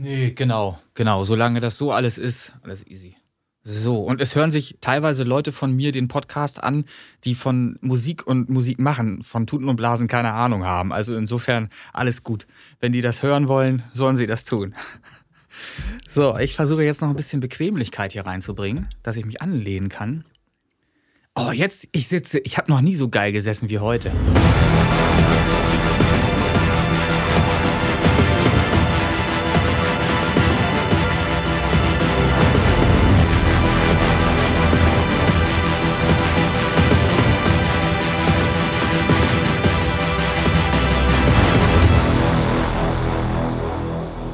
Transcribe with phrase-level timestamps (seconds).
[0.00, 1.24] Nee, genau, genau.
[1.24, 3.16] Solange das so alles ist, alles easy.
[3.64, 6.84] So, und es hören sich teilweise Leute von mir den Podcast an,
[7.24, 10.92] die von Musik und Musik machen, von Tuten und Blasen keine Ahnung haben.
[10.92, 12.46] Also insofern alles gut.
[12.78, 14.74] Wenn die das hören wollen, sollen sie das tun.
[16.08, 20.24] So, ich versuche jetzt noch ein bisschen Bequemlichkeit hier reinzubringen, dass ich mich anlehnen kann.
[21.34, 24.12] Oh, jetzt, ich sitze, ich habe noch nie so geil gesessen wie heute.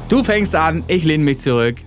[0.07, 1.77] Du fängst an, ich lehne mich zurück.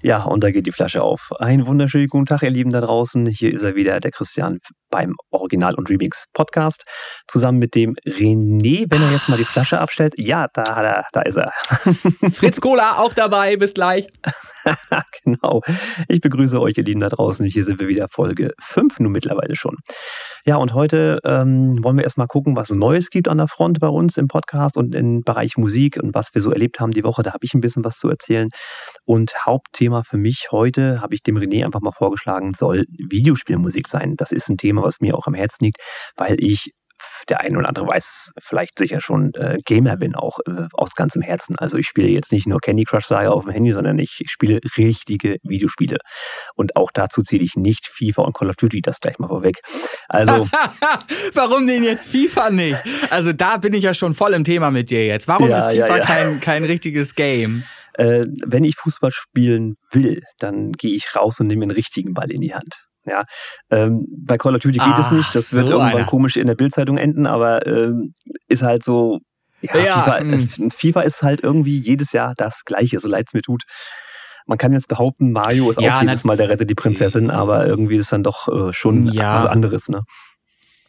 [0.00, 1.32] Ja, und da geht die Flasche auf.
[1.38, 3.26] Einen wunderschönen guten Tag, ihr Lieben da draußen.
[3.26, 4.58] Hier ist er wieder, der Christian
[4.96, 6.84] beim Original- und Remix-Podcast.
[7.28, 10.14] Zusammen mit dem René, wenn er jetzt mal die Flasche abstellt.
[10.16, 11.52] Ja, da, da, da ist er.
[12.32, 14.08] Fritz Cola auch dabei, bis gleich.
[15.22, 15.60] genau.
[16.08, 17.44] Ich begrüße euch, ihr Lieben da draußen.
[17.44, 19.76] Hier sind wir wieder, Folge 5 nun mittlerweile schon.
[20.46, 23.88] Ja, und heute ähm, wollen wir erstmal gucken, was Neues gibt an der Front bei
[23.88, 27.22] uns im Podcast und im Bereich Musik und was wir so erlebt haben die Woche.
[27.22, 28.48] Da habe ich ein bisschen was zu erzählen.
[29.04, 34.14] Und Hauptthema für mich heute, habe ich dem René einfach mal vorgeschlagen, soll Videospielmusik sein.
[34.16, 35.78] Das ist ein Thema, was mir auch am Herzen liegt,
[36.16, 36.72] weil ich
[37.28, 41.22] der eine oder andere weiß vielleicht sicher schon, äh, Gamer bin, auch äh, aus ganzem
[41.22, 41.56] Herzen.
[41.58, 44.60] Also ich spiele jetzt nicht nur Candy Crush Saga auf dem Handy, sondern ich spiele
[44.76, 45.98] richtige Videospiele.
[46.54, 49.60] Und auch dazu zähle ich nicht FIFA und Call of Duty, das gleich mal vorweg.
[50.08, 50.48] Also.
[51.34, 52.82] Warum denn jetzt FIFA nicht?
[53.10, 55.28] Also da bin ich ja schon voll im Thema mit dir jetzt.
[55.28, 56.04] Warum ja, ist FIFA ja, ja.
[56.04, 57.64] Kein, kein richtiges Game?
[57.94, 62.30] Äh, wenn ich Fußball spielen will, dann gehe ich raus und nehme den richtigen Ball
[62.30, 62.85] in die Hand.
[63.06, 63.24] Ja,
[63.70, 65.34] ähm, bei Call of Duty geht es nicht.
[65.34, 66.06] Das wird irgendwann einer.
[66.06, 68.14] komisch in der Bildzeitung enden, aber ähm,
[68.48, 69.20] ist halt so.
[69.62, 73.34] Ja, ja FIFA, äh, FIFA, ist halt irgendwie jedes Jahr das Gleiche, so leid es
[73.34, 73.62] mir tut.
[74.46, 77.66] Man kann jetzt behaupten, Mario ist ja, auch jedes Mal der Rette die Prinzessin, aber
[77.66, 79.42] irgendwie ist es dann doch äh, schon ja.
[79.42, 80.02] was anderes, ne?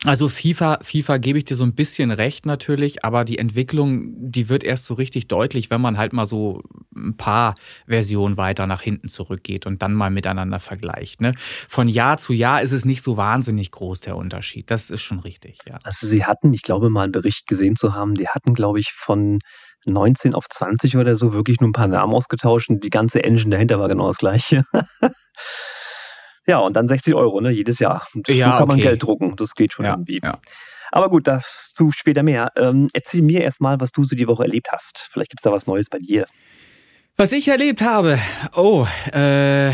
[0.07, 4.47] Also FIFA, FIFA gebe ich dir so ein bisschen recht natürlich, aber die Entwicklung, die
[4.47, 6.63] wird erst so richtig deutlich, wenn man halt mal so
[6.95, 7.55] ein paar
[7.87, 11.19] Versionen weiter nach hinten zurückgeht und dann mal miteinander vergleicht.
[11.19, 11.33] Ne?
[11.37, 14.71] Von Jahr zu Jahr ist es nicht so wahnsinnig groß der Unterschied.
[14.71, 15.77] Das ist schon richtig, ja.
[15.83, 18.93] Also sie hatten, ich glaube mal einen Bericht gesehen zu haben, die hatten, glaube ich,
[18.93, 19.39] von
[19.87, 23.49] 19 auf 20 oder so wirklich nur ein paar Namen ausgetauscht und die ganze Engine
[23.49, 24.63] dahinter war genau das gleiche.
[26.47, 28.07] Ja, und dann 60 Euro, ne, jedes Jahr.
[28.15, 29.35] Und ja, so kann man Geld drucken.
[29.35, 30.21] Das geht schon ja, irgendwie.
[30.23, 30.39] Ja.
[30.91, 32.51] Aber gut, das zu später mehr.
[32.55, 35.09] Ähm, erzähl mir erstmal, was du so die Woche erlebt hast.
[35.11, 36.25] Vielleicht gibt es da was Neues bei dir.
[37.19, 38.19] Was ich erlebt habe,
[38.55, 39.71] oh, äh,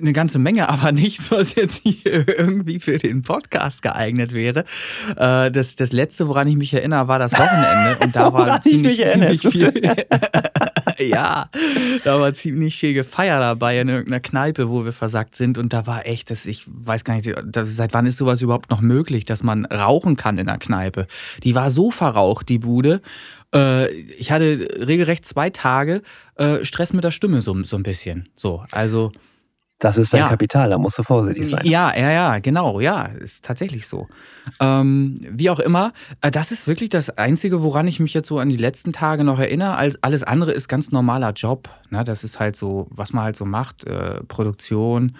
[0.00, 4.64] eine ganze Menge, aber nichts, was jetzt hier irgendwie für den Podcast geeignet wäre.
[5.16, 9.04] Äh, das, das letzte, woran ich mich erinnere, war das Wochenende und da war ziemlich,
[9.04, 9.72] ziemlich viel.
[11.00, 11.48] ja,
[12.04, 15.86] da war ziemlich viel Gefeier dabei in irgendeiner Kneipe, wo wir versagt sind und da
[15.86, 17.32] war echt, das, ich weiß gar nicht,
[17.64, 21.06] seit wann ist sowas überhaupt noch möglich, dass man rauchen kann in der Kneipe.
[21.42, 23.00] Die war so verraucht, die Bude.
[23.54, 26.02] Äh, ich hatte regelrecht zwei Tage
[26.36, 28.28] äh, Stress mit der Stimme so, so ein bisschen.
[28.34, 29.10] So, also.
[29.80, 30.28] Das ist dein ja.
[30.28, 31.64] Kapital, da musst du vorsichtig sein.
[31.64, 34.08] Ja, ja, ja, genau, ja, ist tatsächlich so.
[34.60, 38.38] Ähm, wie auch immer, äh, das ist wirklich das Einzige, woran ich mich jetzt so
[38.38, 39.76] an die letzten Tage noch erinnere.
[40.02, 41.70] Alles andere ist ganz normaler Job.
[41.88, 42.04] Ne?
[42.04, 45.16] Das ist halt so, was man halt so macht, äh, Produktion,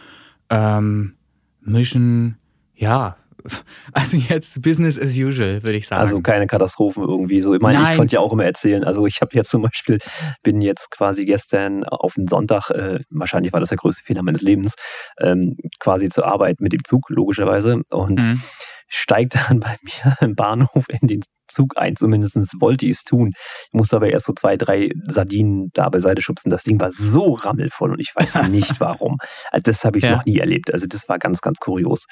[0.50, 1.14] ähm,
[1.62, 2.36] Mischen,
[2.74, 3.16] ja,
[3.92, 6.02] also jetzt Business as usual, würde ich sagen.
[6.02, 7.54] Also keine Katastrophen irgendwie so.
[7.54, 7.92] Ich meine, Nein.
[7.92, 8.84] ich konnte ja auch immer erzählen.
[8.84, 9.98] Also ich habe jetzt zum Beispiel,
[10.42, 14.42] bin jetzt quasi gestern auf den Sonntag, äh, wahrscheinlich war das der größte Fehler meines
[14.42, 14.74] Lebens,
[15.20, 17.82] ähm, quasi zur Arbeit mit dem Zug, logischerweise.
[17.90, 18.42] Und mhm.
[18.88, 21.96] steigt dann bei mir im Bahnhof in den Zug ein.
[21.96, 23.32] Zumindest wollte ich es tun.
[23.34, 26.50] Ich musste aber erst so zwei, drei Sardinen da beiseite schubsen.
[26.50, 29.18] Das Ding war so rammelvoll und ich weiß nicht warum.
[29.50, 30.16] Also das habe ich ja.
[30.16, 30.72] noch nie erlebt.
[30.72, 32.06] Also das war ganz, ganz kurios.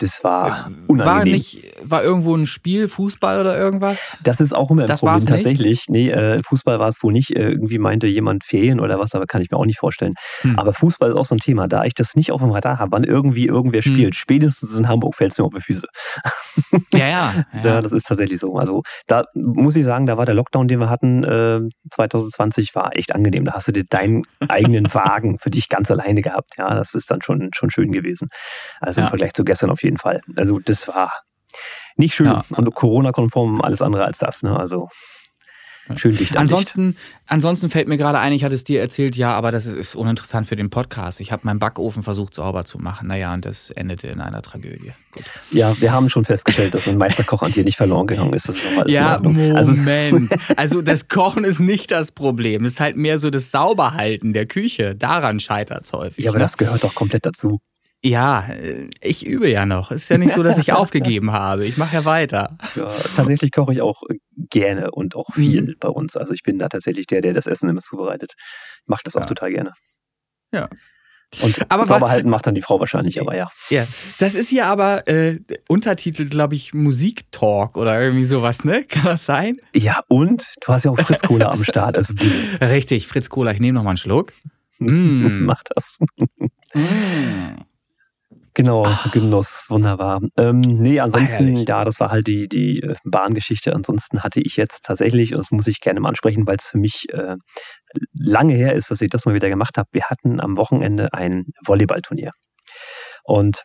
[0.00, 1.06] Das war äh, unangenehm.
[1.06, 4.16] War nicht, war irgendwo ein Spiel, Fußball oder irgendwas?
[4.22, 5.84] Das ist auch immer ein das Problem tatsächlich.
[5.88, 7.36] Nee, äh, Fußball war es wohl nicht.
[7.36, 10.14] Äh, irgendwie meinte jemand Ferien oder was, aber kann ich mir auch nicht vorstellen.
[10.40, 10.58] Hm.
[10.58, 11.68] Aber Fußball ist auch so ein Thema.
[11.68, 13.92] Da ich das nicht auf dem Radar habe, wann irgendwie irgendwer hm.
[13.92, 15.86] spielt, spätestens in Hamburg fällt es mir auf die Füße.
[16.92, 17.32] Ja, ja.
[17.62, 17.82] ja.
[17.82, 18.56] das ist tatsächlich so.
[18.56, 21.60] Also da muss ich sagen, da war der Lockdown, den wir hatten, äh,
[21.90, 23.44] 2020, war echt angenehm.
[23.44, 26.52] Da hast du dir deinen eigenen Wagen für dich ganz alleine gehabt.
[26.58, 28.28] Ja, das ist dann schon, schon schön gewesen.
[28.80, 29.06] Also ja.
[29.06, 29.89] im Vergleich zu gestern auf jeden Fall.
[30.36, 31.12] Also das war
[31.96, 32.44] nicht schön ja.
[32.50, 34.42] und Corona-konform alles andere als das.
[34.42, 34.58] Ne?
[34.58, 34.88] Also
[35.96, 36.96] Schön dicht ansonsten,
[37.26, 40.46] ansonsten fällt mir gerade ein, ich hatte es dir erzählt, ja, aber das ist uninteressant
[40.46, 41.20] für den Podcast.
[41.20, 43.08] Ich habe meinen Backofen versucht sauber zu machen.
[43.08, 44.92] Naja, und das endete in einer Tragödie.
[45.12, 45.24] Gut.
[45.50, 48.48] Ja, wir haben schon festgestellt, dass ein Meisterkoch an dir nicht verloren gegangen ist.
[48.48, 50.30] Das ist alles ja, also Moment.
[50.30, 52.64] Also, also das Kochen ist nicht das Problem.
[52.64, 54.94] Es ist halt mehr so das Sauberhalten der Küche.
[54.94, 56.24] Daran scheitert es häufig.
[56.24, 56.44] Ja, aber ne?
[56.44, 57.60] das gehört doch komplett dazu.
[58.02, 58.48] Ja,
[59.02, 59.90] ich übe ja noch.
[59.90, 61.66] Es ist ja nicht so, dass ich aufgegeben habe.
[61.66, 62.56] Ich mache ja weiter.
[62.74, 64.02] Ja, tatsächlich koche ich auch
[64.36, 65.76] gerne und auch viel mhm.
[65.78, 66.16] bei uns.
[66.16, 68.32] Also ich bin da tatsächlich der, der das Essen immer zubereitet.
[68.82, 69.26] Ich mache das auch ja.
[69.26, 69.72] total gerne.
[70.52, 70.68] Ja.
[71.42, 73.48] Und aber halten macht dann die Frau wahrscheinlich, aber ja.
[73.68, 73.86] Ja,
[74.18, 75.38] das ist hier aber äh,
[75.68, 78.82] Untertitel, glaube ich, Musiktalk oder irgendwie sowas, ne?
[78.88, 79.60] Kann das sein?
[79.72, 81.96] Ja, und du hast ja auch Fritz Cola am Start.
[81.96, 82.14] Also
[82.60, 83.52] Richtig, Fritz Cola.
[83.52, 84.32] Ich nehme noch mal einen Schluck.
[84.78, 85.44] Mm.
[85.44, 85.98] Mach das.
[86.74, 87.69] mm.
[88.54, 89.10] Genau, Ach.
[89.12, 90.20] Genuss, wunderbar.
[90.36, 93.74] Ähm, nee, ansonsten, Ach, ja, das war halt die, die äh, Bahngeschichte.
[93.74, 96.78] Ansonsten hatte ich jetzt tatsächlich, und das muss ich gerne mal ansprechen, weil es für
[96.78, 97.36] mich äh,
[98.12, 99.88] lange her ist, dass ich das mal wieder gemacht habe.
[99.92, 102.32] Wir hatten am Wochenende ein Volleyballturnier.
[103.22, 103.62] Und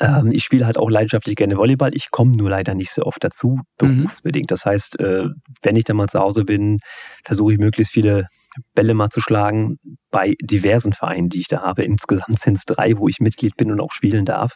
[0.00, 1.94] ähm, ich spiele halt auch leidenschaftlich gerne Volleyball.
[1.94, 4.02] Ich komme nur leider nicht so oft dazu, mhm.
[4.02, 4.50] berufsbedingt.
[4.50, 5.24] Das heißt, äh,
[5.62, 6.78] wenn ich dann mal zu Hause bin,
[7.24, 8.26] versuche ich möglichst viele
[8.74, 9.78] Bälle mal zu schlagen
[10.10, 11.82] bei diversen Vereinen, die ich da habe.
[11.82, 14.54] Insgesamt sind es drei, wo ich Mitglied bin und auch spielen darf.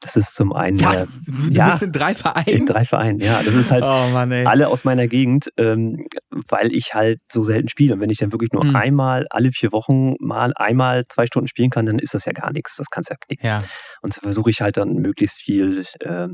[0.00, 0.80] Das ist zum einen.
[0.84, 1.16] Was?
[1.16, 2.48] Äh, du ja, bist in drei Vereinen?
[2.48, 3.42] In drei Vereinen, ja.
[3.42, 6.06] Das ist halt oh Mann, alle aus meiner Gegend, ähm,
[6.48, 7.94] weil ich halt so selten spiele.
[7.94, 8.76] Und wenn ich dann wirklich nur mhm.
[8.76, 12.52] einmal alle vier Wochen mal einmal zwei Stunden spielen kann, dann ist das ja gar
[12.52, 12.76] nichts.
[12.76, 13.46] Das kannst ja knicken.
[13.46, 13.62] Ja.
[14.02, 15.84] Und so versuche ich halt dann möglichst viel.
[16.00, 16.28] Äh,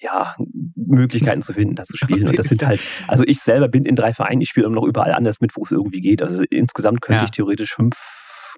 [0.00, 0.34] ja,
[0.74, 2.28] Möglichkeiten zu finden, da zu spielen.
[2.28, 4.86] Und das sind halt, also ich selber bin in drei Vereinen, ich spiele immer noch
[4.86, 6.22] überall anders mit, wo es irgendwie geht.
[6.22, 7.24] Also insgesamt könnte ja.
[7.24, 7.96] ich theoretisch fünf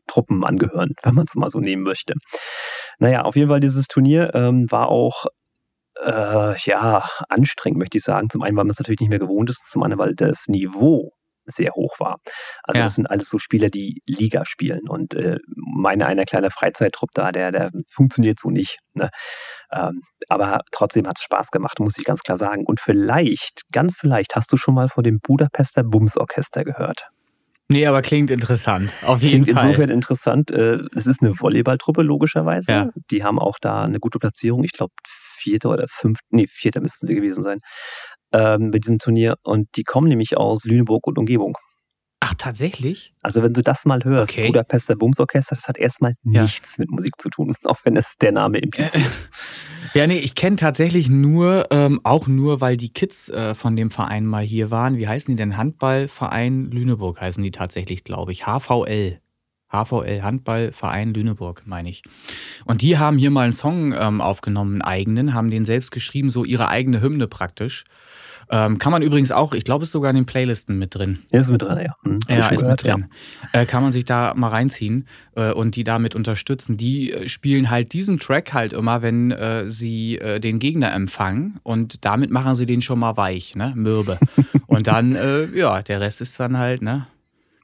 [0.06, 2.14] Truppen angehören, wenn man es mal so nehmen möchte.
[2.98, 5.26] Naja, auf jeden Fall dieses Turnier ähm, war auch
[6.04, 8.30] äh, ja, anstrengend, möchte ich sagen.
[8.30, 11.12] Zum einen, weil man es natürlich nicht mehr gewohnt ist, zum anderen, weil das Niveau
[11.44, 12.18] sehr hoch war.
[12.62, 12.86] Also ja.
[12.86, 14.88] das sind alles so Spieler, die Liga spielen.
[14.88, 18.78] Und äh, meine einer kleiner Freizeittrupp da, der, der funktioniert so nicht.
[18.94, 19.10] Ne?
[19.72, 22.64] Ähm, aber trotzdem hat es Spaß gemacht, muss ich ganz klar sagen.
[22.66, 27.08] Und vielleicht, ganz vielleicht, hast du schon mal von dem Budapester Bumsorchester gehört.
[27.68, 28.92] Nee, aber klingt interessant.
[29.02, 29.68] Auf jeden klingt Fall.
[29.68, 30.50] insofern interessant.
[30.50, 32.70] Äh, es ist eine Volleyballtruppe, logischerweise.
[32.70, 32.88] Ja.
[33.10, 34.62] Die haben auch da eine gute Platzierung.
[34.64, 34.92] Ich glaube,
[35.42, 37.58] Vierter oder Fünfter, nee, Vierter müssten sie gewesen sein
[38.32, 39.34] ähm, bei diesem Turnier.
[39.42, 41.56] Und die kommen nämlich aus Lüneburg und Umgebung.
[42.24, 43.14] Ach, tatsächlich?
[43.20, 44.46] Also wenn du das mal hörst, okay.
[44.46, 46.42] Budapester Bumsorchester, das hat erstmal ja.
[46.42, 49.10] nichts mit Musik zu tun, auch wenn es der Name impliziert.
[49.94, 53.90] ja, nee, ich kenne tatsächlich nur, ähm, auch nur, weil die Kids äh, von dem
[53.90, 54.98] Verein mal hier waren.
[54.98, 55.56] Wie heißen die denn?
[55.56, 58.46] Handballverein Lüneburg heißen die tatsächlich, glaube ich.
[58.46, 59.21] HVL.
[59.72, 62.02] HVL Handballverein Lüneburg, meine ich.
[62.64, 66.30] Und die haben hier mal einen Song ähm, aufgenommen, einen eigenen, haben den selbst geschrieben,
[66.30, 67.84] so ihre eigene Hymne praktisch.
[68.50, 71.20] Ähm, kann man übrigens auch, ich glaube, ist sogar in den Playlisten mit drin.
[71.32, 71.94] Ja, ist mit drin, ja.
[72.02, 73.06] Hm, ja, ist gehört, mit drin.
[73.54, 73.60] Ja.
[73.60, 76.76] Äh, kann man sich da mal reinziehen äh, und die damit unterstützen.
[76.76, 81.60] Die äh, spielen halt diesen Track halt immer, wenn äh, sie äh, den Gegner empfangen
[81.62, 83.72] und damit machen sie den schon mal weich, ne?
[83.74, 84.18] Mürbe.
[84.66, 85.16] und dann,
[85.54, 87.06] ja, der Rest ist dann halt, ne?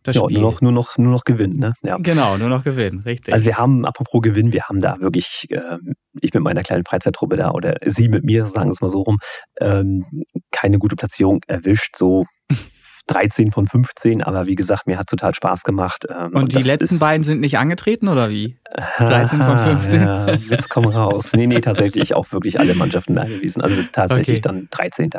[0.09, 0.41] Das ja, Spiel.
[0.41, 1.75] Nur noch, nur noch, nur noch Gewinn, ne?
[1.83, 1.97] Ja.
[1.99, 3.33] Genau, nur noch Gewinn, richtig.
[3.33, 5.79] Also wir haben, apropos Gewinn, wir haben da wirklich, äh,
[6.21, 9.03] ich mit meiner kleinen Freizeittruppe da oder sie mit mir, sagen wir es mal so
[9.03, 9.19] rum,
[9.61, 10.05] ähm,
[10.51, 11.97] keine gute Platzierung erwischt.
[11.97, 12.25] So
[13.09, 16.05] 13 von 15, aber wie gesagt, mir hat total Spaß gemacht.
[16.09, 18.59] Ähm, und, und die letzten beiden sind nicht angetreten oder wie?
[18.99, 20.03] 13 von 15?
[20.03, 21.33] Ja, jetzt komm raus.
[21.33, 23.63] Nee, nee, tatsächlich auch wirklich alle Mannschaften da gewesen.
[23.63, 24.41] Also tatsächlich okay.
[24.43, 25.11] dann 13.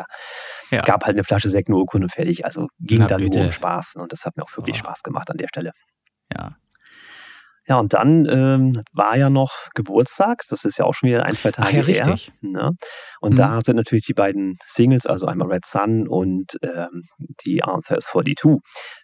[0.72, 0.82] Ja.
[0.82, 2.46] Gab halt eine Flasche Sekt, nur Urkunde fertig.
[2.46, 3.40] Also ging Na, dann bitte.
[3.40, 3.96] nur um Spaß.
[3.96, 4.80] Und das hat mir auch wirklich oh.
[4.80, 5.72] Spaß gemacht an der Stelle.
[6.36, 6.56] Ja.
[7.70, 10.42] Ja, und dann ähm, war ja noch Geburtstag.
[10.50, 12.08] Das ist ja auch schon wieder ein, zwei Tage Ach, ja, her.
[12.08, 12.32] Richtig.
[12.42, 12.72] Ne?
[13.22, 13.38] Und mhm.
[13.38, 17.04] da sind natürlich die beiden Singles, also einmal Red Sun und ähm,
[17.46, 18.60] die Answer is 42.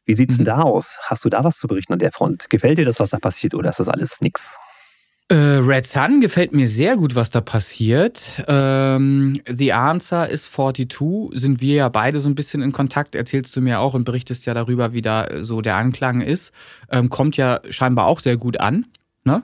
[0.06, 0.38] Wie sieht's mhm.
[0.38, 0.98] denn da aus?
[1.04, 2.50] Hast du da was zu berichten an der Front?
[2.50, 4.58] Gefällt dir das, was da passiert, oder ist das alles nix?
[5.28, 8.44] Äh, Red Sun gefällt mir sehr gut, was da passiert.
[8.48, 11.32] Ähm, The Answer is 42.
[11.32, 13.16] Sind wir ja beide so ein bisschen in Kontakt.
[13.16, 16.52] Erzählst du mir auch und berichtest ja darüber, wie da so der Anklang ist.
[16.92, 18.86] Ähm, kommt ja scheinbar auch sehr gut an.
[19.24, 19.42] Ne?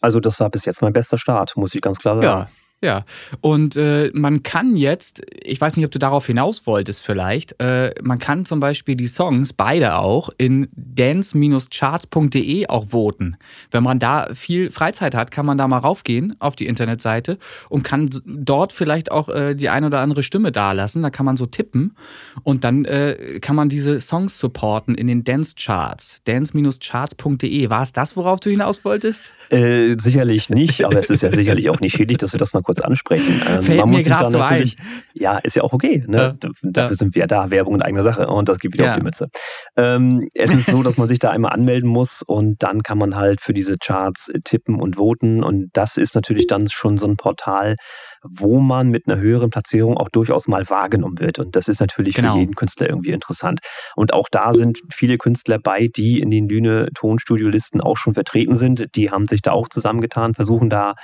[0.00, 2.26] Also, das war bis jetzt mein bester Start, muss ich ganz klar sagen.
[2.26, 2.48] Ja,
[2.82, 3.04] ja,
[3.40, 7.94] und äh, man kann jetzt, ich weiß nicht, ob du darauf hinaus wolltest vielleicht, äh,
[8.02, 13.36] man kann zum Beispiel die Songs, beide auch, in dance-charts.de auch voten.
[13.70, 17.84] Wenn man da viel Freizeit hat, kann man da mal raufgehen auf die Internetseite und
[17.84, 21.02] kann dort vielleicht auch äh, die ein oder andere Stimme dalassen.
[21.02, 21.94] Da kann man so tippen
[22.42, 26.22] und dann äh, kann man diese Songs supporten in den Dance-Charts.
[26.24, 27.70] Dance-charts.de.
[27.70, 29.30] War es das, worauf du hinaus wolltest?
[29.50, 32.62] Äh, sicherlich nicht, aber es ist ja sicherlich auch nicht schädlich, dass wir das mal
[32.62, 33.42] kurz kurz ansprechen.
[33.48, 34.70] Ähm, Fällt mir gerade so ein.
[35.14, 36.04] Ja, ist ja auch okay.
[36.06, 36.38] Ne?
[36.42, 36.96] Ja, Dafür ja.
[36.96, 37.50] sind wir ja da.
[37.50, 38.28] Werbung in eigener Sache.
[38.28, 38.92] Und das gibt wieder ja.
[38.92, 39.28] auf die Mütze.
[39.76, 43.16] Ähm, es ist so, dass man sich da einmal anmelden muss und dann kann man
[43.16, 45.42] halt für diese Charts tippen und voten.
[45.42, 47.76] Und das ist natürlich dann schon so ein Portal,
[48.28, 51.38] wo man mit einer höheren Platzierung auch durchaus mal wahrgenommen wird.
[51.38, 52.32] Und das ist natürlich genau.
[52.32, 53.60] für jeden Künstler irgendwie interessant.
[53.96, 58.56] Und auch da sind viele Künstler bei, die in den Lüne Tonstudio-Listen auch schon vertreten
[58.56, 58.94] sind.
[58.94, 60.94] Die haben sich da auch zusammengetan, versuchen da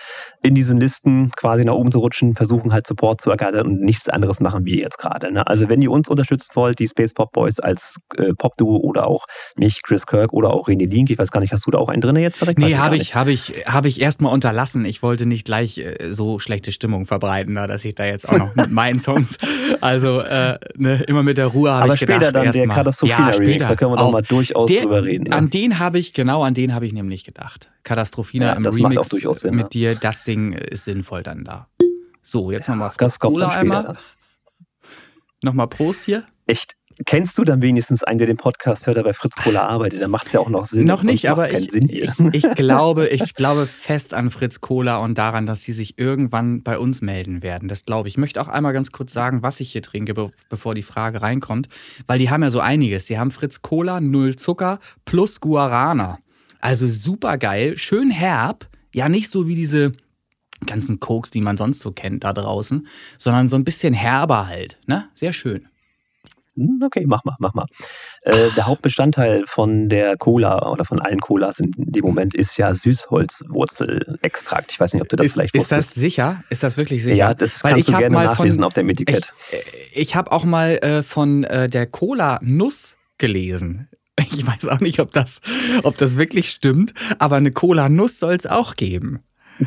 [0.42, 4.08] in diesen Listen quasi nach oben zu rutschen, versuchen halt Support zu ergattern und nichts
[4.08, 5.32] anderes machen wir jetzt gerade.
[5.32, 5.46] Ne?
[5.46, 9.26] Also wenn ihr uns unterstützen wollt, die Space Pop Boys als äh, Pop-Duo oder auch
[9.56, 11.88] mich, Chris Kirk oder auch René Link, ich weiß gar nicht, hast du da auch
[11.88, 12.58] einen drin jetzt direkt?
[12.58, 14.84] Nee, habe ich, habe ich, habe ich erstmal unterlassen.
[14.84, 18.38] Ich wollte nicht gleich äh, so schlechte Stimmung verbreiten, da, dass ich da jetzt auch
[18.38, 19.37] noch mit meinen Songs,
[19.81, 22.17] also äh, ne, immer mit der Ruhe habe ich gedacht.
[22.17, 25.03] Aber später dann der Katastrophina ja, Remix, da können wir doch mal durchaus der, drüber
[25.03, 25.27] reden.
[25.27, 25.37] Ja.
[25.37, 27.71] An den habe ich, genau an den habe ich nämlich gedacht.
[27.83, 29.09] Katastrophina ja, im Remix
[29.41, 31.69] Sinn, mit dir, das Ding ist sinnvoll dann da.
[32.23, 33.99] So, jetzt ja, nochmal später dann.
[35.43, 36.25] Nochmal Prost hier.
[36.47, 36.77] Echt?
[37.07, 40.02] Kennst du dann wenigstens einen, der den Podcast hört, der bei Fritz Kohler arbeitet?
[40.02, 40.87] Da macht es ja auch noch Sinn.
[40.87, 45.47] Noch nicht, aber ich, ich, ich, glaube, ich glaube fest an Fritz Kohler und daran,
[45.47, 47.69] dass sie sich irgendwann bei uns melden werden.
[47.69, 48.14] Das glaube ich.
[48.14, 50.14] Ich möchte auch einmal ganz kurz sagen, was ich hier trinke,
[50.49, 51.69] bevor die Frage reinkommt.
[52.07, 53.07] Weil die haben ja so einiges.
[53.07, 56.19] Die haben Fritz Kohler, Null Zucker plus Guarana.
[56.61, 58.69] Also super geil, schön herb.
[58.93, 59.93] Ja, nicht so wie diese
[60.67, 62.88] ganzen Cokes, die man sonst so kennt da draußen,
[63.19, 64.78] sondern so ein bisschen herber halt.
[64.87, 65.09] Ne?
[65.14, 65.69] Sehr schön.
[66.59, 67.67] Hm, okay, mach mal, mach mal.
[68.23, 72.75] Äh, der Hauptbestandteil von der Cola oder von allen Colas in dem Moment ist ja
[72.75, 74.73] Süßholzwurzelextrakt.
[74.73, 75.81] Ich weiß nicht, ob du das ist, vielleicht wusstest.
[75.81, 76.43] Ist das sicher?
[76.50, 77.17] Ist das wirklich sicher?
[77.17, 79.33] Ja, das Weil kannst du gerne nachlesen von, auf dem Etikett.
[79.93, 83.88] Ich, ich habe auch mal äh, von äh, der Cola-Nuss gelesen.
[84.33, 85.41] Ich weiß auch nicht, ob das,
[85.85, 89.21] ob das wirklich stimmt, aber eine Cola-Nuss soll es auch geben.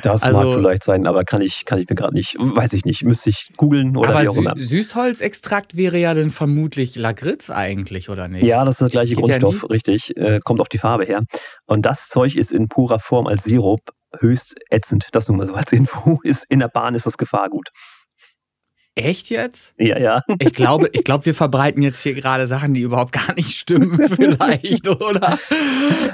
[0.03, 2.85] Das also, mag vielleicht sein, aber kann ich, kann ich mir gerade nicht, weiß ich
[2.85, 4.53] nicht, müsste ich googeln oder aber wie auch immer.
[4.55, 8.45] Süßholzextrakt wäre ja dann vermutlich Lagritz eigentlich, oder nicht?
[8.45, 10.15] Ja, das ist der gleiche Geht Grundstoff, richtig.
[10.17, 11.23] Äh, kommt auf die Farbe her.
[11.65, 13.81] Und das Zeug ist in purer Form als Sirup
[14.19, 15.09] höchst ätzend.
[15.11, 16.19] Das nur mal so als Info.
[16.23, 17.69] Ist, in der Bahn ist das Gefahrgut.
[18.95, 19.73] Echt jetzt?
[19.77, 20.21] Ja, ja.
[20.39, 23.97] Ich glaube, ich glaube, wir verbreiten jetzt hier gerade Sachen, die überhaupt gar nicht stimmen,
[24.15, 25.39] vielleicht, oder?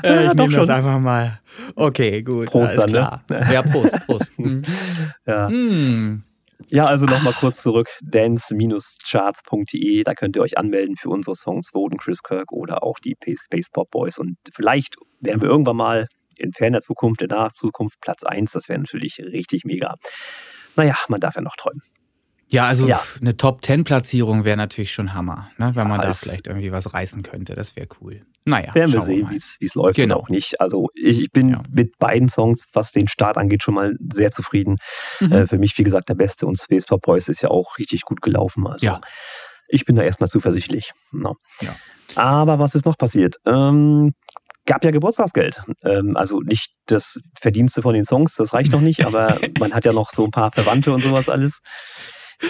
[0.04, 1.40] Äh, ich ja, nehme das einfach mal.
[1.76, 2.48] Okay, gut.
[2.48, 2.98] Prost alles dann, ne?
[2.98, 3.24] klar.
[3.30, 3.54] Ne?
[3.54, 4.40] Ja, Prost, Prost.
[4.40, 4.64] Mhm.
[5.26, 5.50] Ja.
[5.50, 6.24] Mm.
[6.70, 7.88] Ja, also nochmal kurz zurück.
[8.02, 13.16] dance-charts.de, da könnt ihr euch anmelden für unsere Songs Woden, Chris Kirk oder auch die
[13.40, 14.18] Space Pop Boys.
[14.18, 18.52] Und vielleicht werden wir irgendwann mal in ferner Zukunft, in naher Zukunft Platz 1.
[18.52, 19.96] Das wäre natürlich richtig mega.
[20.76, 21.82] Naja, man darf ja noch träumen.
[22.50, 23.01] Ja, also ja.
[23.20, 25.72] eine Top-10-Platzierung wäre natürlich schon Hammer, ne?
[25.75, 27.56] wenn man ja, da vielleicht irgendwie was reißen könnte.
[27.56, 28.25] Das wäre cool.
[28.46, 29.36] Naja, werden wir sehen, wie
[29.66, 30.16] es läuft genau.
[30.16, 30.62] auch nicht.
[30.62, 31.63] Also ich, ich bin ja.
[31.70, 34.77] mit beiden Songs, was den Start angeht, schon mal sehr zufrieden.
[35.20, 35.32] Mhm.
[35.34, 38.04] Äh, für mich, wie gesagt, der beste und Space Pop Boys ist ja auch richtig
[38.04, 38.66] gut gelaufen.
[38.66, 39.01] Also ja.
[39.68, 40.92] ich bin da erstmal zuversichtlich.
[41.12, 41.36] No.
[41.60, 41.75] Ja.
[42.16, 43.36] Aber was ist noch passiert?
[43.46, 44.13] Ähm,
[44.66, 45.62] gab ja Geburtstagsgeld.
[45.84, 49.84] Ähm, also nicht das Verdienste von den Songs, das reicht noch nicht, aber man hat
[49.84, 51.60] ja noch so ein paar Verwandte und sowas alles.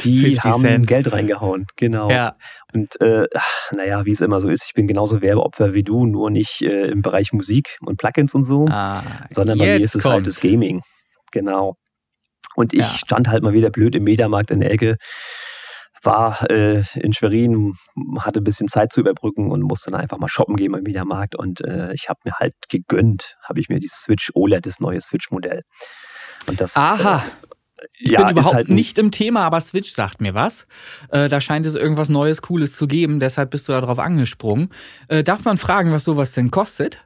[0.04, 0.88] Die haben Cent.
[0.88, 2.10] Geld reingehauen, genau.
[2.10, 2.36] Ja.
[2.74, 3.28] Und äh,
[3.72, 6.88] naja, wie es immer so ist, ich bin genauso Werbeopfer wie du, nur nicht äh,
[6.88, 9.02] im Bereich Musik und Plugins und so, ah,
[9.32, 10.16] sondern bei mir ist es kommt.
[10.16, 10.82] halt das Gaming.
[11.32, 11.76] Genau.
[12.56, 12.90] Und ich ja.
[12.90, 14.98] stand halt mal wieder blöd im Mediamarkt in der Ecke,
[16.04, 17.74] war äh, in Schwerin,
[18.20, 21.36] hatte ein bisschen Zeit zu überbrücken und musste dann einfach mal shoppen gehen im Mediamarkt.
[21.36, 25.02] Und äh, ich habe mir halt gegönnt, habe ich mir die Switch OLED, das neue
[25.02, 25.62] Switch-Modell.
[26.48, 27.18] Und das Aha.
[27.18, 27.47] Äh,
[27.94, 30.68] ich ja, bin überhaupt halt nicht im Thema, aber Switch sagt mir was.
[31.10, 34.70] Äh, da scheint es irgendwas Neues, Cooles zu geben, deshalb bist du darauf angesprungen.
[35.08, 37.06] Äh, darf man fragen, was sowas denn kostet?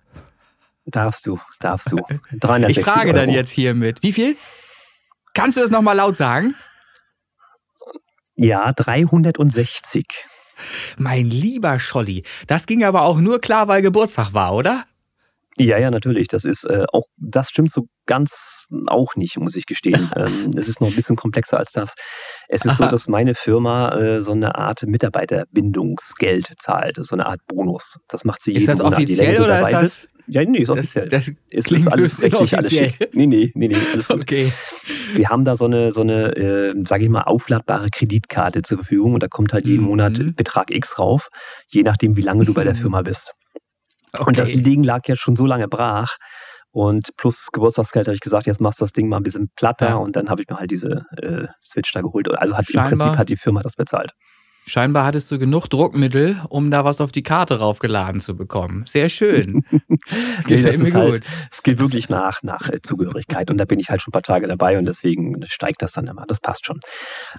[0.86, 1.98] Darfst du, darfst du.
[2.40, 3.20] 360 ich frage Euro.
[3.20, 4.01] dann jetzt hiermit.
[4.01, 4.36] Wie viel?
[5.34, 6.56] Kannst du das nochmal laut sagen?
[8.36, 10.06] Ja, 360.
[10.98, 14.86] Mein lieber Scholli, das ging aber auch nur klar, weil Geburtstag war, oder?
[15.58, 16.28] Ja, ja, natürlich.
[16.28, 20.12] Das ist äh, auch, das stimmt so ganz auch nicht, muss ich gestehen.
[20.18, 21.94] ähm, es ist noch ein bisschen komplexer als das.
[22.50, 22.86] Es ist Aha.
[22.86, 28.00] so, dass meine Firma äh, so eine Art Mitarbeiterbindungsgeld zahlt, so eine Art Bonus.
[28.10, 29.82] Das macht sie jeden Ist das Monat, offiziell oder ist das?
[29.82, 30.08] Bist.
[30.27, 31.08] Ja, nee, ist offiziell.
[31.08, 33.10] Das, das es ist alles rechtlich, alles schick.
[33.13, 34.22] Nee, nee, nee, nee, alles gut.
[34.22, 34.51] Okay.
[35.13, 39.13] Wir haben da so eine, so eine, äh, sage ich mal, aufladbare Kreditkarte zur Verfügung
[39.13, 39.88] und da kommt halt jeden mhm.
[39.88, 41.30] Monat Betrag X rauf,
[41.70, 43.34] je nachdem, wie lange du bei der Firma bist.
[44.13, 44.24] Okay.
[44.25, 46.18] Und das Ding lag ja schon so lange brach.
[46.72, 49.90] Und plus Geburtstagsgeld habe ich gesagt, jetzt machst du das Ding mal ein bisschen platter
[49.90, 49.96] ja.
[49.96, 52.30] und dann habe ich mir halt diese äh, Switch da geholt.
[52.32, 52.92] Also hat Scheinbar.
[52.92, 54.13] im Prinzip hat die Firma das bezahlt.
[54.65, 58.86] Scheinbar hattest du genug Druckmittel, um da was auf die Karte raufgeladen zu bekommen.
[58.88, 59.63] Sehr schön.
[60.48, 61.32] Gefällt mir halt, gut.
[61.51, 63.50] Es geht wirklich nach, nach äh, Zugehörigkeit.
[63.50, 66.08] Und da bin ich halt schon ein paar Tage dabei und deswegen steigt das dann
[66.08, 66.25] immer.
[66.27, 66.80] Das passt schon.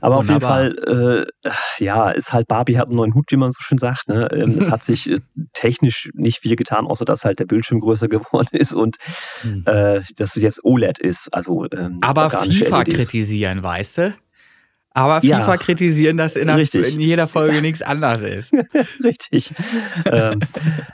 [0.00, 0.58] Aber Wunderbar.
[0.58, 3.60] auf jeden Fall, äh, ja, ist halt Barbie hat einen neuen Hut, wie man so
[3.60, 4.08] schön sagt.
[4.08, 4.28] Ne?
[4.32, 5.20] Ähm, es hat sich äh,
[5.52, 8.96] technisch nicht viel getan, außer dass halt der Bildschirm größer geworden ist und
[9.42, 9.62] hm.
[9.66, 11.32] äh, dass es jetzt OLED ist.
[11.32, 12.94] Also, ähm, Aber FIFA LEDs.
[12.96, 14.14] kritisieren, weißt du?
[14.94, 18.52] Aber FIFA ja, kritisieren, dass in, in, jeder Folge nichts anders ist.
[19.04, 19.52] richtig.
[20.06, 20.40] ähm,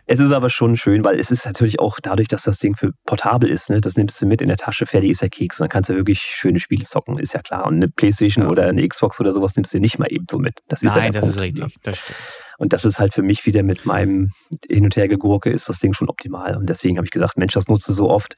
[0.06, 2.92] es ist aber schon schön, weil es ist natürlich auch dadurch, dass das Ding für
[3.06, 5.64] portabel ist, ne, das nimmst du mit in der Tasche, fertig ist der Keks und
[5.64, 7.66] dann kannst du wirklich schöne Spiele zocken, ist ja klar.
[7.66, 8.50] Und eine Playstation ja.
[8.50, 10.60] oder eine Xbox oder sowas nimmst du nicht mal eben so mit.
[10.68, 11.70] Das ist Nein, ja das Punkt, ist richtig, ne?
[11.82, 12.18] das stimmt.
[12.58, 14.32] Und das ist halt für mich wieder mit meinem
[14.68, 16.56] Hin- und Hergegurke ist das Ding schon optimal.
[16.56, 18.34] Und deswegen habe ich gesagt, Mensch, das nutzt du so oft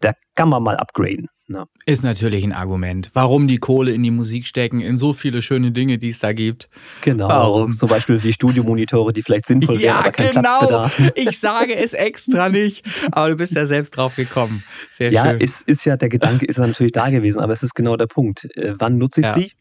[0.00, 1.28] da kann man mal upgraden.
[1.48, 1.64] Ne?
[1.84, 3.10] Ist natürlich ein Argument.
[3.14, 6.32] Warum die Kohle in die Musik stecken, in so viele schöne Dinge, die es da
[6.32, 6.68] gibt.
[7.02, 7.28] Genau.
[7.28, 7.78] Warum?
[7.78, 10.58] Zum Beispiel wie Studiomonitore, die vielleicht sinnvoll wären, ja, aber kein genau.
[10.58, 11.02] Platz bedarf.
[11.14, 14.64] Ich sage es extra nicht, aber du bist ja selbst drauf gekommen.
[14.90, 15.40] Sehr ja, schön.
[15.40, 18.48] Ist, ist ja, der Gedanke ist natürlich da gewesen, aber es ist genau der Punkt.
[18.56, 19.34] Äh, wann nutze ich ja.
[19.34, 19.52] sie?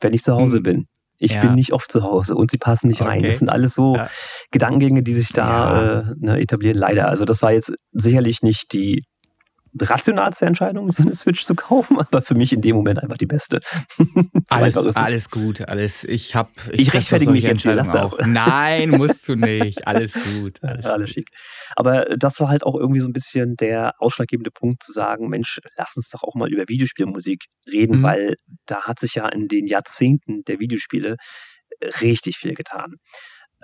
[0.00, 0.62] Wenn ich zu Hause hm.
[0.62, 0.86] bin.
[1.18, 1.40] Ich ja.
[1.40, 3.10] bin nicht oft zu Hause und sie passen nicht okay.
[3.10, 3.22] rein.
[3.22, 4.08] Das sind alles so ja.
[4.52, 6.00] Gedankengänge, die sich da ja.
[6.00, 6.76] äh, ne, etablieren.
[6.76, 7.08] Leider.
[7.08, 9.02] Also das war jetzt sicherlich nicht die
[9.80, 13.26] rationalste Entscheidung, so eine Switch zu kaufen, aber für mich in dem Moment einfach die
[13.26, 13.60] beste.
[14.48, 16.04] alles, alles gut, alles.
[16.04, 16.50] Ich habe.
[16.72, 18.18] Ich, ich rechtfertige mich jetzt lass auch.
[18.26, 19.86] Nein, musst du nicht.
[19.86, 20.58] Alles gut.
[20.62, 21.28] Alles, alles schick.
[21.76, 25.60] Aber das war halt auch irgendwie so ein bisschen der ausschlaggebende Punkt zu sagen, Mensch,
[25.76, 28.02] lass uns doch auch mal über Videospielmusik reden, mhm.
[28.02, 31.16] weil da hat sich ja in den Jahrzehnten der Videospiele
[32.00, 32.96] richtig viel getan.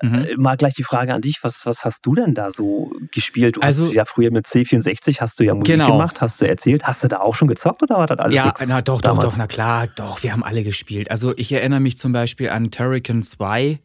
[0.02, 0.14] Mhm.
[0.24, 3.56] Äh, mal gleich die Frage an dich, was, was hast du denn da so gespielt?
[3.56, 5.92] Du also, hast ja früher mit C64 hast du ja Musik genau.
[5.92, 6.84] gemacht, hast du erzählt.
[6.84, 9.24] Hast du da auch schon gezockt oder war das alles Ja, na doch, damals?
[9.24, 11.10] doch, doch, na klar, doch, wir haben alle gespielt.
[11.10, 13.78] Also ich erinnere mich zum Beispiel an Turrican 2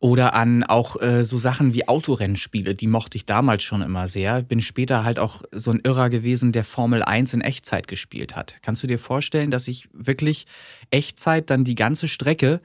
[0.00, 4.40] oder an auch äh, so Sachen wie Autorennspiele, die mochte ich damals schon immer sehr.
[4.42, 8.56] Bin später halt auch so ein Irrer gewesen, der Formel 1 in Echtzeit gespielt hat.
[8.62, 10.46] Kannst du dir vorstellen, dass ich wirklich
[10.90, 12.62] Echtzeit dann die ganze Strecke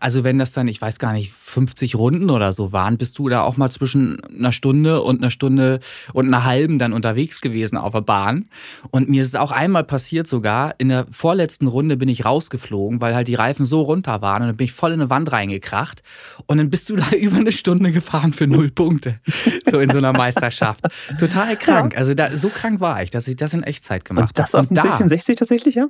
[0.00, 3.28] also wenn das dann, ich weiß gar nicht, 50 Runden oder so waren, bist du
[3.28, 5.80] da auch mal zwischen einer Stunde und einer Stunde
[6.12, 8.46] und einer halben dann unterwegs gewesen auf der Bahn.
[8.90, 13.00] Und mir ist es auch einmal passiert sogar, in der vorletzten Runde bin ich rausgeflogen,
[13.00, 15.30] weil halt die Reifen so runter waren und dann bin ich voll in eine Wand
[15.30, 16.02] reingekracht.
[16.46, 19.20] Und dann bist du da über eine Stunde gefahren für null Punkte.
[19.68, 20.82] So in so einer Meisterschaft.
[21.18, 21.96] Total krank.
[21.96, 24.34] Also da, so krank war ich, dass ich das in Echtzeit gemacht habe.
[24.34, 25.88] Das auf dem 64 tatsächlich, ja?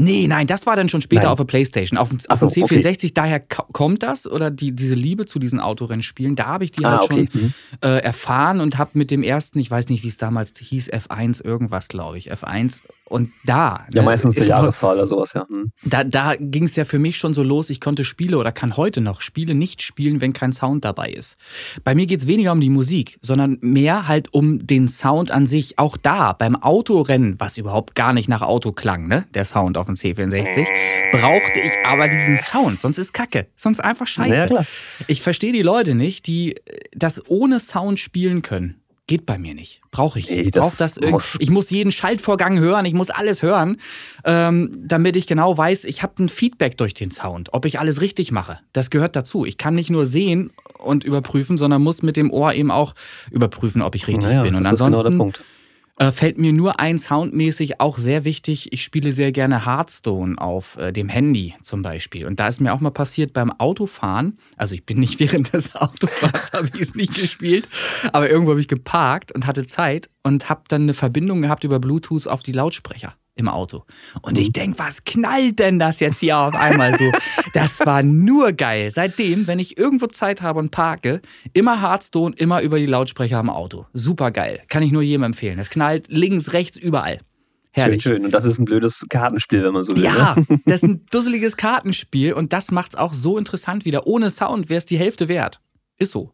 [0.00, 1.32] Nee, nein, das war dann schon später nein.
[1.32, 1.98] auf der Playstation.
[1.98, 3.10] Auf, auf so, dem C64, okay.
[3.14, 6.92] daher kommt das oder die, diese Liebe zu diesen Autorennspielen, da habe ich die ah,
[6.92, 7.28] halt okay.
[7.30, 7.54] schon mhm.
[7.82, 11.44] äh, erfahren und habe mit dem ersten, ich weiß nicht, wie es damals hieß, F1
[11.44, 13.86] irgendwas, glaube ich, F1 und da.
[13.92, 15.46] Ja, meistens die Jahreszahl oder sowas, ja.
[15.48, 15.72] Hm.
[15.84, 18.76] Da, da ging es ja für mich schon so los, ich konnte Spiele oder kann
[18.76, 21.36] heute noch Spiele nicht spielen, wenn kein Sound dabei ist.
[21.82, 25.48] Bei mir geht es weniger um die Musik, sondern mehr halt um den Sound an
[25.48, 25.78] sich.
[25.78, 29.26] Auch da, beim Autorennen, was überhaupt gar nicht nach Auto klang, ne?
[29.34, 30.66] Der Sound auf dem C64,
[31.12, 32.80] brauchte ich aber diesen Sound.
[32.80, 33.46] Sonst ist Kacke.
[33.56, 34.48] Sonst einfach scheiße.
[34.52, 34.64] Ja.
[35.06, 36.56] Ich verstehe die Leute nicht, die
[36.92, 38.80] das ohne Sound spielen können.
[39.10, 39.80] Geht bei mir nicht.
[39.90, 40.30] Brauche ich.
[40.30, 43.78] Ich brauche das, das muss Ich muss jeden Schaltvorgang hören, ich muss alles hören,
[44.24, 48.00] ähm, damit ich genau weiß, ich habe ein Feedback durch den Sound, ob ich alles
[48.00, 48.60] richtig mache.
[48.72, 49.44] Das gehört dazu.
[49.44, 52.94] Ich kann nicht nur sehen und überprüfen, sondern muss mit dem Ohr eben auch
[53.32, 54.54] überprüfen, ob ich richtig naja, bin.
[54.54, 55.02] Und ansonsten.
[55.02, 55.44] Genau der Punkt.
[56.00, 58.72] Äh, fällt mir nur ein soundmäßig auch sehr wichtig.
[58.72, 62.26] Ich spiele sehr gerne Hearthstone auf äh, dem Handy zum Beispiel.
[62.26, 65.76] Und da ist mir auch mal passiert beim Autofahren, also ich bin nicht während des
[65.76, 67.68] Autofahrens, habe ich es nicht gespielt,
[68.14, 71.78] aber irgendwo habe ich geparkt und hatte Zeit und habe dann eine Verbindung gehabt über
[71.78, 73.84] Bluetooth auf die Lautsprecher im Auto.
[74.22, 74.52] Und ich mhm.
[74.52, 77.10] denke, was knallt denn das jetzt hier auf einmal so?
[77.52, 78.90] Das war nur geil.
[78.90, 81.20] Seitdem, wenn ich irgendwo Zeit habe und parke,
[81.52, 83.86] immer Hearthstone, immer über die Lautsprecher im Auto.
[83.92, 84.62] Super geil.
[84.68, 85.58] Kann ich nur jedem empfehlen.
[85.58, 87.18] Das knallt links, rechts, überall.
[87.72, 88.02] Herrlich.
[88.02, 88.24] Schön, schön.
[88.24, 90.02] Und das ist ein blödes Kartenspiel, wenn man so will.
[90.02, 90.46] Ja, ne?
[90.66, 94.06] das ist ein dusseliges Kartenspiel und das macht es auch so interessant wieder.
[94.06, 95.60] Ohne Sound wäre es die Hälfte wert.
[95.98, 96.32] Ist so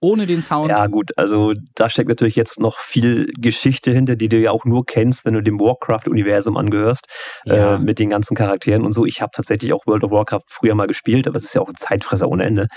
[0.00, 0.70] ohne den Sound.
[0.70, 4.64] Ja, gut, also da steckt natürlich jetzt noch viel Geschichte hinter, die du ja auch
[4.64, 7.06] nur kennst, wenn du dem Warcraft-Universum angehörst,
[7.44, 7.76] ja.
[7.76, 9.06] äh, mit den ganzen Charakteren und so.
[9.06, 11.68] Ich habe tatsächlich auch World of Warcraft früher mal gespielt, aber es ist ja auch
[11.68, 12.68] ein Zeitfresser ohne Ende.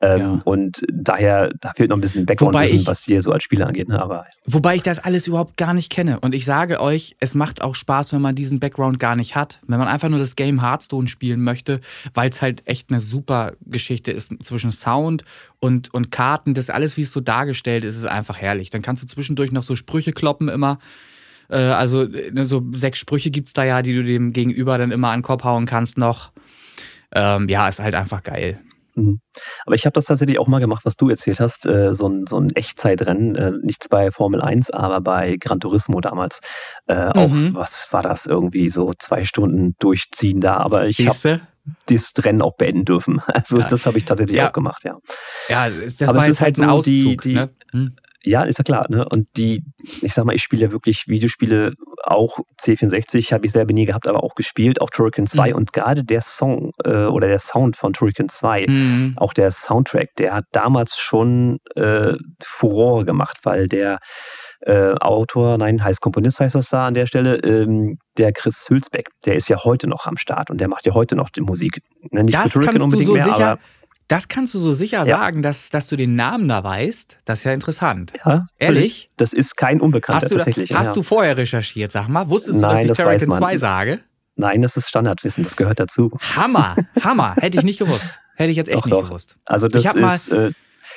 [0.00, 0.40] Ähm, ja.
[0.44, 3.88] Und daher, da fehlt noch ein bisschen Background-Wissen, was dir so als Spieler angeht.
[3.88, 4.00] Ne?
[4.00, 6.18] Aber, wobei ich das alles überhaupt gar nicht kenne.
[6.20, 9.60] Und ich sage euch, es macht auch Spaß, wenn man diesen Background gar nicht hat.
[9.66, 11.80] Wenn man einfach nur das Game Hearthstone spielen möchte,
[12.14, 15.24] weil es halt echt eine super Geschichte ist zwischen Sound
[15.64, 18.68] und, und Karten, das alles, wie es so dargestellt ist, ist einfach herrlich.
[18.68, 20.78] Dann kannst du zwischendurch noch so Sprüche kloppen immer.
[21.48, 24.90] Äh, also ne, so sechs Sprüche gibt es da ja, die du dem Gegenüber dann
[24.90, 26.32] immer an den Kopf hauen kannst noch.
[27.14, 28.60] Ähm, ja, ist halt einfach geil.
[28.94, 29.20] Mhm.
[29.64, 32.26] Aber ich habe das tatsächlich auch mal gemacht, was du erzählt hast, äh, so, ein,
[32.28, 36.40] so ein Echtzeitrennen, äh, nichts bei Formel 1, aber bei Gran Turismo damals.
[36.88, 37.56] Äh, mhm.
[37.56, 41.40] Auch, was war das, irgendwie so zwei Stunden durchziehen da, aber ich habe
[41.86, 43.20] das Rennen auch beenden dürfen.
[43.34, 43.68] Also ja.
[43.68, 44.48] das habe ich tatsächlich ja.
[44.48, 44.98] auch gemacht, ja.
[45.48, 47.22] Ja, das aber war jetzt halt ein so Auszug.
[47.22, 47.50] Die, die, ne?
[47.72, 47.96] hm.
[48.26, 48.86] Ja, ist ja klar.
[48.88, 49.06] Ne?
[49.06, 49.62] Und die,
[50.00, 51.74] ich sag mal, ich spiele ja wirklich Videospiele,
[52.04, 55.50] auch C64 habe ich selber nie gehabt, aber auch gespielt, auch Turrican 2.
[55.50, 55.56] Mhm.
[55.56, 59.12] Und gerade der Song äh, oder der Sound von Turrican 2, mhm.
[59.16, 63.98] auch der Soundtrack, der hat damals schon äh, Furore gemacht, weil der
[64.66, 69.10] äh, Autor, nein, heißt Komponist heißt das da an der Stelle, ähm, der Chris Hülsbeck,
[69.26, 71.82] der ist ja heute noch am Start und der macht ja heute noch die Musik.
[72.10, 73.58] Ne, nicht das Turrican unbedingt so mehr, sicher,
[74.08, 75.18] das kannst du so sicher ja.
[75.18, 77.18] sagen, dass, dass du den Namen da weißt.
[77.24, 78.12] Das ist ja interessant.
[78.24, 79.10] Ja, ehrlich?
[79.16, 80.72] Das ist kein Unbekannter hast du tatsächlich.
[80.74, 80.92] Hast ja.
[80.92, 82.28] du vorher recherchiert, sag mal?
[82.28, 84.00] Wusstest Nein, du, dass ich Terrican 2 sage?
[84.36, 86.10] Nein, das ist Standardwissen, das gehört dazu.
[86.36, 87.34] Hammer, Hammer.
[87.38, 88.20] Hätte ich nicht gewusst.
[88.34, 89.04] Hätte ich jetzt echt doch, nicht doch.
[89.04, 89.38] gewusst.
[89.44, 90.50] Also das ist, äh,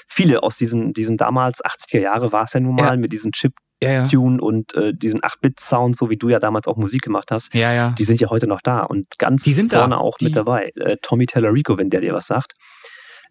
[0.07, 2.97] viele aus diesen, diesen damals 80er Jahre war es ja nun mal ja.
[2.97, 4.03] mit diesen Chip ja, ja.
[4.03, 7.71] Tune und äh, diesen 8-Bit-Sound, so wie du ja damals auch Musik gemacht hast, ja,
[7.73, 7.93] ja.
[7.97, 9.97] die sind ja heute noch da und ganz vorne da.
[9.97, 10.71] auch die mit dabei.
[10.75, 12.53] Äh, Tommy Tellerico, wenn der dir was sagt.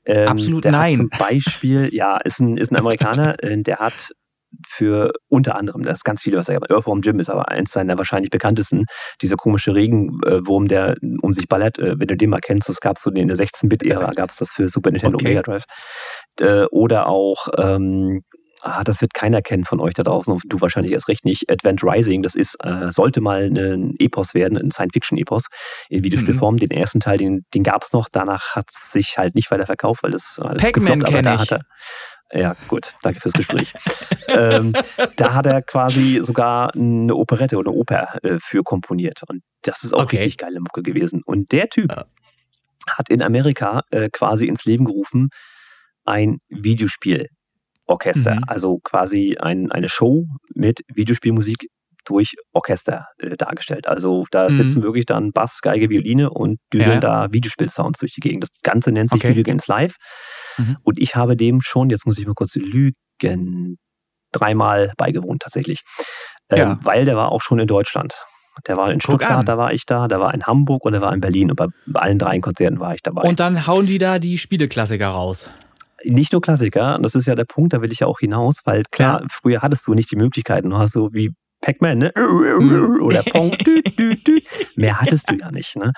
[0.04, 0.96] Ähm, Absolut der nein.
[0.96, 4.12] zum Beispiel, ja, ist ein, ist ein Amerikaner, äh, der hat
[4.66, 6.70] für unter anderem, das ist ganz viele, was er hat.
[6.70, 8.84] Earthworm Jim ist aber eins seiner wahrscheinlich bekanntesten.
[9.22, 12.96] Dieser komische Regenwurm, der um sich ballert, äh, wenn du den mal kennst, das gab
[12.96, 15.28] es so in der 16-Bit-Ära, gab es das für Super Nintendo okay.
[15.28, 15.64] Mega Drive.
[16.40, 18.22] Äh, oder auch ähm,
[18.66, 21.50] ah, das wird keiner kennen von euch da draußen und du wahrscheinlich erst recht nicht.
[21.50, 25.46] Advent Rising, das ist, äh, sollte mal ein Epos werden, ein Science-Fiction-Epos
[25.88, 26.54] in Videospielform.
[26.54, 26.58] Mhm.
[26.58, 29.66] Den ersten Teil, den, den gab es noch, danach hat es sich halt nicht weiter
[29.66, 31.50] verkauft, weil das alles Pac-Man kenne ich.
[32.32, 33.72] Ja, gut, danke fürs Gespräch.
[34.28, 34.72] ähm,
[35.16, 39.20] da hat er quasi sogar eine Operette oder Oper äh, für komponiert.
[39.28, 40.16] Und das ist auch okay.
[40.16, 41.22] richtig geile Mucke gewesen.
[41.24, 42.04] Und der Typ ja.
[42.88, 45.30] hat in Amerika äh, quasi ins Leben gerufen
[46.04, 47.28] ein Videospiel
[47.86, 48.36] Orchester.
[48.36, 48.44] Mhm.
[48.46, 51.68] Also quasi ein, eine Show mit Videospielmusik
[52.06, 53.86] durch Orchester äh, dargestellt.
[53.88, 54.56] Also da mhm.
[54.56, 57.00] sitzen wirklich dann Bass, Geige, Violine und düdeln ja.
[57.00, 58.44] da Videospielsounds durch die Gegend.
[58.44, 59.30] Das Ganze nennt sich okay.
[59.30, 59.96] Video Games Live.
[60.56, 60.76] Mhm.
[60.82, 63.78] Und ich habe dem schon, jetzt muss ich mal kurz lügen,
[64.32, 65.80] dreimal beigewohnt tatsächlich.
[66.50, 66.78] Ähm, ja.
[66.82, 68.14] Weil der war auch schon in Deutschland.
[68.66, 71.12] Der war in Stuttgart, da war ich da, der war in Hamburg und der war
[71.12, 71.50] in Berlin.
[71.50, 73.28] Und bei, bei allen drei Konzerten war ich dabei.
[73.28, 75.50] Und dann hauen die da die Spieleklassiker raus
[76.04, 78.84] nicht nur Klassiker, das ist ja der Punkt, da will ich ja auch hinaus, weil
[78.90, 79.26] klar, ja.
[79.30, 81.32] früher hattest du nicht die Möglichkeiten, du hast so wie
[81.66, 82.12] Pac-Man, ne?
[82.16, 83.02] Mhm.
[83.02, 83.50] Oder Pong.
[84.76, 85.90] Mehr hattest du ja nicht, ne?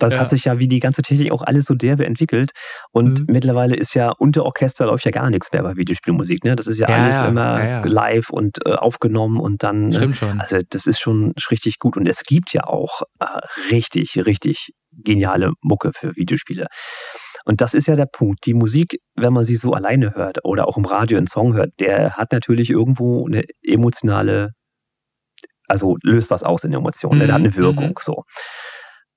[0.00, 0.20] Es ja.
[0.20, 2.52] hat sich ja wie die ganze Technik auch alles so derbe entwickelt.
[2.92, 3.26] Und mhm.
[3.28, 6.54] mittlerweile ist ja unter Orchester läuft ja gar nichts mehr bei Videospielmusik, ne?
[6.54, 7.28] Das ist ja, ja alles ja.
[7.28, 9.88] immer live und äh, aufgenommen und dann.
[9.88, 9.96] Ne?
[9.96, 10.40] Stimmt schon.
[10.40, 11.96] Also das ist schon richtig gut.
[11.96, 13.24] Und es gibt ja auch äh,
[13.72, 16.68] richtig, richtig geniale Mucke für Videospiele.
[17.44, 18.44] Und das ist ja der Punkt.
[18.46, 21.70] Die Musik, wenn man sie so alleine hört oder auch im Radio einen Song hört,
[21.80, 24.50] der hat natürlich irgendwo eine emotionale,
[25.68, 27.26] also löst was aus in Emotionen, mhm.
[27.26, 27.94] der hat eine mhm, Wirkung mhm.
[28.00, 28.24] so.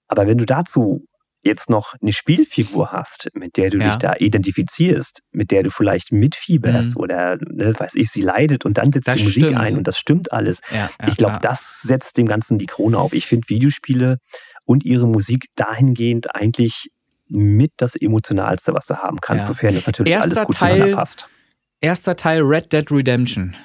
[0.07, 1.05] Aber wenn du dazu
[1.43, 3.89] jetzt noch eine Spielfigur hast, mit der du ja.
[3.89, 7.01] dich da identifizierst, mit der du vielleicht mitfieberst mhm.
[7.01, 9.59] oder, ne, weiß ich, sie leidet und dann setzt das die Musik stimmt.
[9.59, 10.61] ein und das stimmt alles.
[10.71, 13.13] Ja, ja, ich glaube, das setzt dem Ganzen die Krone auf.
[13.13, 14.17] Ich finde Videospiele
[14.65, 16.89] und ihre Musik dahingehend eigentlich
[17.27, 20.95] mit das Emotionalste, was du haben kannst, sofern das natürlich Erster alles gut Teil, zueinander
[20.97, 21.27] passt.
[21.79, 23.55] Erster Teil Red Dead Redemption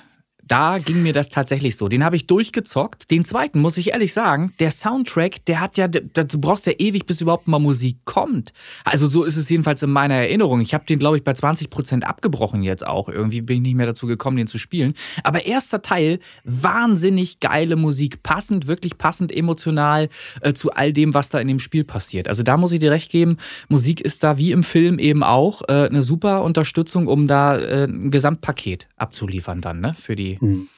[0.49, 1.89] da ging mir das tatsächlich so.
[1.89, 3.11] Den habe ich durchgezockt.
[3.11, 7.07] Den zweiten, muss ich ehrlich sagen, der Soundtrack, der hat ja, du brauchst ja ewig,
[7.07, 8.53] bis überhaupt mal Musik kommt.
[8.85, 10.61] Also so ist es jedenfalls in meiner Erinnerung.
[10.61, 13.09] Ich habe den, glaube ich, bei 20 Prozent abgebrochen jetzt auch.
[13.09, 14.95] Irgendwie bin ich nicht mehr dazu gekommen, den zu spielen.
[15.25, 18.23] Aber erster Teil, wahnsinnig geile Musik.
[18.23, 20.09] Passend, wirklich passend emotional
[20.43, 22.29] äh, zu all dem, was da in dem Spiel passiert.
[22.29, 23.37] Also da muss ich dir recht geben,
[23.69, 27.85] Musik ist da wie im Film eben auch äh, eine super Unterstützung, um da äh,
[27.85, 29.95] ein Gesamtpaket abzuliefern dann, ne?
[29.95, 30.69] Für die hm.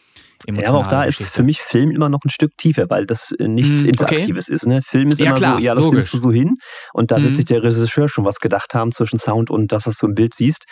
[0.46, 1.24] Ja, aber auch da Geschichte.
[1.24, 4.46] ist für mich Film immer noch ein Stück tiefer, weil das äh, nichts hm, Interaktives
[4.46, 4.54] okay.
[4.54, 4.66] ist.
[4.66, 4.82] Ne?
[4.82, 6.10] Film ist ja, immer klar, so, ja, das logisch.
[6.12, 6.54] du so hin
[6.92, 7.24] und da hm.
[7.24, 10.14] wird sich der Regisseur schon was gedacht haben zwischen Sound und das, was du im
[10.14, 10.64] Bild siehst.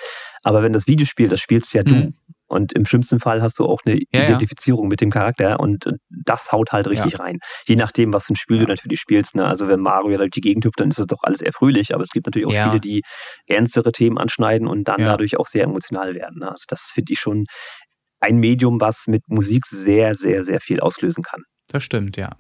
[0.45, 1.95] Aber wenn das Videospiel, das spielst ja du.
[1.95, 2.15] Hm.
[2.49, 4.89] Und im schlimmsten Fall hast du auch eine ja, Identifizierung ja.
[4.91, 5.95] mit dem Charakter und äh,
[6.25, 7.19] das haut halt richtig ja.
[7.19, 7.39] rein.
[7.65, 9.35] Je nachdem, was für ein Spiel du natürlich spielst.
[9.35, 9.45] Ne?
[9.45, 11.93] Also wenn Mario ja durch die Gegend hüpft, dann ist es doch alles eher fröhlich,
[11.93, 13.03] aber es gibt natürlich auch Spiele, die
[13.49, 16.39] ernstere Themen anschneiden und dann dadurch auch sehr emotional werden.
[16.39, 16.49] Ne?
[16.49, 17.47] Also das finde ich schon
[18.21, 21.43] ein Medium, was mit Musik sehr, sehr, sehr viel auslösen kann.
[21.69, 22.31] Das stimmt, ja.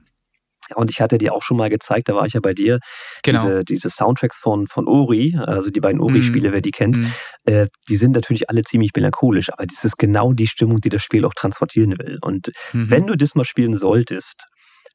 [0.74, 2.80] Und ich hatte dir auch schon mal gezeigt, da war ich ja bei dir,
[3.22, 3.40] genau.
[3.40, 6.52] diese, diese Soundtracks von, von Ori, also die beiden Ori-Spiele, mm.
[6.52, 7.06] wer die kennt, mm.
[7.44, 11.04] äh, die sind natürlich alle ziemlich melancholisch, aber das ist genau die Stimmung, die das
[11.04, 12.18] Spiel auch transportieren will.
[12.20, 12.90] Und mm.
[12.90, 14.48] wenn du das mal spielen solltest,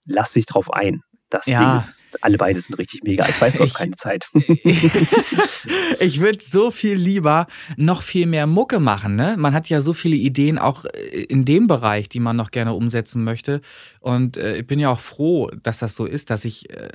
[0.05, 1.01] lass dich drauf ein.
[1.31, 1.59] Das ja.
[1.59, 3.27] Ding ist, alle beide sind richtig mega.
[3.27, 4.29] Ich weiß, du hast keine Zeit.
[5.99, 9.15] ich würde so viel lieber noch viel mehr Mucke machen.
[9.15, 9.35] Ne?
[9.37, 12.73] Man hat ja so viele Ideen auch äh, in dem Bereich, die man noch gerne
[12.73, 13.61] umsetzen möchte.
[14.01, 16.89] Und äh, ich bin ja auch froh, dass das so ist, dass ich äh,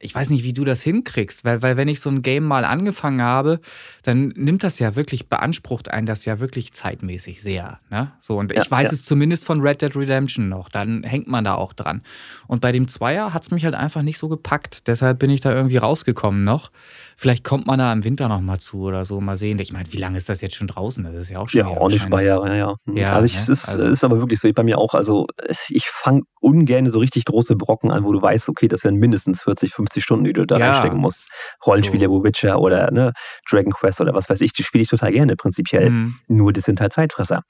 [0.00, 2.64] ich weiß nicht, wie du das hinkriegst, weil, weil wenn ich so ein Game mal
[2.64, 3.60] angefangen habe,
[4.02, 7.80] dann nimmt das ja wirklich, beansprucht einen das ja wirklich zeitmäßig sehr.
[7.90, 8.12] Ne?
[8.18, 8.94] So, und ja, ich weiß ja.
[8.94, 12.02] es zumindest von Red Dead Redemption noch, dann hängt man da auch dran.
[12.46, 14.86] Und bei dem Zweier hat es mich halt einfach nicht so gepackt.
[14.86, 16.70] Deshalb bin ich da irgendwie rausgekommen noch.
[17.16, 19.58] Vielleicht kommt man da im Winter noch mal zu oder so, mal sehen.
[19.58, 21.04] Ich meine, wie lange ist das jetzt schon draußen?
[21.04, 21.60] Das ist ja auch schon.
[21.60, 22.76] Ja, auch nicht bei Jahren, ja, ja.
[22.86, 22.96] Hm.
[22.96, 23.40] ja also, ich, ne?
[23.40, 24.94] es ist, also, ist aber wirklich so, bei mir auch.
[24.94, 25.26] Also,
[25.68, 29.42] ich fange ungern so richtig große Brocken an, wo du weißt, okay, das wären mindestens
[29.42, 30.70] 40, 50 Stunden, die du da ja.
[30.70, 31.28] reinstecken musst.
[31.66, 32.24] Rollenspiele, so.
[32.24, 33.12] Witcher oder ne,
[33.48, 35.90] Dragon Quest oder was weiß ich, die spiele ich total gerne prinzipiell.
[35.90, 36.16] Mhm.
[36.28, 37.42] Nur das sind halt Zeitfresser.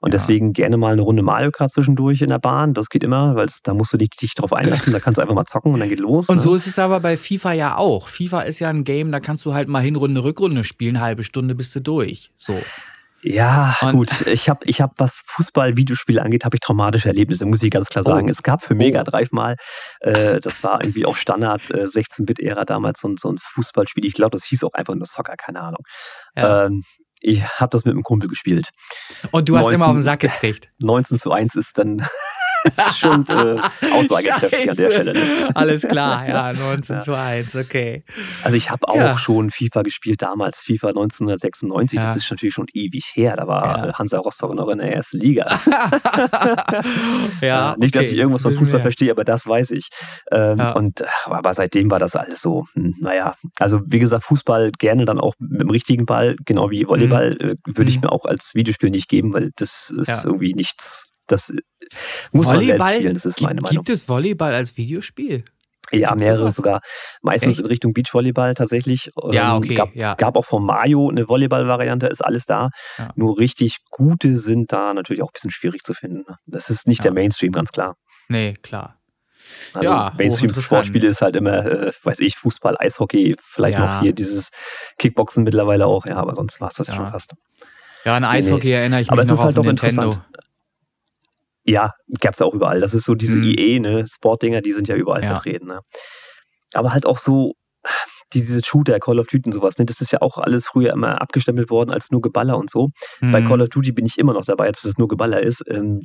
[0.00, 0.18] Und ja.
[0.18, 2.74] deswegen gerne mal eine Runde Mario Kart zwischendurch in der Bahn.
[2.74, 5.34] Das geht immer, weil da musst du dich, dich drauf einlassen, da kannst du einfach
[5.34, 6.28] mal zocken und dann geht los.
[6.28, 6.42] Und ne?
[6.42, 8.08] so ist es aber bei FIFA ja auch.
[8.08, 11.54] FIFA ist ja ein Game, da kannst du halt mal Hinrunde, Rückrunde spielen, halbe Stunde
[11.54, 12.30] bist du durch.
[12.36, 12.54] So.
[13.22, 14.26] Ja, und gut.
[14.26, 18.04] Ich habe, ich hab, was Fußball-Videospiele angeht, habe ich traumatische Erlebnisse, muss ich ganz klar
[18.04, 18.28] sagen.
[18.28, 18.30] Oh.
[18.30, 19.04] Es gab für Mega oh.
[19.04, 19.56] Drive mal,
[20.00, 24.04] äh, das war irgendwie auch Standard äh, 16-Bit-Ära damals, so, so ein Fußballspiel.
[24.04, 25.82] Ich glaube, das hieß auch einfach nur Soccer, keine Ahnung.
[26.36, 26.66] Ja.
[26.66, 26.82] Ähm,
[27.20, 28.70] ich habe das mit einem Kumpel gespielt.
[29.32, 30.70] Und du 19, hast immer auf den Sack gekriegt.
[30.78, 32.06] 19 zu 1 ist dann
[32.96, 33.56] schon äh,
[33.92, 35.12] aussagekräftig an der Stelle.
[35.12, 35.50] Ne?
[35.54, 37.02] Alles klar, ja, 19 ja.
[37.02, 38.02] zu 1, okay.
[38.42, 39.18] Also ich habe auch ja.
[39.18, 42.06] schon FIFA gespielt damals, FIFA 1996, ja.
[42.06, 45.46] das ist natürlich schon ewig her, da war Hansa Rostock noch in der ersten Liga.
[47.40, 49.88] ja, Nicht, dass ich irgendwas von Fußball verstehe, aber das weiß ich.
[50.30, 55.04] Ähm, und aber seitdem war das alles so, hm, naja, also wie gesagt, Fußball gerne
[55.04, 57.38] dann auch mit dem richtigen Ball, genau wie Volleyball, mhm.
[57.38, 58.02] Äh, würde ich mhm.
[58.02, 61.52] mir auch als Videospiel nicht geben, weil das ist irgendwie nichts das
[62.32, 63.76] muss Volleyball, man spielen, das ist meine Meinung.
[63.76, 65.44] Gibt es Volleyball als Videospiel?
[65.92, 66.80] Ja, mehrere sogar.
[67.22, 67.60] Meistens Echt?
[67.60, 69.10] in Richtung Beachvolleyball tatsächlich.
[69.30, 69.74] Ja, ähm, okay.
[69.74, 70.14] Gab, ja.
[70.14, 72.70] gab auch von Mario eine Volleyball-Variante, ist alles da.
[72.98, 73.08] Ja.
[73.14, 76.24] Nur richtig gute sind da natürlich auch ein bisschen schwierig zu finden.
[76.46, 77.04] Das ist nicht ja.
[77.04, 77.96] der Mainstream, ganz klar.
[78.28, 78.96] Nee, klar.
[79.72, 84.50] Also ja, Mainstream-Sportspiele ist halt immer, äh, weiß ich, Fußball, Eishockey, vielleicht noch hier dieses
[84.98, 86.96] Kickboxen mittlerweile auch, ja, aber sonst war es das ja.
[86.96, 87.34] schon fast.
[88.04, 90.14] Ja, an Eishockey nee, erinnere ich mich noch auf halt Nintendo.
[91.68, 92.80] Ja, gab es auch überall.
[92.80, 93.54] Das ist so diese mhm.
[93.56, 95.28] EA, ne, Sportdinger, die sind ja überall ja.
[95.28, 95.66] vertreten.
[95.66, 95.80] Ne?
[96.72, 97.52] Aber halt auch so,
[98.34, 101.20] diese Shooter, Call of Duty und sowas, ne, das ist ja auch alles früher immer
[101.20, 102.88] abgestempelt worden als nur Geballer und so.
[103.20, 103.32] Mhm.
[103.32, 105.62] Bei Call of Duty bin ich immer noch dabei, dass es nur Geballer ist.
[105.68, 106.02] Ähm,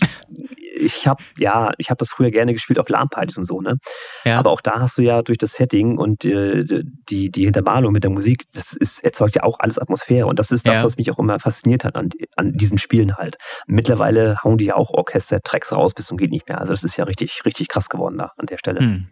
[0.74, 3.78] ich habe ja, ich habe das früher gerne gespielt auf LAN-Partys und so, ne?
[4.26, 4.40] Ja.
[4.40, 6.64] Aber auch da hast du ja durch das Setting und äh,
[7.10, 10.28] die, die Hintermalung mit der Musik, das ist, erzeugt ja auch alles Atmosphäre.
[10.28, 10.84] Und das ist das, ja.
[10.84, 13.38] was mich auch immer fasziniert hat an, an diesen Spielen halt.
[13.68, 16.60] Mittlerweile hauen die ja auch Orchester-Tracks raus bis zum geht nicht mehr.
[16.60, 18.82] Also das ist ja richtig, richtig krass geworden da an der Stelle.
[18.82, 19.08] Mhm.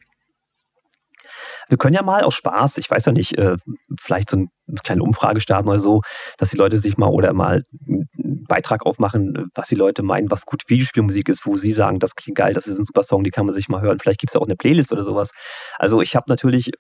[1.72, 3.56] Wir können ja mal aus Spaß, ich weiß ja nicht, äh,
[3.98, 4.48] vielleicht so eine
[4.84, 6.02] kleine Umfrage starten oder so,
[6.38, 10.46] dass die Leute sich mal oder mal einen Beitrag aufmachen, was die Leute meinen, was
[10.46, 13.32] gut Videospielmusik ist, wo sie sagen, das klingt geil, das ist ein super Song, die
[13.32, 14.00] kann man sich mal hören.
[14.00, 15.32] Vielleicht gibt es ja auch eine Playlist oder sowas.
[15.80, 16.72] Also ich habe natürlich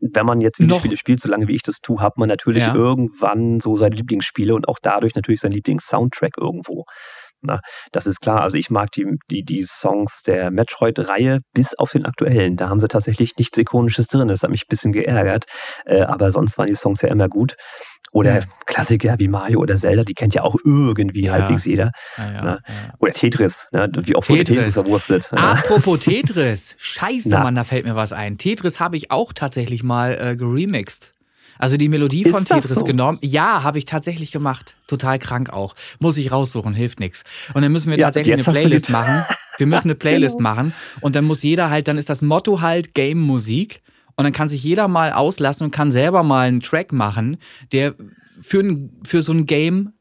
[0.00, 0.98] wenn man jetzt Videospiele Noch.
[0.98, 2.74] spielt, so lange wie ich das tue, hat man natürlich ja.
[2.74, 6.84] irgendwann so seine Lieblingsspiele und auch dadurch natürlich seinen Lieblings-Soundtrack irgendwo.
[7.46, 7.60] Na,
[7.92, 8.42] das ist klar.
[8.42, 12.56] Also ich mag die, die, die Songs der Metroid-Reihe bis auf den aktuellen.
[12.56, 14.28] Da haben sie tatsächlich nichts Ikonisches drin.
[14.28, 15.44] Das hat mich ein bisschen geärgert.
[15.84, 17.56] Äh, aber sonst waren die Songs ja immer gut.
[18.12, 21.32] Oder Klassiker wie Mario oder Zelda, die kennt ja auch irgendwie ja.
[21.32, 21.90] halbwegs jeder.
[22.16, 22.60] Ja, ne?
[22.98, 23.90] Oder Tetris, ne?
[23.94, 24.48] wie oft Tetris.
[24.48, 25.32] wurde Tetris verwurstet.
[25.32, 27.42] Apropos Tetris, scheiße, Na.
[27.42, 28.38] Mann, da fällt mir was ein.
[28.38, 31.12] Tetris habe ich auch tatsächlich mal äh, geremixed.
[31.58, 32.84] Also die Melodie Ist von Tetris so?
[32.84, 33.18] genommen.
[33.22, 34.76] Ja, habe ich tatsächlich gemacht.
[34.86, 35.74] Total krank auch.
[35.98, 37.22] Muss ich raussuchen, hilft nichts.
[37.54, 39.24] Und dann müssen wir ja, tatsächlich eine Playlist machen.
[39.58, 40.50] Wir müssen eine Playlist genau.
[40.50, 40.72] machen.
[41.00, 43.82] Und dann muss jeder halt, dann ist das Motto halt Game Musik.
[44.16, 47.36] Und dann kann sich jeder mal auslassen und kann selber mal einen Track machen,
[47.72, 47.94] der
[48.42, 49.92] für, ein, für so ein Game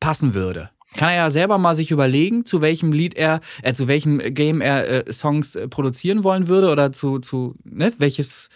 [0.00, 0.70] passen würde.
[0.96, 4.60] Kann er ja selber mal sich überlegen, zu welchem Lied er, äh, zu welchem Game
[4.60, 8.48] er äh, Songs äh, produzieren wollen würde oder zu, zu ne, welches,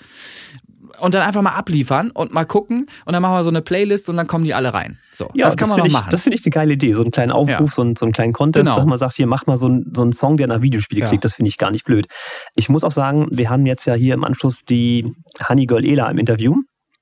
[1.00, 4.08] und dann einfach mal abliefern und mal gucken und dann machen wir so eine Playlist
[4.08, 4.98] und dann kommen die alle rein.
[5.12, 6.10] So, ja, das kann das man auch ich, machen.
[6.10, 6.92] Das finde ich eine geile Idee.
[6.92, 7.74] So einen kleinen Aufruf, ja.
[7.74, 8.76] so, einen, so einen kleinen Contest, genau.
[8.76, 11.08] dass man sagt, hier mach mal so, einen, so einen Song, der nach Videospiele ja.
[11.08, 11.24] klickt.
[11.24, 12.06] Das finde ich gar nicht blöd.
[12.54, 15.12] Ich muss auch sagen, wir haben jetzt ja hier im Anschluss die
[15.48, 16.56] Honey Girl Ela im Interview.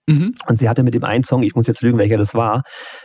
[0.08, 0.34] Mhm.
[0.46, 2.62] Und sie hatte mit dem einen Song, ich muss jetzt lügen, welcher das war,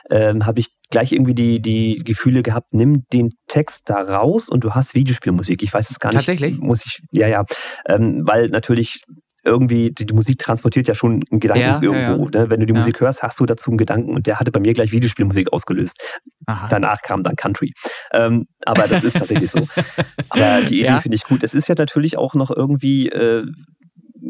[0.09, 4.63] ähm, habe ich gleich irgendwie die, die Gefühle gehabt, nimm den Text da raus und
[4.63, 5.61] du hast Videospielmusik.
[5.61, 6.17] Ich weiß es gar nicht.
[6.17, 6.57] Tatsächlich?
[6.57, 7.45] Muss ich, ja, ja.
[7.87, 9.03] Ähm, weil natürlich
[9.47, 12.25] irgendwie, die, die, Musik transportiert ja schon einen Gedanken ja, irgendwo.
[12.25, 12.41] Ja, ja.
[12.41, 12.49] Ne?
[12.49, 14.73] Wenn du die Musik hörst, hast du dazu einen Gedanken und der hatte bei mir
[14.73, 15.97] gleich Videospielmusik ausgelöst.
[16.45, 16.67] Aha.
[16.69, 17.73] Danach kam dann Country.
[18.13, 19.67] Ähm, aber das ist tatsächlich so.
[20.29, 21.43] Aber die Idee finde ich gut.
[21.43, 23.45] Es ist ja natürlich auch noch irgendwie äh,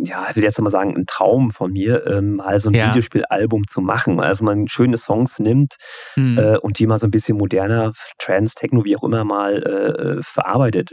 [0.04, 2.90] ja, ich will jetzt mal sagen, ein Traum von mir, ähm, mal so ein ja.
[2.90, 4.20] Videospielalbum zu machen.
[4.20, 5.76] Also man schöne Songs nimmt
[6.16, 6.38] mhm.
[6.38, 10.24] äh, und die mal so ein bisschen moderner, Trans, Techno, wie auch immer mal äh,
[10.24, 10.92] verarbeitet.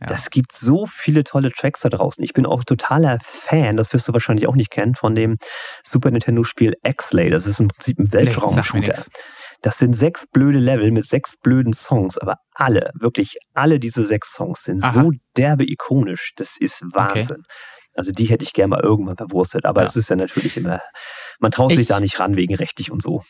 [0.00, 0.06] Ja.
[0.06, 2.22] Das gibt so viele tolle Tracks da draußen.
[2.22, 5.38] Ich bin auch totaler Fan, das wirst du wahrscheinlich auch nicht kennen, von dem
[5.84, 7.30] Super Nintendo-Spiel X-Lay.
[7.30, 8.94] Das ist im Prinzip ein Weltraum-Shooter.
[9.06, 9.12] Nee,
[9.62, 14.32] das sind sechs blöde Level mit sechs blöden Songs, aber alle, wirklich alle diese sechs
[14.32, 14.92] Songs sind Aha.
[14.92, 16.32] so derbe ikonisch.
[16.36, 17.38] Das ist Wahnsinn.
[17.40, 17.77] Okay.
[17.98, 20.00] Also die hätte ich gerne mal irgendwann verwurstet, aber es ja.
[20.00, 20.80] ist ja natürlich immer,
[21.40, 23.22] man traut ich, sich da nicht ran wegen rechtlich und so.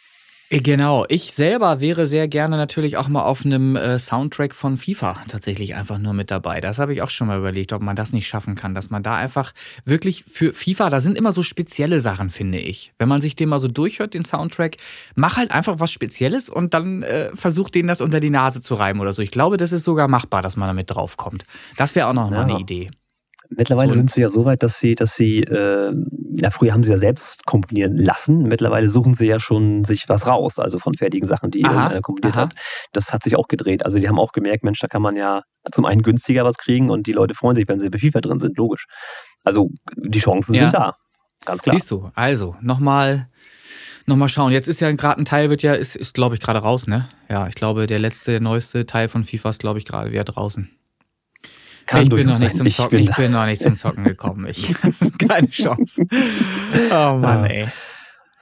[0.51, 4.79] Äh, genau, ich selber wäre sehr gerne natürlich auch mal auf einem äh, Soundtrack von
[4.79, 6.61] FIFA tatsächlich einfach nur mit dabei.
[6.61, 9.03] Das habe ich auch schon mal überlegt, ob man das nicht schaffen kann, dass man
[9.03, 9.53] da einfach
[9.85, 12.93] wirklich für FIFA, da sind immer so spezielle Sachen, finde ich.
[12.99, 14.77] Wenn man sich den mal so durchhört, den Soundtrack,
[15.15, 18.75] mach halt einfach was Spezielles und dann äh, versucht denen das unter die Nase zu
[18.75, 19.23] reiben oder so.
[19.23, 21.45] Ich glaube, das ist sogar machbar, dass man damit draufkommt.
[21.77, 22.37] Das wäre auch noch ja.
[22.37, 22.91] mal eine Idee.
[23.51, 25.95] Mittlerweile so sind sie ja so weit, dass sie, dass sie, äh,
[26.35, 28.43] ja, früher haben sie ja selbst komponieren lassen.
[28.43, 32.37] Mittlerweile suchen sie ja schon sich was raus, also von fertigen Sachen, die aha, komponiert
[32.37, 32.43] aha.
[32.43, 32.55] hat.
[32.93, 33.85] Das hat sich auch gedreht.
[33.85, 36.91] Also die haben auch gemerkt, Mensch, da kann man ja zum einen günstiger was kriegen
[36.91, 38.87] und die Leute freuen sich, wenn sie bei FIFA drin sind, logisch.
[39.45, 40.63] Also die Chancen ja.
[40.63, 40.95] sind da.
[41.45, 41.77] Ganz klar.
[41.77, 43.29] Siehst du, also nochmal
[44.07, 44.53] nochmal schauen.
[44.53, 47.09] Jetzt ist ja gerade ein Teil, wird ja, ist, ist glaube ich, gerade raus, ne?
[47.29, 50.71] Ja, ich glaube, der letzte, neueste Teil von FIFA ist, glaube ich, gerade wieder draußen.
[51.89, 52.99] Kann ich bin noch nicht zum Zocken.
[52.99, 54.47] Ich bin, ich bin noch nicht zum Zocken gekommen.
[54.47, 54.75] Ich
[55.27, 56.07] keine Chance.
[56.91, 57.67] Oh Mann, ey.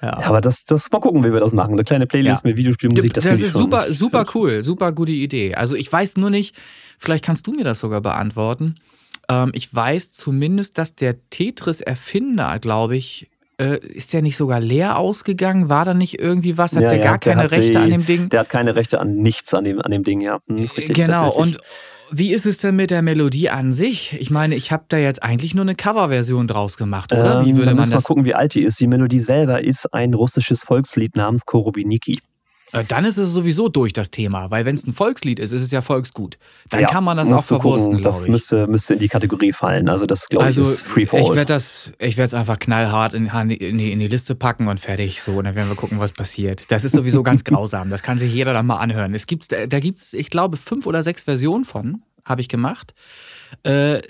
[0.02, 0.20] Ja.
[0.20, 0.26] ja.
[0.26, 1.74] aber das, das mal gucken, wie wir das machen.
[1.74, 2.50] Eine kleine Playlist ja.
[2.50, 5.54] mit Videospielmusik, das, das ist super, super cool, super gute Idee.
[5.54, 6.56] Also ich weiß nur nicht,
[6.98, 8.74] vielleicht kannst du mir das sogar beantworten.
[9.28, 14.98] Ähm, ich weiß zumindest, dass der Tetris-Erfinder, glaube ich, äh, ist der nicht sogar leer
[14.98, 15.68] ausgegangen?
[15.68, 16.74] War da nicht irgendwie was?
[16.74, 18.28] Hat ja, der gar keine Rechte die, an dem Ding?
[18.28, 20.40] Der hat keine Rechte an nichts an dem, an dem Ding, ja.
[20.48, 21.58] Hm, richtig, genau, und
[22.10, 24.16] wie ist es denn mit der Melodie an sich?
[24.20, 27.44] Ich meine, ich habe da jetzt eigentlich nur eine Coverversion draus gemacht, oder?
[27.44, 28.04] Wie ähm, würde ähm, man das?
[28.04, 28.78] Mal gucken, wie alt die ist.
[28.80, 32.20] Die Melodie selber ist ein russisches Volkslied namens Korobiniki.
[32.72, 35.62] Äh, dann ist es sowieso durch das Thema, weil wenn es ein Volkslied ist, ist
[35.62, 36.38] es ja Volksgut.
[36.68, 38.22] Dann ja, kann man das auch verwursten, glaube ich.
[38.24, 39.88] Das müsste, müsste in die Kategorie fallen.
[39.88, 41.24] Also das glaube also, ich ist free for all.
[41.26, 44.66] Ich werde das, ich werde es einfach knallhart in, in, die, in die Liste packen
[44.68, 45.22] und fertig.
[45.22, 46.70] So, und dann werden wir gucken, was passiert.
[46.70, 47.90] Das ist sowieso ganz grausam.
[47.90, 49.14] Das kann sich jeder dann mal anhören.
[49.14, 52.02] Es gibt, da gibt es, ich glaube, fünf oder sechs Versionen von.
[52.26, 52.92] Habe ich gemacht.
[53.62, 54.00] Äh,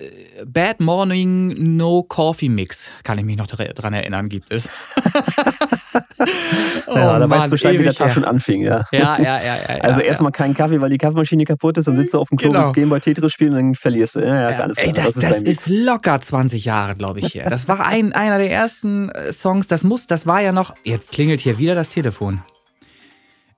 [0.46, 4.70] Bad Morning No Coffee Mix, kann ich mich noch daran erinnern, gibt es.
[6.86, 8.86] oh, ja, da weißt du Bescheid, wie der Tag schon anfing, ja.
[8.90, 9.56] Ja, ja, ja.
[9.68, 12.30] ja also ja, erstmal keinen Kaffee, weil die Kaffeemaschine kaputt ist, dann sitzt du auf
[12.30, 12.72] dem Klo, genau.
[12.72, 14.20] Game bei Tetris spielen und dann verlierst du.
[14.20, 17.50] Ja, ja, alles Ey, das, das, ist, das ist locker 20 Jahre, glaube ich, her.
[17.50, 21.12] Das war ein, einer der ersten äh, Songs, das muss, das war ja noch, jetzt
[21.12, 22.42] klingelt hier wieder das Telefon.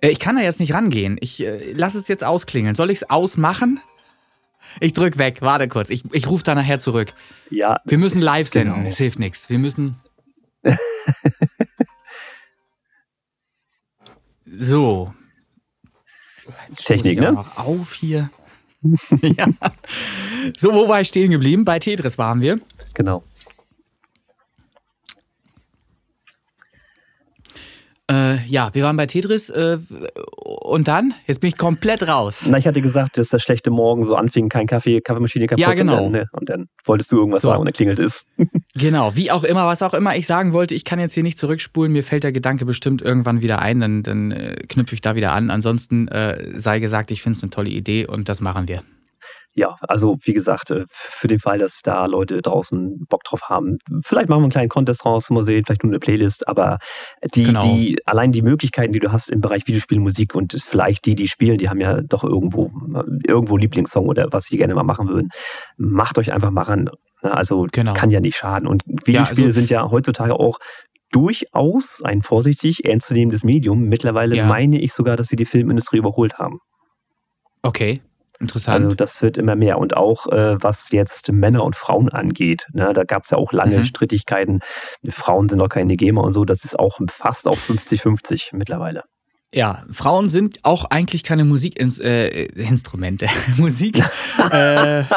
[0.01, 1.17] Äh, ich kann da jetzt nicht rangehen.
[1.21, 2.75] Ich äh, lass es jetzt ausklingeln.
[2.75, 3.81] Soll ich es ausmachen?
[4.81, 5.91] Ich drück weg, warte kurz.
[5.91, 7.13] Ich, ich rufe da nachher zurück.
[7.51, 7.81] Ja.
[7.85, 8.89] Wir müssen live senden, genau.
[8.89, 9.51] es hilft nichts.
[9.51, 9.97] Wir müssen.
[14.45, 15.15] so.
[16.69, 17.33] Jetzt Technik, ne?
[17.33, 18.31] Noch auf hier.
[19.23, 19.47] ja.
[20.57, 21.65] So, wo war ich stehen geblieben?
[21.65, 22.61] Bei Tetris waren wir.
[22.95, 23.25] Genau.
[28.11, 29.79] Äh, ja, wir waren bei Tetris äh,
[30.45, 31.13] und dann?
[31.27, 32.45] Jetzt bin ich komplett raus.
[32.47, 35.61] Na, ich hatte gesagt, dass das schlechte Morgen so anfing, kein Kaffee, Kaffeemaschine kaputt.
[35.61, 36.05] Ja, genau.
[36.07, 37.49] Und dann, ne, und dann wolltest du irgendwas so.
[37.49, 38.27] sagen und dann klingelt es.
[38.75, 41.39] genau, wie auch immer, was auch immer ich sagen wollte, ich kann jetzt hier nicht
[41.39, 45.15] zurückspulen, mir fällt der Gedanke bestimmt irgendwann wieder ein, dann, dann äh, knüpfe ich da
[45.15, 45.51] wieder an.
[45.51, 48.83] Ansonsten äh, sei gesagt, ich finde es eine tolle Idee und das machen wir
[49.59, 53.79] ja, also wie gesagt, äh, für den Fall, dass da Leute draußen Bock drauf haben,
[54.05, 56.79] vielleicht machen wir einen kleinen Contest raus, mal sehen, vielleicht nur eine Playlist, aber
[57.35, 57.63] die, genau.
[57.63, 61.29] die, allein die Möglichkeiten, die du hast im Bereich Videospiel, Musik und vielleicht die, die
[61.29, 62.71] spielen, die haben ja doch irgendwo,
[63.27, 65.31] irgendwo Lieblingssong oder was sie gerne mal machen würden.
[65.77, 66.91] Macht euch einfach mal ran.
[67.23, 67.33] Ne?
[67.35, 67.95] Also genau.
[67.95, 68.69] kann ja nicht schaden.
[68.69, 70.59] Und Videospiele ja, also sind ja heutzutage auch
[71.11, 73.85] durchaus ein vorsichtig ernstzunehmendes Medium.
[73.89, 74.47] Mittlerweile ja.
[74.47, 76.61] meine ich sogar, dass sie die Filmindustrie überholt haben.
[77.63, 78.01] Okay,
[78.41, 78.85] Interessant.
[78.85, 79.79] Also das wird immer mehr.
[79.79, 83.53] Und auch äh, was jetzt Männer und Frauen angeht, ne, da gab es ja auch
[83.53, 83.85] lange mhm.
[83.85, 84.61] Strittigkeiten.
[85.09, 89.05] Frauen sind noch keine Gamer und so, das ist auch fast auf 50-50 mittlerweile.
[89.53, 93.27] Ja, Frauen sind auch eigentlich keine Musikinstrumente.
[93.27, 94.05] Äh, Musik.
[94.51, 95.05] äh,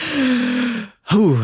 [1.10, 1.36] Puh,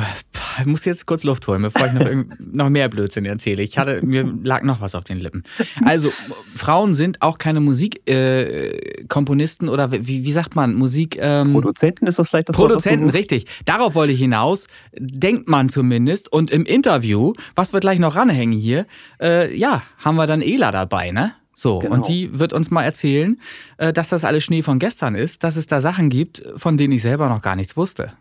[0.61, 2.07] ich muss jetzt kurz Luft holen, bevor ich noch,
[2.39, 3.65] noch mehr Blödsinn erzähle.
[3.65, 5.43] Ich hatte, mir lag noch was auf den Lippen.
[5.85, 6.13] Also,
[6.55, 11.19] Frauen sind auch keine Musikkomponisten äh, oder wie, wie sagt man, Musik...
[11.21, 13.47] Ähm, Produzenten ist das vielleicht das Produzenten, Wort, richtig.
[13.65, 14.69] Darauf wollte ich hinaus.
[14.97, 16.33] Denkt man zumindest.
[16.33, 18.87] Und im Interview, was wir gleich noch ranhängen hier,
[19.21, 21.33] äh, ja, haben wir dann Ela dabei, ne?
[21.55, 21.95] So, genau.
[21.95, 23.41] und die wird uns mal erzählen,
[23.79, 26.93] äh, dass das alles Schnee von gestern ist, dass es da Sachen gibt, von denen
[26.93, 28.13] ich selber noch gar nichts wusste.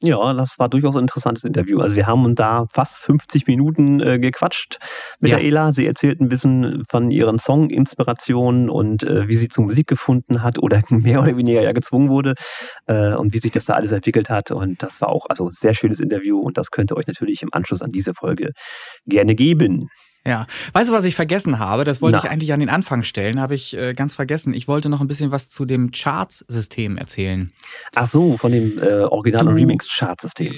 [0.00, 1.80] Ja, das war durchaus ein interessantes Interview.
[1.80, 4.78] Also wir haben da fast 50 Minuten äh, gequatscht
[5.18, 5.38] mit ja.
[5.38, 5.72] der Ela.
[5.72, 10.60] Sie erzählt ein bisschen von ihren Song-Inspirationen und äh, wie sie zur Musik gefunden hat
[10.60, 12.34] oder mehr oder weniger ja gezwungen wurde
[12.86, 14.52] äh, und wie sich das da alles entwickelt hat.
[14.52, 17.52] Und das war auch also sehr schönes Interview und das könnt ihr euch natürlich im
[17.52, 18.52] Anschluss an diese Folge
[19.04, 19.88] gerne geben.
[20.26, 21.84] Ja, weißt du, was ich vergessen habe?
[21.84, 22.24] Das wollte Na.
[22.24, 24.52] ich eigentlich an den Anfang stellen, habe ich äh, ganz vergessen.
[24.52, 27.52] Ich wollte noch ein bisschen was zu dem Charts-System erzählen.
[27.94, 30.52] Ach so, von dem äh, Original- und Remix-Chartsystem.
[30.52, 30.56] Äh,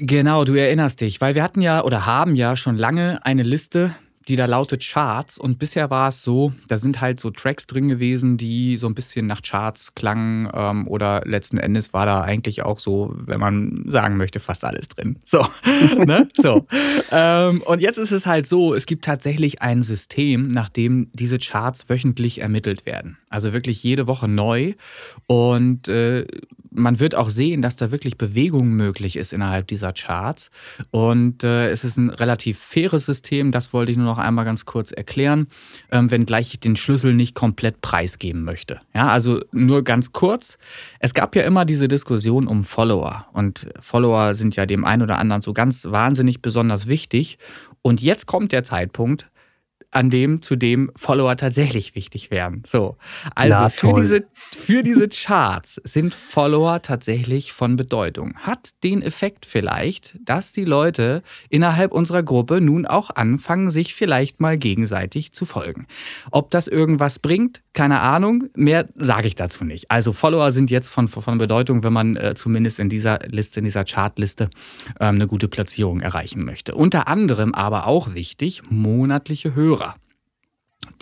[0.00, 3.94] genau, du erinnerst dich, weil wir hatten ja oder haben ja schon lange eine Liste
[4.28, 5.38] die da lautet Charts.
[5.38, 8.94] Und bisher war es so, da sind halt so Tracks drin gewesen, die so ein
[8.94, 10.48] bisschen nach Charts klangen.
[10.52, 14.88] Ähm, oder letzten Endes war da eigentlich auch so, wenn man sagen möchte, fast alles
[14.88, 15.18] drin.
[15.24, 15.46] So.
[16.04, 16.28] ne?
[16.34, 16.66] so.
[17.10, 21.38] Ähm, und jetzt ist es halt so, es gibt tatsächlich ein System, nach dem diese
[21.38, 23.18] Charts wöchentlich ermittelt werden.
[23.28, 24.74] Also wirklich jede Woche neu.
[25.26, 26.26] Und äh,
[26.76, 30.50] man wird auch sehen, dass da wirklich Bewegung möglich ist innerhalb dieser Charts.
[30.90, 34.64] Und äh, es ist ein relativ faires System, das wollte ich nur noch einmal ganz
[34.64, 35.48] kurz erklären,
[35.90, 38.80] ähm, wenngleich ich den Schlüssel nicht komplett preisgeben möchte.
[38.94, 40.58] Ja, also nur ganz kurz.
[41.00, 43.26] Es gab ja immer diese Diskussion um Follower.
[43.32, 47.38] Und Follower sind ja dem einen oder anderen so ganz wahnsinnig besonders wichtig.
[47.82, 49.26] Und jetzt kommt der Zeitpunkt,
[49.96, 52.62] an dem, zu dem Follower tatsächlich wichtig wären.
[52.66, 52.96] So.
[53.34, 58.34] Also Na, für, diese, für diese Charts sind Follower tatsächlich von Bedeutung.
[58.36, 64.38] Hat den Effekt vielleicht, dass die Leute innerhalb unserer Gruppe nun auch anfangen, sich vielleicht
[64.38, 65.86] mal gegenseitig zu folgen.
[66.30, 68.44] Ob das irgendwas bringt, keine Ahnung.
[68.54, 69.90] Mehr sage ich dazu nicht.
[69.90, 73.64] Also Follower sind jetzt von, von Bedeutung, wenn man äh, zumindest in dieser Liste, in
[73.64, 74.50] dieser Chartliste
[75.00, 76.74] ähm, eine gute Platzierung erreichen möchte.
[76.74, 79.85] Unter anderem aber auch wichtig, monatliche Hörer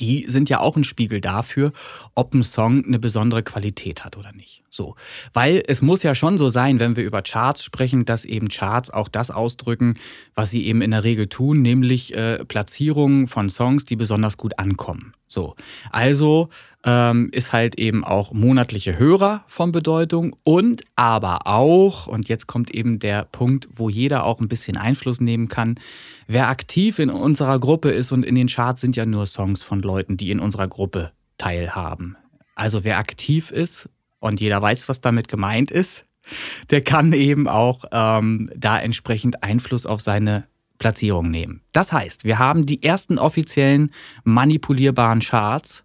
[0.01, 1.73] die sind ja auch ein Spiegel dafür,
[2.15, 4.64] ob ein Song eine besondere Qualität hat oder nicht.
[4.75, 4.97] So,
[5.33, 8.91] weil es muss ja schon so sein, wenn wir über Charts sprechen, dass eben Charts
[8.91, 9.95] auch das ausdrücken,
[10.35, 14.59] was sie eben in der Regel tun, nämlich äh, Platzierungen von Songs, die besonders gut
[14.59, 15.15] ankommen.
[15.29, 15.55] So,
[15.93, 16.49] also
[16.85, 22.73] ähm, ist halt eben auch monatliche Hörer von Bedeutung und aber auch, und jetzt kommt
[22.73, 25.77] eben der Punkt, wo jeder auch ein bisschen Einfluss nehmen kann,
[26.27, 29.83] wer aktiv in unserer Gruppe ist und in den Charts sind ja nur Songs von
[29.83, 32.17] Leuten, die in unserer Gruppe teilhaben.
[32.57, 33.89] Also wer aktiv ist
[34.25, 36.07] und jeder weiß, was damit gemeint ist,
[36.71, 40.47] der kann eben auch ähm, da entsprechend Einfluss auf seine
[40.79, 41.61] Platzierung nehmen.
[41.73, 43.93] Das heißt, wir haben die ersten offiziellen
[44.25, 45.85] manipulierbaren Charts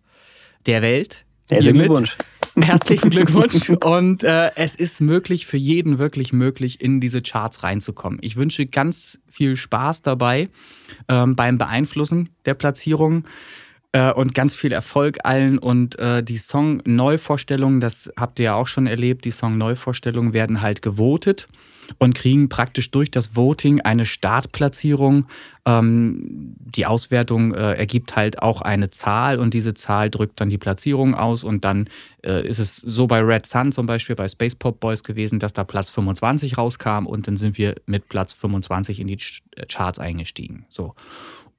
[0.66, 1.26] der Welt.
[1.50, 2.18] Herzlichen Glückwunsch.
[2.56, 3.70] Herzlichen Glückwunsch.
[3.84, 8.20] Und äh, es ist möglich, für jeden wirklich möglich, in diese Charts reinzukommen.
[8.22, 10.50] Ich wünsche ganz viel Spaß dabei
[11.08, 13.26] ähm, beim Beeinflussen der Platzierung.
[13.92, 15.58] Äh, und ganz viel Erfolg allen.
[15.58, 20.82] Und äh, die Song-Neuvorstellungen, das habt ihr ja auch schon erlebt, die Song-Neuvorstellungen werden halt
[20.82, 21.48] gewotet
[21.98, 25.26] und kriegen praktisch durch das Voting eine Startplatzierung.
[25.66, 30.60] Ähm, die Auswertung äh, ergibt halt auch eine Zahl und diese Zahl drückt dann die
[30.60, 31.90] Platzierung aus und dann
[32.24, 35.54] äh, ist es so bei Red Sun zum Beispiel bei Space Pop Boys gewesen, dass
[35.54, 39.18] da Platz 25 rauskam und dann sind wir mit Platz 25 in die
[39.68, 40.66] Charts eingestiegen.
[40.70, 40.94] So.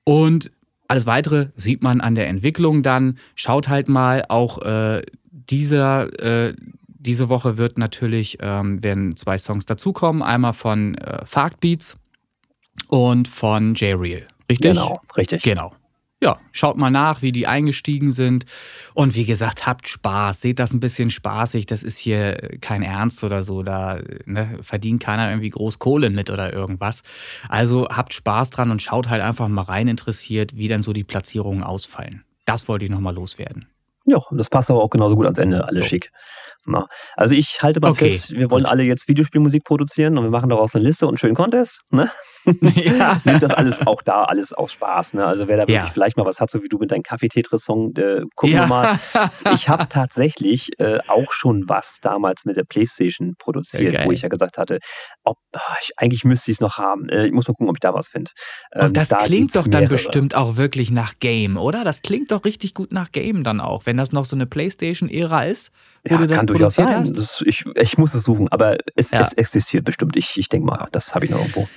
[0.04, 0.52] Und
[0.90, 3.18] alles weitere sieht man an der Entwicklung dann.
[3.34, 6.54] Schaut halt mal, auch äh, dieser, äh,
[6.86, 10.22] diese Woche wird natürlich, ähm, werden zwei Songs dazukommen.
[10.22, 11.24] Einmal von äh,
[11.60, 11.96] Beats
[12.88, 14.26] und von J-Real.
[14.50, 14.72] Richtig?
[14.72, 15.42] Genau, richtig.
[15.42, 15.72] Genau
[16.22, 18.44] ja, schaut mal nach, wie die eingestiegen sind.
[18.92, 20.40] Und wie gesagt, habt Spaß.
[20.40, 21.64] Seht das ein bisschen spaßig.
[21.64, 23.62] Das ist hier kein Ernst oder so.
[23.62, 27.02] Da ne, verdient keiner irgendwie groß Kohle mit oder irgendwas.
[27.48, 31.04] Also habt Spaß dran und schaut halt einfach mal rein interessiert, wie dann so die
[31.04, 32.24] Platzierungen ausfallen.
[32.44, 33.68] Das wollte ich nochmal loswerden.
[34.04, 35.66] Ja, und das passt aber auch genauso gut ans Ende.
[35.66, 35.88] Alles so.
[35.88, 36.10] schick.
[36.66, 38.72] Na, also ich halte mal okay, fest, wir wollen gut.
[38.72, 41.80] alle jetzt Videospielmusik produzieren und wir machen daraus eine Liste und einen schönen Contest.
[41.90, 42.10] Ne?
[42.60, 43.20] ja.
[43.24, 45.14] Nimmt das alles auch da, alles aus Spaß.
[45.14, 45.26] Ne?
[45.26, 45.90] Also wer da wirklich ja.
[45.92, 48.62] vielleicht mal was hat, so wie du mit deinem Kaffee-Tetris-Song, äh, gucken ja.
[48.62, 48.98] wir mal.
[49.54, 54.22] Ich habe tatsächlich äh, auch schon was damals mit der Playstation produziert, ja, wo ich
[54.22, 54.78] ja gesagt hatte,
[55.24, 57.08] ob, ach, ich, eigentlich müsste ich es noch haben.
[57.08, 58.30] Äh, ich muss mal gucken, ob ich da was finde.
[58.72, 59.94] Ähm, und das da klingt doch dann mehrere.
[59.94, 61.84] bestimmt auch wirklich nach Game, oder?
[61.84, 65.44] Das klingt doch richtig gut nach Game dann auch, wenn das noch so eine Playstation-Ära
[65.44, 65.72] ist,
[66.08, 67.12] wo ja, du das kann durchaus sein.
[67.14, 70.16] Das, ich, ich muss es suchen, aber es, es existiert bestimmt.
[70.16, 71.68] Ich, ich denke mal, das habe ich noch irgendwo.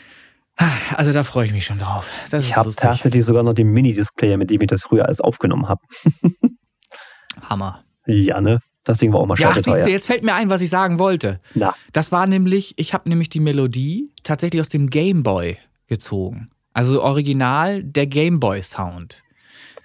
[0.56, 2.08] Also da freue ich mich schon drauf.
[2.30, 5.68] Das ich habe tatsächlich sogar noch den Mini-Displayer, mit dem ich das früher alles aufgenommen
[5.68, 5.82] habe.
[7.42, 7.84] Hammer.
[8.06, 8.60] Ja, ne?
[8.84, 10.70] Das Ding war auch mal scheiße ja, siehst du, jetzt fällt mir ein, was ich
[10.70, 11.40] sagen wollte.
[11.56, 11.74] Na.
[11.94, 16.50] Das war nämlich, ich habe nämlich die Melodie tatsächlich aus dem Game Boy gezogen.
[16.74, 19.24] Also original der Game Boy Sound.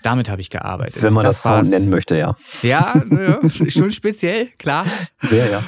[0.02, 1.02] Damit habe ich gearbeitet.
[1.02, 2.34] Wenn man das, das Sound nennen möchte, ja.
[2.62, 4.86] Ja, ja schon speziell, klar.
[5.22, 5.64] Sehr, ja.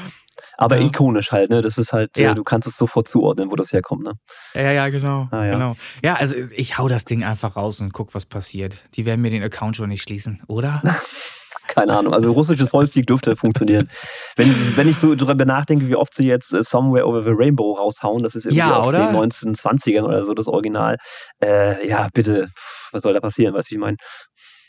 [0.60, 0.86] Aber ja.
[0.86, 1.62] ikonisch halt, ne?
[1.62, 2.34] Das ist halt, äh, ja.
[2.34, 4.12] du kannst es sofort zuordnen, wo das herkommt, ne?
[4.54, 5.26] Ja, ja, genau.
[5.30, 5.52] Ah, ja.
[5.54, 5.76] genau.
[6.04, 8.76] Ja, also ich hau das Ding einfach raus und guck, was passiert.
[8.94, 10.82] Die werden mir den Account schon nicht schließen, oder?
[11.66, 12.12] Keine Ahnung.
[12.12, 13.88] Also russisches Volkslied dürfte funktionieren.
[14.36, 17.72] Wenn, wenn ich so darüber nachdenke, wie oft sie jetzt äh, Somewhere Over the Rainbow
[17.72, 19.06] raushauen, das ist irgendwie ja, aus oder?
[19.06, 20.98] den 1920ern oder so das Original.
[21.42, 22.50] Äh, ja, bitte,
[22.92, 23.96] was soll da passieren, weißt du, ich meine?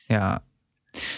[0.07, 0.41] Ja,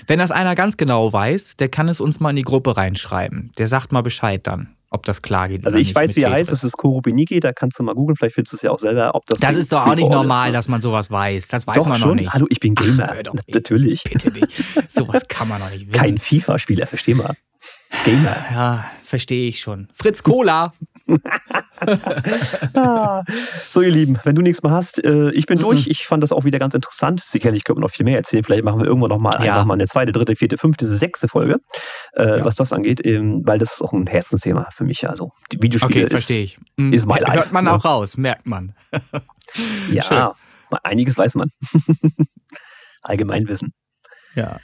[0.08, 3.52] wenn das einer ganz genau weiß, der kann es uns mal in die Gruppe reinschreiben.
[3.58, 5.66] Der sagt mal Bescheid dann, ob das klar geht.
[5.66, 8.36] Also ich weiß, wie er heißt, es ist Korubiniki, da kannst du mal googeln, vielleicht
[8.36, 9.40] findest du es ja auch selber, ob das.
[9.40, 10.58] Das ist doch auch nicht normal, ist, ne?
[10.58, 11.48] dass man sowas weiß.
[11.48, 12.10] Das weiß doch man schon.
[12.10, 12.34] noch nicht.
[12.34, 13.16] Hallo, ich bin Gamer.
[13.28, 14.04] Ach, Natürlich.
[14.04, 14.64] Bitte nicht.
[14.90, 16.00] Sowas kann man noch nicht wissen.
[16.00, 17.36] Kein FIFA-Spieler, versteh mal.
[18.04, 18.46] Gamer.
[18.52, 19.88] Ja, verstehe ich schon.
[19.94, 20.74] Fritz Cola.
[23.72, 25.64] so, ihr Lieben, wenn du nichts mehr hast, äh, ich bin mhm.
[25.64, 25.88] durch.
[25.88, 27.22] Ich fand das auch wieder ganz interessant.
[27.22, 28.44] Sicherlich könnte man noch viel mehr erzählen.
[28.44, 29.54] Vielleicht machen wir irgendwann noch mal ja.
[29.54, 31.60] einfach mal eine zweite, dritte, vierte, fünfte, sechste Folge,
[32.14, 32.46] äh, ja.
[32.46, 35.08] was das angeht, ähm, weil das ist auch ein Herzensthema für mich.
[35.10, 36.60] Also die Videospiele okay, verstehe ich.
[36.78, 36.94] Mhm.
[36.94, 37.36] ist mein Life.
[37.36, 37.74] Hört man ne?
[37.74, 38.74] auch raus, merkt man.
[39.92, 40.04] ja,
[40.70, 40.80] Schön.
[40.84, 41.50] einiges weiß man.
[43.02, 43.74] Allgemeinwissen.
[44.36, 44.58] Ja.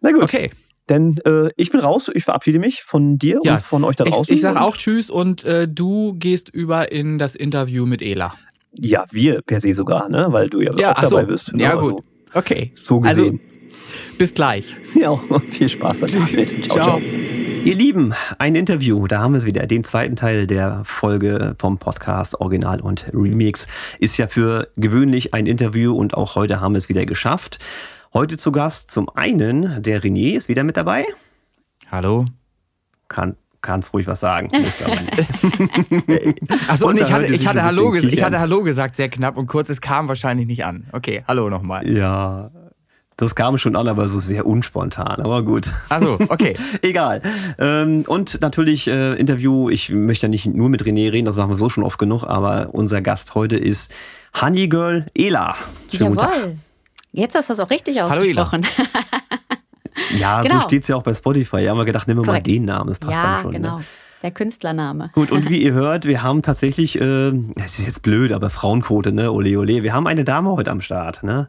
[0.00, 0.24] Na gut.
[0.24, 0.50] Okay.
[0.88, 4.04] Denn äh, ich bin raus, ich verabschiede mich von dir ja, und von euch da
[4.04, 4.24] draußen.
[4.24, 8.34] Ich, ich sage auch Tschüss und äh, du gehst über in das Interview mit Ela.
[8.74, 10.28] Ja, wir per se sogar, ne?
[10.30, 11.52] weil du ja, ja auch dabei bist.
[11.52, 11.62] Ne?
[11.62, 11.92] Ja, gut.
[11.92, 12.04] Also,
[12.34, 12.72] okay.
[12.74, 13.40] So gesehen.
[13.40, 14.76] Also, bis gleich.
[14.94, 15.18] Ja,
[15.48, 16.00] viel Spaß.
[16.06, 16.56] Tschüss.
[16.62, 17.00] Ciao, ciao.
[17.64, 19.68] Ihr Lieben, ein Interview, da haben wir es wieder.
[19.68, 23.68] Den zweiten Teil der Folge vom Podcast Original und Remix
[24.00, 27.58] ist ja für gewöhnlich ein Interview und auch heute haben wir es wieder geschafft.
[28.14, 31.06] Heute zu Gast zum einen der René ist wieder mit dabei.
[31.90, 32.26] Hallo.
[33.08, 34.50] Kann, kannst ruhig was sagen.
[36.68, 39.46] Achso, und, und ich hatte, ich, hatte Hallo, ich hatte Hallo gesagt, sehr knapp und
[39.46, 39.70] kurz.
[39.70, 40.88] Es kam wahrscheinlich nicht an.
[40.92, 41.88] Okay, Hallo nochmal.
[41.88, 42.50] Ja,
[43.16, 45.22] das kam schon an, aber so sehr unspontan.
[45.22, 45.70] Aber gut.
[45.88, 46.54] Also, okay.
[46.82, 47.22] Egal.
[47.58, 49.70] Ähm, und natürlich äh, Interview.
[49.70, 52.24] Ich möchte ja nicht nur mit René reden, das machen wir so schon oft genug.
[52.24, 53.90] Aber unser Gast heute ist
[54.38, 55.56] Honey Girl Ela.
[55.90, 56.58] Schönen Jawohl.
[57.12, 58.66] Jetzt hast du das auch richtig ausgesprochen.
[60.18, 60.54] ja, genau.
[60.54, 61.58] so steht es ja auch bei Spotify.
[61.58, 63.50] Ja, haben wir gedacht, nehmen wir mal den Namen, das passt ja, dann schon.
[63.52, 63.58] Ne?
[63.58, 63.78] genau.
[63.78, 63.84] Ne?
[64.22, 65.10] Der Künstlername.
[65.14, 69.12] Gut, und wie ihr hört, wir haben tatsächlich, äh, es ist jetzt blöd, aber Frauenquote,
[69.12, 69.30] ne?
[69.32, 69.82] Ole, ole.
[69.82, 71.48] Wir haben eine Dame heute am Start, ne?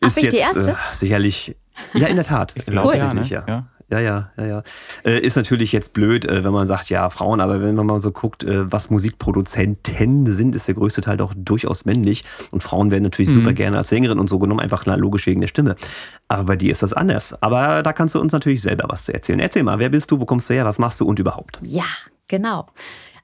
[0.00, 0.70] Ist Ach, jetzt, die erste?
[0.70, 1.56] Äh, sicherlich.
[1.94, 2.52] Ja, in der Tat.
[2.56, 3.24] Ich glaube, ja, ne?
[3.24, 3.44] ja.
[3.48, 3.66] ja.
[3.90, 4.62] Ja, ja, ja, ja.
[5.04, 8.00] Äh, ist natürlich jetzt blöd, äh, wenn man sagt, ja, Frauen, aber wenn man mal
[8.00, 12.22] so guckt, äh, was Musikproduzenten sind, ist der größte Teil doch durchaus männlich.
[12.52, 13.34] Und Frauen werden natürlich mhm.
[13.34, 15.74] super gerne als Sängerin und so genommen, einfach na, logisch wegen der Stimme.
[16.28, 17.42] Aber bei dir ist das anders.
[17.42, 19.40] Aber da kannst du uns natürlich selber was erzählen.
[19.40, 21.58] Erzähl mal, wer bist du, wo kommst du her, was machst du und überhaupt?
[21.60, 21.84] Ja,
[22.28, 22.68] genau.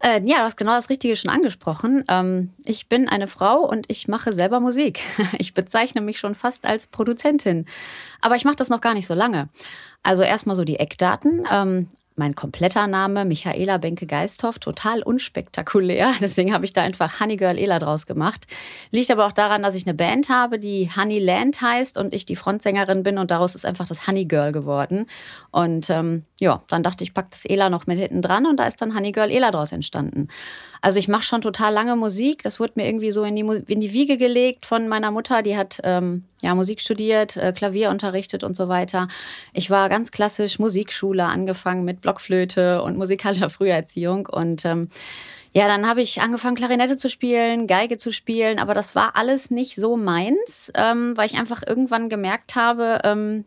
[0.01, 2.05] Äh, ja, du hast genau das Richtige schon angesprochen.
[2.09, 5.01] Ähm, ich bin eine Frau und ich mache selber Musik.
[5.39, 7.67] Ich bezeichne mich schon fast als Produzentin.
[8.21, 9.49] Aber ich mache das noch gar nicht so lange.
[10.07, 11.45] Also erstmal so die Eckdaten.
[11.53, 16.15] Ähm, mein kompletter Name, Michaela Benke-Geisthoff, total unspektakulär.
[16.21, 18.47] Deswegen habe ich da einfach Honey Girl Ela draus gemacht.
[18.93, 22.25] Liegt aber auch daran, dass ich eine Band habe, die Honey Land heißt und ich
[22.25, 25.07] die Frontsängerin bin und daraus ist einfach das Honey Girl geworden.
[25.51, 28.67] Und ähm, ja, dann dachte ich, pack das Ela noch mit hinten dran und da
[28.67, 30.29] ist dann Honey Girl Ela draus entstanden.
[30.87, 32.45] Also ich mache schon total lange Musik.
[32.45, 35.43] Das wurde mir irgendwie so in die, in die Wiege gelegt von meiner Mutter.
[35.43, 39.09] Die hat ähm, ja, Musik studiert, äh, Klavier unterrichtet und so weiter.
[39.53, 44.27] Ich war ganz klassisch Musikschule, angefangen mit Blockflöte und musikalischer Früherziehung.
[44.27, 44.89] Und ähm,
[45.53, 49.51] ja, dann habe ich angefangen, Klarinette zu spielen, Geige zu spielen, aber das war alles
[49.51, 53.45] nicht so meins, ähm, weil ich einfach irgendwann gemerkt habe, ähm,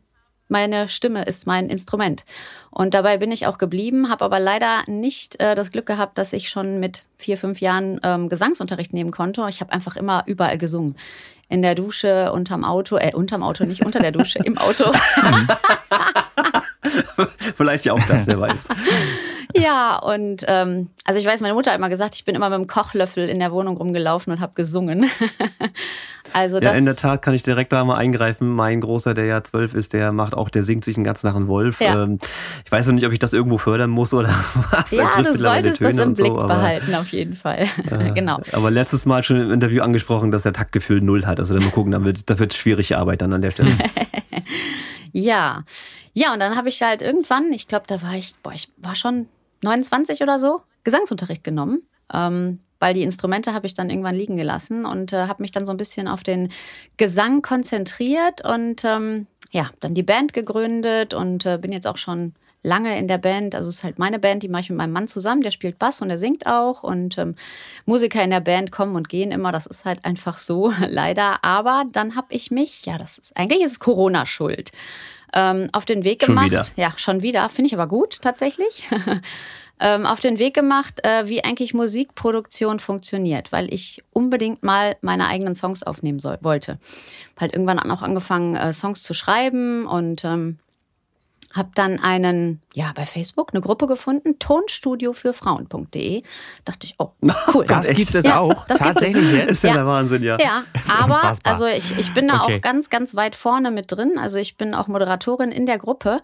[0.50, 2.26] meine Stimme ist mein Instrument.
[2.72, 6.34] Und dabei bin ich auch geblieben, habe aber leider nicht äh, das Glück gehabt, dass
[6.34, 9.46] ich schon mit vier, fünf Jahren ähm, Gesangsunterricht nehmen konnte.
[9.50, 10.96] Ich habe einfach immer überall gesungen.
[11.48, 14.92] In der Dusche, unterm Auto, äh, unterm Auto, nicht unter der Dusche, im Auto.
[17.58, 18.68] Vielleicht ja auch das, wer weiß.
[19.56, 22.60] Ja, und ähm, also ich weiß, meine Mutter hat immer gesagt, ich bin immer mit
[22.60, 25.10] dem Kochlöffel in der Wohnung rumgelaufen und habe gesungen.
[26.34, 28.48] also das, ja, in der Tat kann ich direkt da mal eingreifen.
[28.48, 31.36] Mein Großer, der ja zwölf ist, der macht auch, der singt sich einen ganzen Tag
[31.36, 31.82] einen Wolf.
[31.82, 32.04] Ja.
[32.04, 32.20] Ähm,
[32.64, 34.30] ich weiß noch nicht, ob ich das irgendwo fördern muss oder
[34.72, 34.92] was.
[34.92, 37.68] Ja, du solltest das im Blick so, aber, behalten, auf jeden Fall.
[37.90, 38.40] Äh, genau.
[38.52, 41.40] Aber letztes Mal schon im Interview angesprochen, dass er Taktgefühl null hat.
[41.40, 43.72] Also dann mal gucken, da wird, wird schwierige Arbeit dann an der Stelle.
[45.12, 45.64] ja.
[46.14, 48.96] Ja, und dann habe ich halt irgendwann, ich glaube, da war ich, boah, ich war
[48.96, 49.28] schon
[49.62, 51.82] 29 oder so, Gesangsunterricht genommen.
[52.14, 55.66] Ähm, weil die Instrumente habe ich dann irgendwann liegen gelassen und äh, habe mich dann
[55.66, 56.50] so ein bisschen auf den
[56.98, 62.34] Gesang konzentriert und ähm, ja, dann die Band gegründet und äh, bin jetzt auch schon
[62.62, 63.56] lange in der Band.
[63.56, 65.80] Also es ist halt meine Band, die mache ich mit meinem Mann zusammen, der spielt
[65.80, 67.36] Bass und der singt auch und ähm,
[67.86, 71.44] Musiker in der Band kommen und gehen immer, das ist halt einfach so, leider.
[71.44, 74.72] Aber dann habe ich mich, ja, das ist eigentlich ist es Corona schuld
[75.34, 76.52] ähm, auf den Weg gemacht.
[76.52, 76.66] Schon wieder.
[76.76, 77.50] Ja, schon wieder.
[77.50, 78.90] Finde ich aber gut tatsächlich.
[79.80, 85.28] ähm, auf den Weg gemacht, äh, wie eigentlich Musikproduktion funktioniert, weil ich unbedingt mal meine
[85.28, 86.80] eigenen Songs aufnehmen soll, wollte.
[87.36, 90.60] Hab halt irgendwann auch angefangen, äh, Songs zu schreiben und ähm,
[91.54, 96.24] habe dann einen, ja, bei Facebook eine Gruppe gefunden, Tonstudio für Frauen.de.
[96.66, 97.12] Dachte ich, oh,
[97.54, 97.66] cool.
[97.66, 98.66] das gibt es ja, auch.
[98.68, 99.34] Tatsächlich es.
[99.34, 99.52] jetzt?
[99.52, 100.38] Ist ja, der Wahnsinn, ja.
[100.40, 100.64] Ja,
[101.00, 102.58] aber also ich, ich bin da okay.
[102.58, 104.18] auch ganz, ganz weit vorne mit drin.
[104.20, 106.22] Also ich bin auch Moderatorin in der Gruppe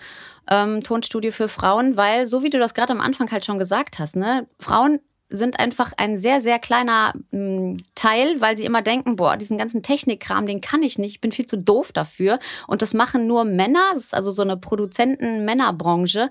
[0.50, 3.98] ähm, Tonstudio für Frauen, weil, so wie du das gerade am Anfang halt schon gesagt
[3.98, 5.00] hast, ne, Frauen
[5.30, 9.82] sind einfach ein sehr, sehr kleiner mh, Teil, weil sie immer denken, boah, diesen ganzen
[9.82, 12.40] Technikkram, den kann ich nicht, ich bin viel zu doof dafür.
[12.68, 16.30] Und das machen nur Männer, das ist also so eine Produzenten-Männerbranche.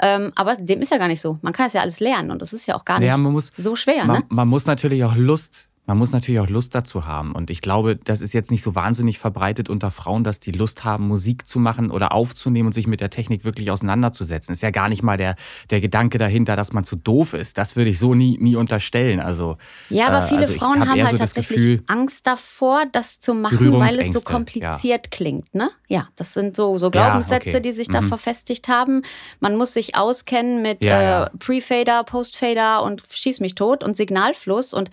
[0.00, 1.38] Ähm, aber dem ist ja gar nicht so.
[1.42, 3.52] Man kann es ja alles lernen und das ist ja auch gar nicht ja, muss,
[3.56, 4.04] so schwer.
[4.04, 4.24] Man, ne?
[4.28, 7.32] man muss natürlich auch Lust man muss natürlich auch Lust dazu haben.
[7.32, 10.84] Und ich glaube, das ist jetzt nicht so wahnsinnig verbreitet unter Frauen, dass die Lust
[10.84, 14.52] haben, Musik zu machen oder aufzunehmen und sich mit der Technik wirklich auseinanderzusetzen.
[14.52, 15.34] Ist ja gar nicht mal der,
[15.70, 17.58] der Gedanke dahinter, dass man zu doof ist.
[17.58, 19.18] Das würde ich so nie, nie unterstellen.
[19.18, 19.56] Also,
[19.90, 23.18] ja, aber äh, viele also Frauen hab haben halt so tatsächlich Gefühl, Angst davor, das
[23.18, 25.10] zu machen, weil es so kompliziert ja.
[25.10, 25.52] klingt.
[25.52, 25.70] Ne?
[25.88, 27.62] Ja, das sind so, so Glaubenssätze, ja, okay.
[27.62, 28.08] die sich da mhm.
[28.08, 29.02] verfestigt haben.
[29.40, 34.72] Man muss sich auskennen mit ja, äh, Pre-Fader, Post-Fader und Schieß mich tot und Signalfluss
[34.72, 34.88] und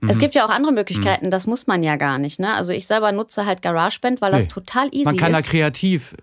[0.00, 0.10] Mhm.
[0.10, 1.30] Es gibt ja auch andere Möglichkeiten, mhm.
[1.30, 2.38] das muss man ja gar nicht.
[2.38, 2.54] Ne?
[2.54, 4.50] Also ich selber nutze halt GarageBand, weil das nee.
[4.50, 5.06] total easy ist.
[5.06, 5.46] Man kann ist.
[5.46, 6.14] da kreativ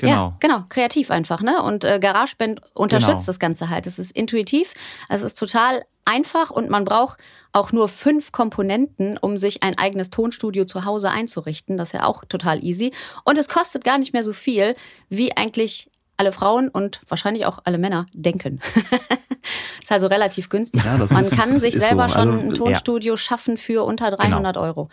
[0.00, 0.12] Genau.
[0.12, 1.62] Ja, genau, kreativ einfach, ne?
[1.62, 3.26] Und äh, GarageBand unterstützt genau.
[3.26, 3.86] das Ganze halt.
[3.86, 4.72] Es ist intuitiv,
[5.10, 7.20] es ist total einfach und man braucht
[7.52, 11.76] auch nur fünf Komponenten, um sich ein eigenes Tonstudio zu Hause einzurichten.
[11.76, 12.92] Das ist ja auch total easy.
[13.24, 14.74] Und es kostet gar nicht mehr so viel,
[15.10, 15.89] wie eigentlich
[16.20, 18.60] alle Frauen und wahrscheinlich auch alle Männer denken.
[19.82, 20.84] ist also relativ günstig.
[20.84, 22.14] Ja, Man ist, kann sich selber so.
[22.16, 23.16] schon also, ein Tonstudio ja.
[23.16, 24.66] schaffen für unter 300 genau.
[24.66, 24.88] Euro.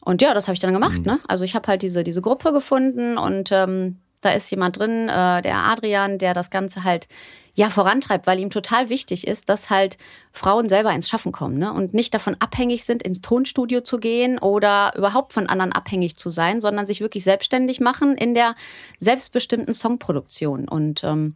[0.00, 0.98] Und ja, das habe ich dann gemacht.
[0.98, 1.04] Mhm.
[1.04, 1.20] Ne?
[1.28, 5.42] Also ich habe halt diese, diese Gruppe gefunden und ähm, da ist jemand drin, äh,
[5.42, 7.08] der Adrian, der das Ganze halt
[7.54, 9.98] ja vorantreibt, weil ihm total wichtig ist, dass halt
[10.32, 11.72] Frauen selber ins Schaffen kommen ne?
[11.72, 16.30] und nicht davon abhängig sind, ins Tonstudio zu gehen oder überhaupt von anderen abhängig zu
[16.30, 18.54] sein, sondern sich wirklich selbstständig machen in der
[18.98, 20.68] selbstbestimmten Songproduktion.
[20.68, 21.34] Und ähm,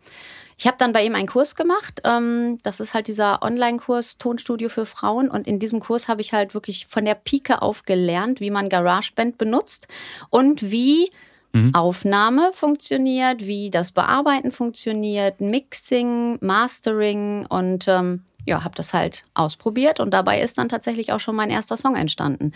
[0.57, 2.01] ich habe dann bei ihm einen Kurs gemacht.
[2.05, 5.29] Ähm, das ist halt dieser Online-Kurs Tonstudio für Frauen.
[5.29, 8.69] Und in diesem Kurs habe ich halt wirklich von der Pike auf gelernt, wie man
[8.69, 9.89] GarageBand benutzt
[10.31, 11.11] und wie
[11.55, 11.75] mhm.
[11.75, 20.01] Aufnahme funktioniert, wie das Bearbeiten funktioniert, Mixing, Mastering und ähm, ja, habe das halt ausprobiert
[20.01, 22.53] und dabei ist dann tatsächlich auch schon mein erster Song entstanden,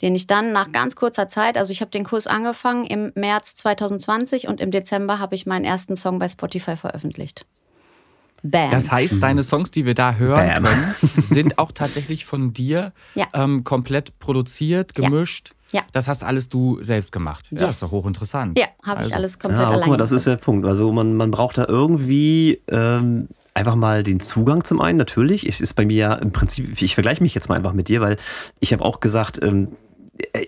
[0.00, 3.56] den ich dann nach ganz kurzer Zeit, also ich habe den Kurs angefangen im März
[3.56, 7.44] 2020 und im Dezember habe ich meinen ersten Song bei Spotify veröffentlicht.
[8.42, 8.70] Bam.
[8.70, 10.64] Das heißt, deine Songs, die wir da hören Bam.
[10.64, 13.26] können, sind auch tatsächlich von dir ja.
[13.34, 15.50] ähm, komplett produziert, gemischt.
[15.50, 15.56] Ja.
[15.72, 15.82] Ja.
[15.92, 17.48] Das hast alles du selbst gemacht.
[17.50, 17.60] Yes.
[17.60, 18.58] Ja, ist doch hochinteressant.
[18.58, 19.08] Ja, habe also.
[19.08, 20.66] ich alles komplett ja, allein guck mal, das ist der Punkt.
[20.66, 25.48] Also man, man braucht da irgendwie ähm, einfach mal den Zugang zum einen, natürlich.
[25.48, 28.00] Es ist bei mir ja im Prinzip, ich vergleiche mich jetzt mal einfach mit dir,
[28.00, 28.16] weil
[28.60, 29.68] ich habe auch gesagt, ähm,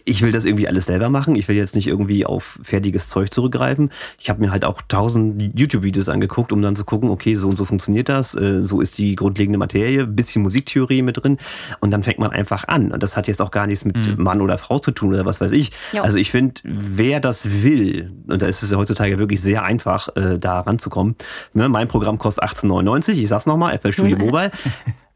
[0.04, 1.36] ich will das irgendwie alles selber machen.
[1.36, 3.90] Ich will jetzt nicht irgendwie auf fertiges Zeug zurückgreifen.
[4.18, 7.56] Ich habe mir halt auch tausend YouTube-Videos angeguckt, um dann zu gucken, okay, so und
[7.56, 11.38] so funktioniert das, äh, so ist die grundlegende Materie, bisschen Musiktheorie mit drin
[11.80, 12.92] und dann fängt man einfach an.
[12.92, 14.22] Und das hat jetzt auch gar nichts mit mhm.
[14.22, 15.70] Mann oder Frau zu tun oder was weiß ich.
[15.92, 16.02] Jo.
[16.02, 20.08] Also ich finde, wer das will, und da ist es ja heutzutage wirklich sehr einfach,
[20.16, 21.16] äh, da ranzukommen.
[21.54, 24.50] Ne, mein Programm kostet 18,99, ich sag's nochmal, FL Studio Mobile.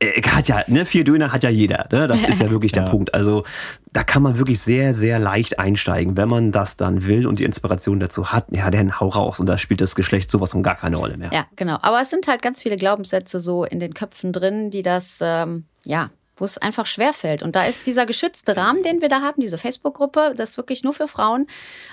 [0.00, 1.88] Äh, hat ja, ne, vier Döner hat ja jeder.
[1.90, 2.06] Ne?
[2.06, 2.90] Das ist ja wirklich der ja.
[2.90, 3.14] Punkt.
[3.14, 3.44] Also
[3.92, 7.44] da kann man wirklich sehr, sehr leicht einsteigen, wenn man das dann will und die
[7.44, 8.46] Inspiration dazu hat.
[8.50, 9.40] Ja, dann hau raus.
[9.40, 11.30] Und da spielt das Geschlecht sowas von gar keine Rolle mehr.
[11.32, 11.78] Ja, genau.
[11.82, 15.64] Aber es sind halt ganz viele Glaubenssätze so in den Köpfen drin, die das, ähm,
[15.84, 16.10] ja,
[16.40, 17.42] wo es einfach schwerfällt.
[17.42, 20.84] Und da ist dieser geschützte Rahmen, den wir da haben, diese Facebook-Gruppe, das ist wirklich
[20.84, 21.46] nur für Frauen,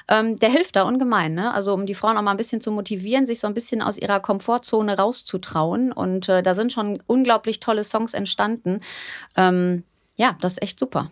[0.08, 1.34] ähm, der hilft da ungemein.
[1.34, 1.54] Ne?
[1.54, 3.98] Also um die Frauen auch mal ein bisschen zu motivieren, sich so ein bisschen aus
[3.98, 5.92] ihrer Komfortzone rauszutrauen.
[5.92, 8.82] Und äh, da sind schon unglaublich tolle Songs entstanden.
[9.36, 9.84] Ähm,
[10.16, 11.12] ja, das ist echt super.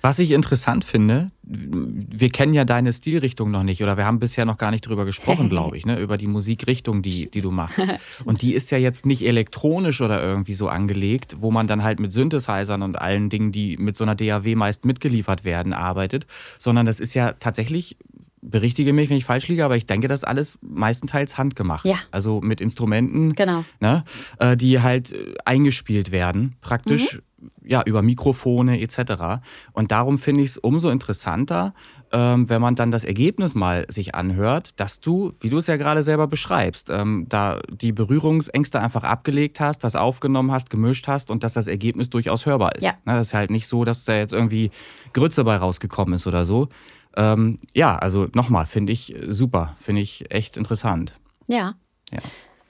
[0.00, 4.44] Was ich interessant finde, wir kennen ja deine Stilrichtung noch nicht oder wir haben bisher
[4.44, 7.80] noch gar nicht drüber gesprochen, glaube ich, ne, über die Musikrichtung, die, die du machst.
[8.24, 12.00] Und die ist ja jetzt nicht elektronisch oder irgendwie so angelegt, wo man dann halt
[12.00, 16.26] mit Synthesizern und allen Dingen, die mit so einer DAW meist mitgeliefert werden, arbeitet,
[16.58, 17.96] sondern das ist ja tatsächlich
[18.42, 21.86] berichtige mich, wenn ich falsch liege, aber ich denke, das ist alles meistenteils handgemacht.
[21.86, 21.96] Ja.
[22.10, 23.64] Also mit Instrumenten, genau.
[23.80, 24.04] ne,
[24.38, 27.14] äh, die halt äh, eingespielt werden, praktisch.
[27.14, 27.20] Mhm
[27.64, 29.42] ja, über Mikrofone etc.
[29.72, 31.74] Und darum finde ich es umso interessanter,
[32.12, 35.76] ähm, wenn man dann das Ergebnis mal sich anhört, dass du, wie du es ja
[35.76, 41.30] gerade selber beschreibst, ähm, da die Berührungsängste einfach abgelegt hast, das aufgenommen hast, gemischt hast
[41.30, 42.84] und dass das Ergebnis durchaus hörbar ist.
[42.84, 42.92] Ja.
[43.04, 44.70] Ne, das ist halt nicht so, dass da jetzt irgendwie
[45.12, 46.68] Grütze bei rausgekommen ist oder so.
[47.16, 51.18] Ähm, ja, also nochmal, finde ich super, finde ich echt interessant.
[51.46, 51.74] Ja.
[52.10, 52.20] ja.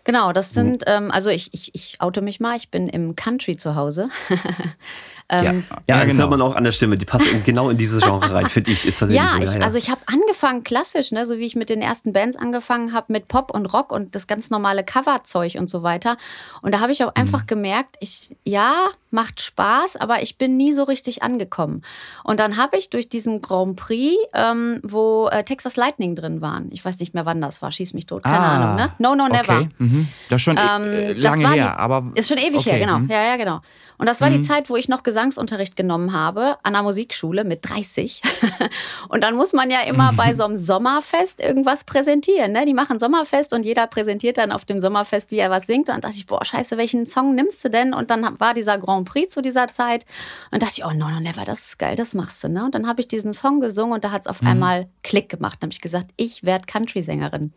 [0.05, 3.57] Genau, das sind, ähm, also ich, ich, ich oute mich mal, ich bin im Country
[3.57, 4.09] zu Hause.
[5.29, 5.53] ähm, ja,
[5.89, 6.21] ja, das genau.
[6.21, 6.97] hört man auch an der Stimme.
[6.97, 8.87] Die passt genau in dieses Genre rein, finde ich.
[8.87, 9.57] Ist tatsächlich ja, so.
[9.59, 12.93] Ich, also ich habe angefangen klassisch, ne, so wie ich mit den ersten Bands angefangen
[12.93, 16.17] habe, mit Pop und Rock und das ganz normale Coverzeug und so weiter.
[16.61, 17.23] Und da habe ich auch mhm.
[17.23, 21.83] einfach gemerkt, ich, ja, macht Spaß, aber ich bin nie so richtig angekommen.
[22.25, 26.69] Und dann habe ich durch diesen Grand Prix, ähm, wo äh, Texas Lightning drin waren,
[26.73, 28.93] ich weiß nicht mehr, wann das war, schieß mich tot, keine ah, Ahnung, ne?
[28.99, 29.61] No, no, never.
[29.61, 29.69] Okay.
[29.79, 30.09] Mhm.
[30.29, 32.11] Das ist schon e- ähm, äh, lange her, die, aber.
[32.15, 32.71] Ist schon ewig okay.
[32.71, 32.99] her, genau.
[33.01, 33.11] Mhm.
[33.11, 33.61] Ja, ja, genau.
[33.99, 34.35] Und das war mhm.
[34.35, 38.23] die Zeit, wo ich noch Gesangsunterricht genommen habe an der Musikschule mit 30.
[39.11, 42.53] und dann muss man ja immer bei so einem Sommerfest irgendwas präsentieren.
[42.53, 42.65] Ne?
[42.65, 45.91] Die machen Sommerfest und jeder präsentiert dann auf dem Sommerfest, wie er was singt.
[45.91, 47.93] Und dann dachte ich, boah, scheiße, welchen Song nimmst du denn?
[47.93, 50.07] Und dann war dieser Grand Prix zu dieser Zeit.
[50.51, 52.49] Und dachte ich, oh, no, no, never, das ist geil, das machst du.
[52.49, 52.65] Ne?
[52.65, 54.49] Und dann habe ich diesen Song gesungen und da hat es auf mhm.
[54.49, 55.59] einmal Klick gemacht.
[55.61, 57.53] Dann habe ich gesagt, ich werde Country-Sängerin.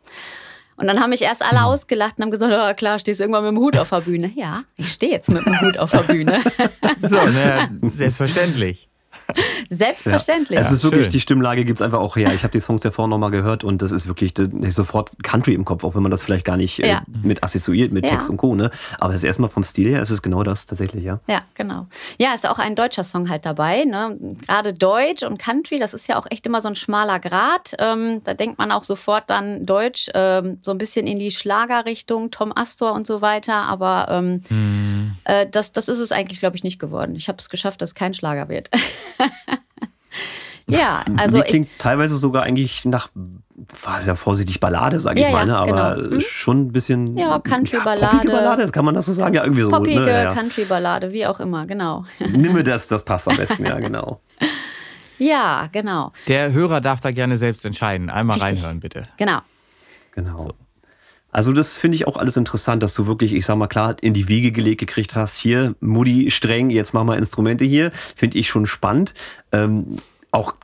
[0.78, 1.66] Und dann haben mich erst alle mhm.
[1.66, 4.32] ausgelacht und haben gesagt, oh, klar, stehst du irgendwann mit dem Hut auf der Bühne.
[4.36, 6.42] Ja, ich stehe jetzt mit dem Hut auf der Bühne.
[7.00, 8.90] so, na, selbstverständlich.
[9.70, 10.60] Selbstverständlich.
[10.60, 10.66] Ja.
[10.66, 11.12] Es ist wirklich, Schön.
[11.14, 12.34] die Stimmlage gibt es einfach auch her.
[12.34, 15.12] Ich habe die Songs ja vorhin nochmal gehört und das ist wirklich das ist sofort
[15.24, 16.98] Country im Kopf, auch wenn man das vielleicht gar nicht äh, ja.
[17.00, 18.12] äh, mit assoziiert, mit ja.
[18.12, 18.56] Text und Co.
[18.56, 18.70] Ne?
[19.00, 21.20] Aber das ist erstmal vom Stil her, ist es genau das tatsächlich, ja.
[21.28, 21.88] Ja, genau.
[22.20, 23.86] Ja, ist auch ein deutscher Song halt dabei.
[23.86, 24.18] Ne?
[24.46, 27.76] Gerade Deutsch und Country, das ist ja auch echt immer so ein schmaler Grad.
[27.80, 32.32] Ähm, da denkt man auch sofort dann Deutsch, ähm, so ein bisschen in die Schlagerrichtung,
[32.32, 33.64] Tom Astor und so weiter.
[33.64, 35.16] Aber ähm, hm.
[35.24, 37.16] äh, das, das ist es eigentlich, glaube ich, nicht geworden.
[37.16, 38.70] Ich habe es geschafft, dass es kein Schlager wird.
[40.68, 41.38] ja, also.
[41.38, 43.09] Die klingt ich, teilweise sogar eigentlich nach,
[43.84, 45.57] war sehr vorsichtig Ballade, sage ja, ich mal, ne?
[45.57, 46.11] aber genau.
[46.11, 46.22] hm?
[46.22, 47.18] schon ein bisschen.
[47.18, 48.28] Ja, Country-Ballade.
[48.28, 49.36] Ja, Ballade, kann man das so sagen?
[49.36, 49.72] Ja, irgendwie so.
[49.72, 50.24] Poppige ne?
[50.24, 50.34] ja.
[50.34, 52.05] Country-Ballade, wie auch immer, genau.
[52.20, 54.22] Nimm mir das, das passt am besten, ja, genau.
[55.18, 56.11] Ja, genau.
[56.28, 58.09] Der Hörer darf da gerne selbst entscheiden.
[58.09, 58.57] Einmal Richtig.
[58.57, 59.07] reinhören, bitte.
[59.16, 59.39] Genau.
[60.11, 60.38] Genau.
[60.38, 60.53] So.
[61.36, 64.14] Also das finde ich auch alles interessant, dass du wirklich, ich sag mal klar, in
[64.14, 65.36] die Wiege gelegt gekriegt hast.
[65.36, 67.92] Hier, Mutti streng, jetzt mach mal Instrumente hier.
[67.92, 69.14] Finde ich schon spannend.
[69.52, 69.98] Ähm,
[70.32, 70.56] auch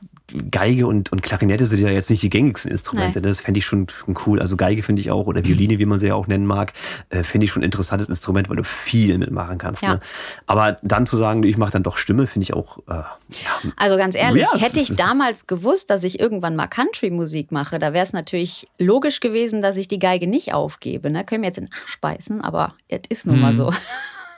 [0.50, 3.20] Geige und, und Klarinette sind ja jetzt nicht die gängigsten Instrumente.
[3.20, 3.28] Nee.
[3.28, 3.86] Das fände ich schon
[4.26, 4.40] cool.
[4.40, 6.72] Also Geige finde ich auch, oder Violine, wie man sie ja auch nennen mag,
[7.10, 9.82] äh, finde ich schon ein interessantes Instrument, weil du viel mitmachen kannst.
[9.82, 9.94] Ja.
[9.94, 10.00] Ne?
[10.46, 12.78] Aber dann zu sagen, ich mache dann doch Stimme, finde ich auch.
[12.88, 13.72] Äh, ja.
[13.76, 17.92] Also ganz ehrlich, ja, hätte ich damals gewusst, dass ich irgendwann mal Country-Musik mache, da
[17.92, 21.10] wäre es natürlich logisch gewesen, dass ich die Geige nicht aufgebe.
[21.10, 21.24] Ne?
[21.24, 23.56] Können wir jetzt in Arsch beißen, aber es ist nun mal mhm.
[23.56, 23.72] so.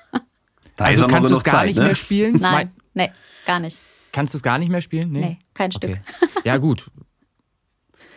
[0.79, 1.85] also kannst du es gar Zeit, nicht ne?
[1.85, 2.39] mehr spielen?
[2.41, 3.11] Nein, nee,
[3.47, 3.81] gar nicht.
[4.15, 5.11] Kannst du es gar nicht mehr spielen?
[5.11, 5.99] Nee, nee kein Stück.
[6.45, 6.89] Ja, gut.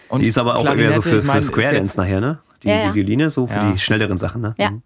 [0.09, 2.39] Und die ist aber auch eher so für, für Square Dance nachher, ne?
[2.61, 2.89] Die, ja, ja.
[2.89, 3.71] die Violine, so für ja.
[3.71, 4.53] die schnelleren Sachen, ne?
[4.57, 4.71] Ja.
[4.71, 4.83] Mhm.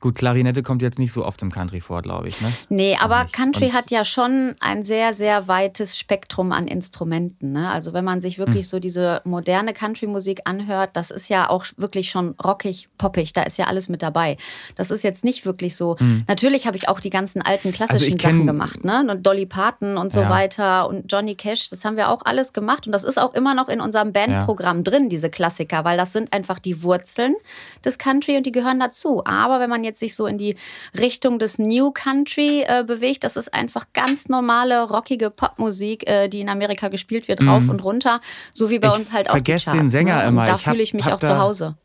[0.00, 2.40] Gut, Klarinette kommt jetzt nicht so oft im Country vor, glaube ich.
[2.40, 2.52] Ne?
[2.68, 7.50] Nee, aber Country Und hat ja schon ein sehr, sehr weites Spektrum an Instrumenten.
[7.50, 7.68] Ne?
[7.68, 8.70] Also wenn man sich wirklich hm.
[8.70, 13.32] so diese moderne Country-Musik anhört, das ist ja auch wirklich schon rockig, poppig.
[13.32, 14.36] Da ist ja alles mit dabei.
[14.76, 15.98] Das ist jetzt nicht wirklich so.
[15.98, 16.22] Hm.
[16.28, 18.84] Natürlich habe ich auch die ganzen alten klassischen also Sachen gemacht.
[18.84, 19.04] Ne?
[19.10, 20.30] Und Dolly Parton und so ja.
[20.30, 21.70] weiter und Johnny Cash.
[21.70, 22.86] Das haben wir auch alles gemacht.
[22.86, 24.82] Und das ist auch immer noch in unserem Bandprogramm ja.
[24.84, 27.34] drin, diese Klassiker, weil das sind einfach die Wurzeln
[27.84, 29.24] des Country und die gehören dazu.
[29.24, 30.56] Aber wenn man jetzt sich so in die
[30.98, 33.24] Richtung des New Country äh, bewegt.
[33.24, 37.70] Das ist einfach ganz normale, rockige Popmusik, äh, die in Amerika gespielt wird, rauf mhm.
[37.70, 38.20] und runter.
[38.52, 39.32] So wie bei ich uns halt auch.
[39.32, 40.28] Vergesst den Sänger ne?
[40.28, 40.46] immer.
[40.46, 41.76] Da fühle ich mich auch zu Hause.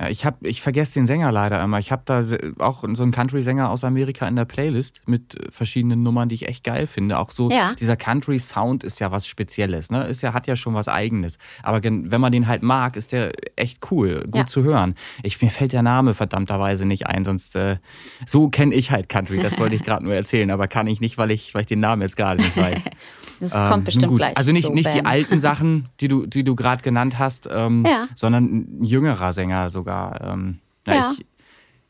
[0.00, 1.78] Ja, ich hab, ich vergesse den Sänger leider immer.
[1.78, 2.20] Ich habe da
[2.58, 6.64] auch so einen Country-Sänger aus Amerika in der Playlist mit verschiedenen Nummern, die ich echt
[6.64, 7.18] geil finde.
[7.18, 7.72] Auch so ja.
[7.80, 10.04] dieser Country-Sound ist ja was Spezielles, ne?
[10.04, 11.38] Ist ja, hat ja schon was Eigenes.
[11.62, 14.46] Aber wenn man den halt mag, ist der echt cool, gut ja.
[14.46, 14.96] zu hören.
[15.22, 17.78] Ich, mir fällt der Name verdammterweise nicht ein, sonst äh,
[18.26, 19.40] so kenne ich halt Country.
[19.40, 21.80] Das wollte ich gerade nur erzählen, aber kann ich nicht, weil ich, weil ich den
[21.80, 22.84] Namen jetzt gerade nicht weiß.
[23.40, 24.18] das ähm, kommt bestimmt gut.
[24.18, 24.36] gleich.
[24.36, 27.84] Also nicht, so nicht die alten Sachen, die du, die du gerade genannt hast, ähm,
[27.86, 28.08] ja.
[28.14, 30.20] sondern ein jüngerer Sänger so sogar.
[30.22, 31.12] Ähm, na, ja.
[31.12, 31.26] ich,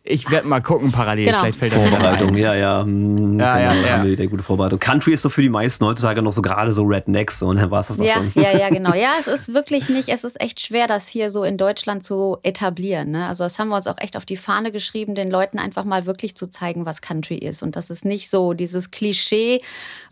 [0.09, 1.40] ich werde mal gucken parallel, genau.
[1.40, 2.82] vielleicht fällt das Vorbereitung, ja, ja.
[2.82, 3.92] Hm, ja, ja, genau, ja.
[3.98, 4.78] Haben wir eine gute Vorbereitung.
[4.78, 7.80] Country ist doch für die meisten heutzutage noch so gerade so Rednecks und dann war
[7.80, 8.32] es das ja, schon.
[8.34, 8.94] Ja, ja, genau.
[8.94, 12.38] Ja, es ist wirklich nicht, es ist echt schwer, das hier so in Deutschland zu
[12.42, 13.11] etablieren.
[13.11, 13.26] Ne?
[13.26, 16.07] Also das haben wir uns auch echt auf die Fahne geschrieben, den Leuten einfach mal
[16.07, 17.62] wirklich zu zeigen, was Country ist.
[17.62, 19.61] Und dass es nicht so dieses Klischee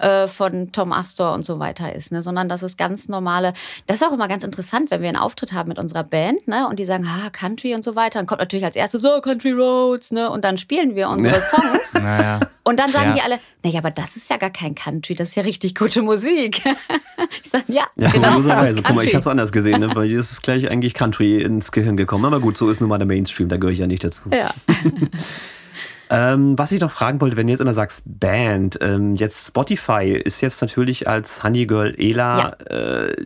[0.00, 2.22] äh, von Tom Astor und so weiter ist, ne?
[2.22, 3.52] sondern dass es ganz normale,
[3.86, 6.66] das ist auch immer ganz interessant, wenn wir einen Auftritt haben mit unserer Band ne?
[6.68, 9.52] und die sagen, ah, Country und so weiter, dann kommt natürlich als erstes so Country
[9.52, 10.30] Road Roads, ne?
[10.30, 11.94] Und dann spielen wir unsere Songs.
[11.94, 12.40] Naja.
[12.62, 13.14] Und dann sagen ja.
[13.14, 16.02] die alle, naja, aber das ist ja gar kein Country, das ist ja richtig gute
[16.02, 16.62] Musik.
[17.42, 18.40] ich sage, ja, ja genau.
[18.40, 19.90] Guck mal, ich habe es anders gesehen, ne?
[19.94, 22.24] weil ist gleich eigentlich Country ins Gehirn gekommen.
[22.24, 24.30] Aber gut, so ist nun mal der Mainstream, da gehöre ich ja nicht dazu.
[24.30, 24.50] Ja.
[26.10, 30.20] Ähm, was ich noch fragen wollte, wenn du jetzt immer sagst Band, ähm, jetzt Spotify
[30.22, 32.76] ist jetzt natürlich als Honey Girl Ela ja.
[32.76, 33.16] äh,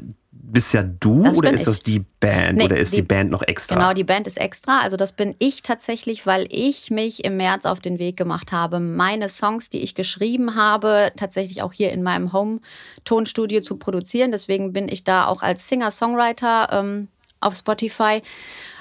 [0.51, 1.82] bist ja du Das oder ist das ich.
[1.84, 3.74] die Band Nee, oder ist die, die- Band noch extra?
[3.76, 4.80] Genau, die Band ist extra.
[4.80, 8.80] Also das bin ich tatsächlich, weil ich mich im März auf den Weg gemacht habe,
[8.80, 14.32] meine Songs, die ich geschrieben habe, tatsächlich auch hier in meinem Home-Tonstudio zu produzieren.
[14.32, 17.09] Deswegen bin ich da auch als Singer-Songwriter ähm,
[17.40, 18.22] auf Spotify.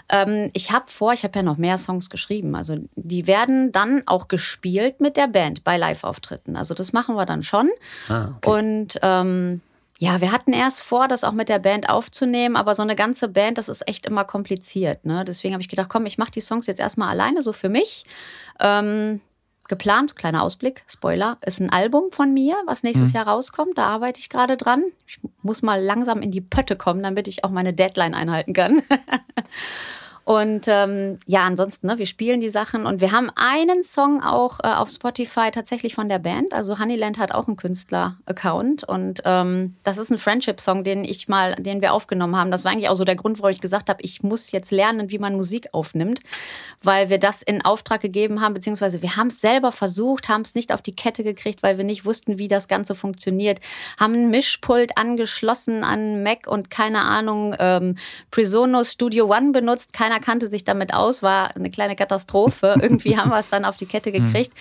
[0.10, 2.56] Ähm, ich habe vor, ich habe ja noch mehr Songs geschrieben.
[2.56, 6.56] Also die werden dann auch gespielt mit der Band bei Live-Auftritten.
[6.56, 7.70] Also das machen wir dann schon.
[8.08, 8.50] Ah, okay.
[8.50, 9.62] Und ähm,
[10.00, 13.28] ja, wir hatten erst vor, das auch mit der Band aufzunehmen, aber so eine ganze
[13.28, 15.06] Band, das ist echt immer kompliziert.
[15.06, 15.26] Ne?
[15.26, 18.04] Deswegen habe ich gedacht, komm, ich mache die Songs jetzt erstmal alleine, so für mich.
[18.60, 19.22] Ähm,
[19.68, 23.78] geplant, kleiner Ausblick, Spoiler, ist ein Album von mir, was nächstes Jahr rauskommt.
[23.78, 24.84] Da arbeite ich gerade dran.
[25.08, 28.84] Ich muss mal langsam in die Pötte kommen, damit ich auch meine Deadline einhalten kann.
[30.28, 34.60] Und ähm, ja, ansonsten, ne, wir spielen die Sachen und wir haben einen Song auch
[34.62, 36.52] äh, auf Spotify tatsächlich von der Band.
[36.52, 41.56] Also Honeyland hat auch einen Künstler-Account und ähm, das ist ein Friendship-Song, den ich mal,
[41.56, 42.52] den wir aufgenommen haben.
[42.52, 45.12] Das war eigentlich auch so der Grund, warum ich gesagt habe, ich muss jetzt lernen,
[45.12, 46.20] wie man Musik aufnimmt,
[46.84, 50.56] weil wir das in Auftrag gegeben haben, beziehungsweise wir haben es selber versucht, haben es
[50.56, 53.62] nicht auf die Kette gekriegt, weil wir nicht wussten, wie das Ganze funktioniert.
[53.98, 57.96] Haben ein Mischpult angeschlossen an Mac und keine Ahnung, ähm,
[58.30, 59.94] Presonus Studio One benutzt.
[59.94, 62.76] Keiner kannte sich damit aus, war eine kleine Katastrophe.
[62.82, 64.54] Irgendwie haben wir es dann auf die Kette gekriegt.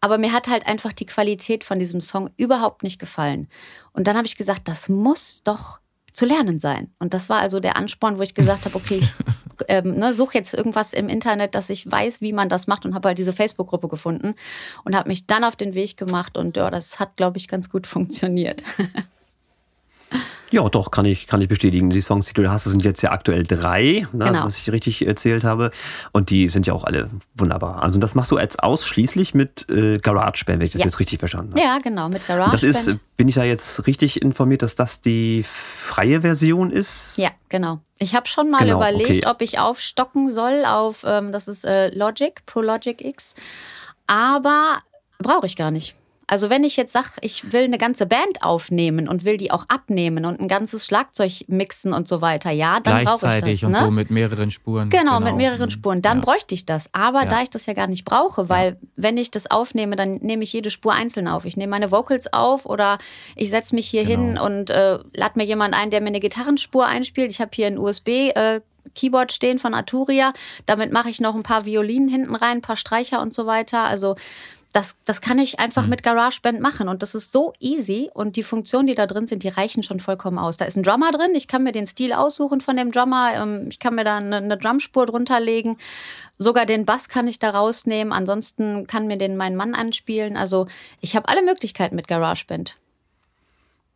[0.00, 3.48] Aber mir hat halt einfach die Qualität von diesem Song überhaupt nicht gefallen.
[3.92, 5.78] Und dann habe ich gesagt, das muss doch
[6.12, 6.92] zu lernen sein.
[6.98, 9.14] Und das war also der Ansporn, wo ich gesagt habe, okay, ich
[9.68, 12.94] ähm, ne, suche jetzt irgendwas im Internet, dass ich weiß, wie man das macht und
[12.94, 14.34] habe halt diese Facebook-Gruppe gefunden
[14.84, 17.70] und habe mich dann auf den Weg gemacht und ja, das hat, glaube ich, ganz
[17.70, 18.62] gut funktioniert.
[20.50, 21.88] Ja, doch, kann ich, kann ich bestätigen.
[21.88, 24.44] Die Songs, die du da hast, sind jetzt ja aktuell drei, ne, Genau.
[24.44, 25.70] was ich richtig erzählt habe.
[26.12, 27.82] Und die sind ja auch alle wunderbar.
[27.82, 30.86] Also das machst du jetzt ausschließlich mit äh, GarageBand, wenn ich das Ja.
[30.88, 31.60] jetzt richtig verstanden habe.
[31.62, 32.50] Ja, genau, mit Und Garage.
[32.50, 37.16] das ist, bin ich da jetzt richtig informiert, dass das die freie Version ist?
[37.16, 37.78] Ja, genau.
[37.98, 39.26] Ich habe schon mal Genau, überlegt, okay.
[39.26, 43.32] ob ich aufstocken soll auf, ähm, das ist äh, Logic, Pro Logic X.
[44.06, 44.80] Aber
[45.18, 45.94] brauche ich gar nicht.
[46.32, 49.66] Also wenn ich jetzt sage, ich will eine ganze Band aufnehmen und will die auch
[49.68, 53.66] abnehmen und ein ganzes Schlagzeug mixen und so weiter, ja, dann brauche ich Gleichzeitig das.
[53.66, 53.80] und ne?
[53.84, 54.88] so mit mehreren Spuren.
[54.88, 56.00] Genau, mit mehreren Spuren.
[56.00, 56.24] Dann Ja.
[56.24, 56.88] bräuchte ich das.
[56.94, 57.28] Aber Ja.
[57.28, 60.54] da ich das ja gar nicht brauche, weil wenn ich das aufnehme, dann nehme ich
[60.54, 61.44] jede Spur einzeln auf.
[61.44, 62.96] Ich nehme meine Vocals auf oder
[63.36, 64.46] ich setze mich hier hin Genau.
[64.46, 67.30] und äh, lade mir jemand ein, der mir eine Gitarrenspur einspielt.
[67.30, 68.08] Ich habe hier ein USB.
[68.34, 68.62] Äh,
[68.94, 70.32] Keyboard stehen von Arturia.
[70.64, 73.84] Damit mache ich noch ein paar Violinen hinten rein, ein paar Streicher und so weiter.
[73.84, 74.16] Also
[74.72, 75.64] das, das kann ich Mhm.
[75.64, 76.88] einfach mit GarageBand machen.
[76.88, 78.10] Und das ist so easy.
[78.14, 80.56] Und die Funktionen, die da drin sind, die reichen schon vollkommen aus.
[80.56, 81.34] Da ist ein Drummer drin.
[81.34, 83.32] Ich kann mir den Stil aussuchen von dem Drummer.
[83.34, 85.76] Ähm, Ich kann mir da eine, eine Drumspur drunter legen.
[86.38, 88.12] Sogar den Bass kann ich da rausnehmen.
[88.12, 90.36] Ansonsten kann mir den mein Mann anspielen.
[90.36, 90.66] Also
[91.00, 92.76] ich habe alle Möglichkeiten mit GarageBand.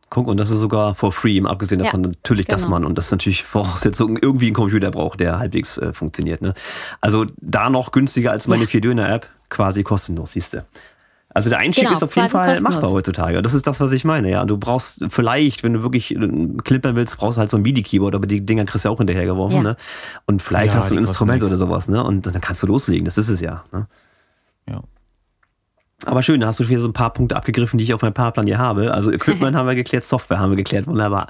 [0.08, 2.74] Guck, und das ist sogar for free, im abgesehen Ja, davon natürlich, dass genau.
[2.76, 6.42] man, und das ist natürlich Voraussetzung, irgendwie einen Computer braucht, der halbwegs äh, funktioniert.
[6.42, 6.54] Ne?
[7.00, 8.68] Also da noch günstiger als meine Ja.
[8.68, 10.64] Vier-Döner-App, quasi kostenlos, siehst du.
[11.28, 12.74] Also der Einstieg Genau, ist auf jeden Fall kostenlos.
[12.74, 13.42] machbar heutzutage.
[13.42, 14.30] Das ist das, was ich meine.
[14.30, 16.18] Ja, du brauchst vielleicht, wenn du wirklich äh,
[16.64, 18.98] klimpern willst, brauchst du halt so ein MIDI-Keyboard, aber die Dinger kriegst du ja auch
[18.98, 19.56] hinterhergeworfen.
[19.58, 19.62] Ja.
[19.62, 19.76] Ne?
[20.26, 22.02] Und vielleicht Ja, hast du ein Instrument oder sowas, ne?
[22.02, 23.04] Und dann kannst du loslegen.
[23.04, 23.64] Das ist es ja.
[23.70, 23.86] Ne?
[24.68, 24.80] Ja.
[26.04, 28.02] Aber schön, da hast du schon wieder so ein paar Punkte abgegriffen, die ich auf
[28.02, 28.92] meinem Fahrplan hier habe.
[28.92, 31.28] Also Equipment haben wir geklärt, Software haben wir geklärt, wunderbar.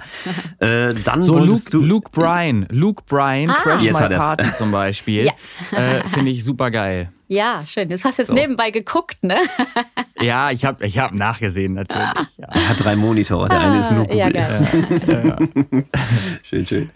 [0.59, 1.83] Äh, dann So Luke, du.
[1.85, 3.55] Luke Bryan, Luke Bryan, Ah.
[3.63, 4.09] Crash Jetzt My.
[4.17, 5.27] Party zum Beispiel,
[5.71, 7.13] äh, finde ich super geil.
[7.29, 7.89] Ja, schön.
[7.89, 8.35] Das hast du jetzt So.
[8.35, 9.37] nebenbei geguckt, ne?
[10.21, 12.09] Ja, ich habe ich hab nachgesehen natürlich.
[12.39, 12.47] Ja.
[12.49, 14.43] Er hat drei Monitore, der eine ist nur Ah, ja, Google.
[14.43, 15.85] geil.
[16.43, 16.91] schön, schön.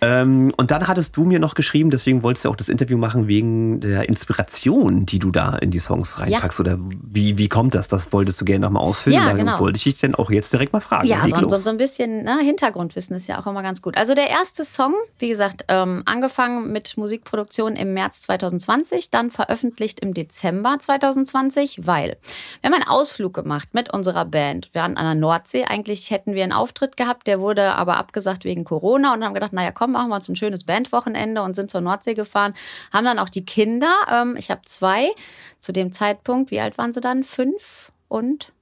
[0.00, 3.28] Ähm, und dann hattest du mir noch geschrieben, deswegen wolltest du auch das Interview machen
[3.28, 6.60] wegen der Inspiration, die du da in die Songs reinpackst.
[6.60, 7.88] Oder wie, wie kommt das?
[7.88, 9.18] Das wolltest du gerne nochmal ausfüllen.
[9.18, 9.58] Ja, genau.
[9.58, 11.08] wollte ich dich dann auch jetzt direkt mal fragen.
[11.08, 13.96] Ja, so, so, so ein bisschen ne, Hintergrundwissen ist ja auch immer ganz gut.
[13.96, 20.00] Also der erste Song, wie gesagt, ähm, angefangen mit Musikproduktion im März 2020, dann veröffentlicht
[20.00, 22.16] im Dezember 2020, weil
[22.60, 24.68] wir haben einen Ausflug gemacht mit unserer Band.
[24.72, 25.64] Wir waren an der Nordsee.
[25.64, 29.52] Eigentlich hätten wir einen Auftritt gehabt, der wurde aber abgesagt wegen Corona und haben gedacht,
[29.52, 32.54] naja, komm, machen wir uns ein schönes Bandwochenende und sind zur Nordsee gefahren.
[32.92, 35.10] Haben dann auch die Kinder, ähm, ich habe zwei,
[35.58, 37.24] zu dem Zeitpunkt, wie alt waren sie dann?
[37.24, 38.52] Fünf und,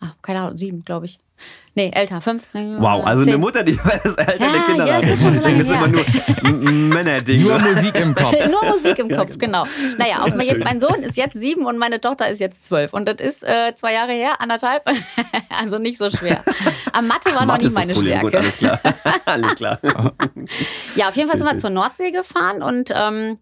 [0.00, 1.18] ah, keine Ahnung, sieben, glaube ich.
[1.78, 2.42] Nee, älter, fünf.
[2.52, 3.34] Wow, also zehn.
[3.34, 5.68] eine Mutter, die das Alter Ja, der Kinder ja, das ist schon so lange das
[5.68, 6.04] ist immer nur
[6.44, 7.42] ein Männerding.
[7.42, 7.56] Nur?
[7.56, 8.34] Musik im Kopf.
[8.50, 9.64] Nur Musik im Kopf, genau.
[9.96, 12.92] Naja, auf mein, mein Sohn ist jetzt sieben und meine Tochter ist jetzt zwölf.
[12.92, 14.82] Und das ist äh, zwei Jahre her, anderthalb.
[15.60, 16.42] also nicht so schwer.
[16.92, 18.18] Am Mathe war noch Mathe nie meine Problem.
[18.18, 18.26] Stärke.
[18.26, 18.80] Gut, alles klar.
[19.26, 19.78] alles klar.
[20.96, 23.38] Ja, auf jeden Fall sind wir zur Nordsee gefahren und ähm,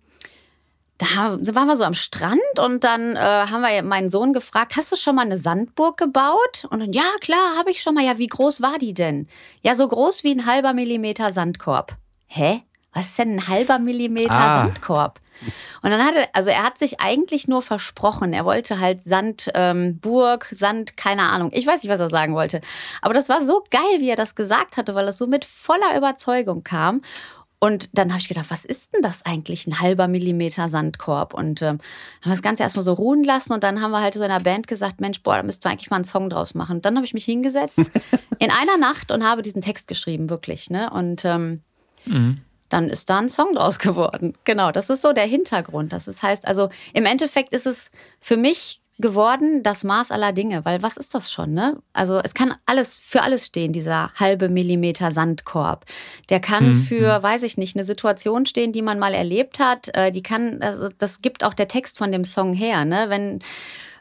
[0.98, 4.92] da waren wir so am Strand und dann äh, haben wir meinen Sohn gefragt, hast
[4.92, 6.66] du schon mal eine Sandburg gebaut?
[6.70, 8.04] Und dann, ja, klar, habe ich schon mal.
[8.04, 9.28] Ja, wie groß war die denn?
[9.62, 11.96] Ja, so groß wie ein halber Millimeter Sandkorb.
[12.26, 12.62] Hä?
[12.92, 14.62] Was ist denn ein halber Millimeter ah.
[14.62, 15.20] Sandkorb?
[15.82, 18.32] Und dann hat er, also er hat sich eigentlich nur versprochen.
[18.32, 21.50] Er wollte halt Sandburg, ähm, Sand, keine Ahnung.
[21.52, 22.60] Ich weiß nicht, was er sagen wollte.
[23.02, 25.96] Aber das war so geil, wie er das gesagt hatte, weil das so mit voller
[25.96, 27.02] Überzeugung kam.
[27.58, 31.32] Und dann habe ich gedacht, was ist denn das eigentlich, ein halber Millimeter Sandkorb?
[31.32, 31.78] Und ähm,
[32.20, 34.28] haben wir das Ganze erstmal so ruhen lassen und dann haben wir halt so in
[34.28, 36.76] der Band gesagt, Mensch, boah, da müssten wir eigentlich mal einen Song draus machen.
[36.76, 37.90] Und dann habe ich mich hingesetzt
[38.38, 40.68] in einer Nacht und habe diesen Text geschrieben, wirklich.
[40.68, 40.90] Ne?
[40.90, 41.62] Und ähm,
[42.04, 42.36] mhm.
[42.68, 44.34] dann ist da ein Song draus geworden.
[44.44, 45.94] Genau, das ist so der Hintergrund.
[45.94, 47.90] Das heißt, also im Endeffekt ist es
[48.20, 51.76] für mich geworden, das Maß aller Dinge, weil was ist das schon, ne?
[51.92, 55.84] Also es kann alles für alles stehen, dieser halbe Millimeter Sandkorb.
[56.30, 56.74] Der kann mhm.
[56.74, 57.22] für, mhm.
[57.22, 59.94] weiß ich nicht, eine Situation stehen, die man mal erlebt hat.
[59.94, 63.06] Äh, die kann, also das gibt auch der Text von dem Song her, ne?
[63.08, 63.40] Wenn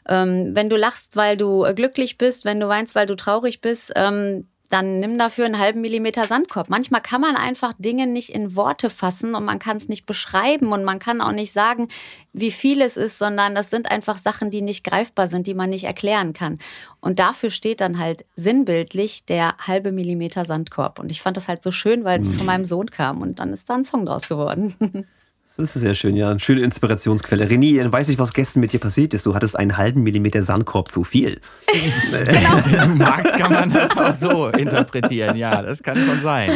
[0.08, 3.92] ähm, wenn du lachst, weil du glücklich bist, wenn du weinst, weil du traurig bist,
[3.96, 6.68] ähm, dann nimm dafür einen halben Millimeter Sandkorb.
[6.68, 10.72] Manchmal kann man einfach Dinge nicht in Worte fassen und man kann es nicht beschreiben
[10.72, 11.88] und man kann auch nicht sagen,
[12.32, 15.70] wie viel es ist, sondern das sind einfach Sachen, die nicht greifbar sind, die man
[15.70, 16.58] nicht erklären kann.
[17.00, 20.98] Und dafür steht dann halt sinnbildlich der halbe Millimeter Sandkorb.
[20.98, 22.38] Und ich fand das halt so schön, weil es mhm.
[22.38, 24.74] von meinem Sohn kam und dann ist da ein Song draus geworden.
[25.56, 26.28] Das ist sehr schön, ja.
[26.28, 27.46] Eine schöne Inspirationsquelle.
[27.46, 29.24] René, dann weiß ich, was gestern mit dir passiert ist.
[29.24, 31.40] Du hattest einen halben Millimeter Sandkorb zu viel.
[32.12, 32.60] genau.
[32.64, 35.34] Wenn du magst, kann man das auch so interpretieren.
[35.36, 36.50] Ja, das kann schon sein.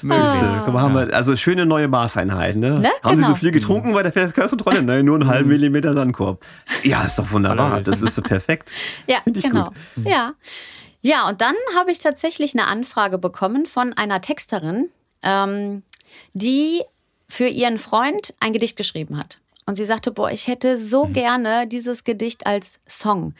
[0.00, 0.26] Möglich.
[0.26, 1.06] Ah.
[1.12, 2.58] Also schöne neue Maßeinheiten.
[2.58, 2.80] Ne?
[2.80, 2.90] ne?
[3.02, 3.28] Haben genau.
[3.28, 4.82] Sie so viel getrunken bei der Verkehrskontrolle?
[4.82, 6.42] Nein, nur einen halben Millimeter Sandkorb.
[6.84, 7.82] Ja, ist doch wunderbar.
[7.82, 8.72] Das ist so perfekt.
[9.06, 9.66] Ja, Finde ich genau.
[9.66, 10.06] gut.
[10.06, 10.32] Ja.
[11.02, 14.88] ja, und dann habe ich tatsächlich eine Anfrage bekommen von einer Texterin,
[15.22, 15.82] ähm,
[16.32, 16.80] die
[17.28, 19.38] für ihren Freund ein Gedicht geschrieben hat.
[19.66, 21.12] Und sie sagte, boah, ich hätte so mhm.
[21.12, 23.34] gerne dieses Gedicht als Song.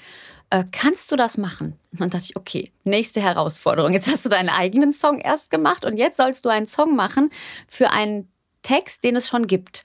[0.50, 1.78] Äh, kannst du das machen?
[1.92, 3.92] Und dann dachte ich, okay, nächste Herausforderung.
[3.92, 7.30] Jetzt hast du deinen eigenen Song erst gemacht und jetzt sollst du einen Song machen
[7.68, 8.28] für einen
[8.62, 9.84] Text, den es schon gibt.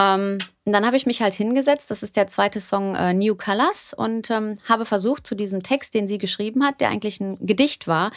[0.00, 3.34] Ähm, und dann habe ich mich halt hingesetzt, das ist der zweite Song äh, New
[3.34, 7.44] Colors, und ähm, habe versucht, zu diesem Text, den sie geschrieben hat, der eigentlich ein
[7.44, 8.12] Gedicht war,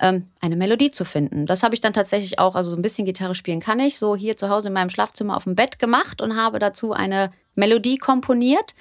[0.00, 1.46] ähm, eine Melodie zu finden.
[1.46, 4.14] Das habe ich dann tatsächlich auch, also so ein bisschen Gitarre spielen kann ich, so
[4.14, 7.98] hier zu Hause in meinem Schlafzimmer auf dem Bett gemacht und habe dazu eine Melodie
[7.98, 8.74] komponiert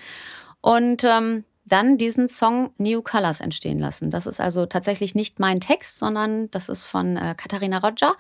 [0.62, 4.12] und ähm, dann diesen Song New Colors entstehen lassen.
[4.12, 8.16] Das ist also tatsächlich nicht mein Text, sondern das ist von äh, Katharina Roger.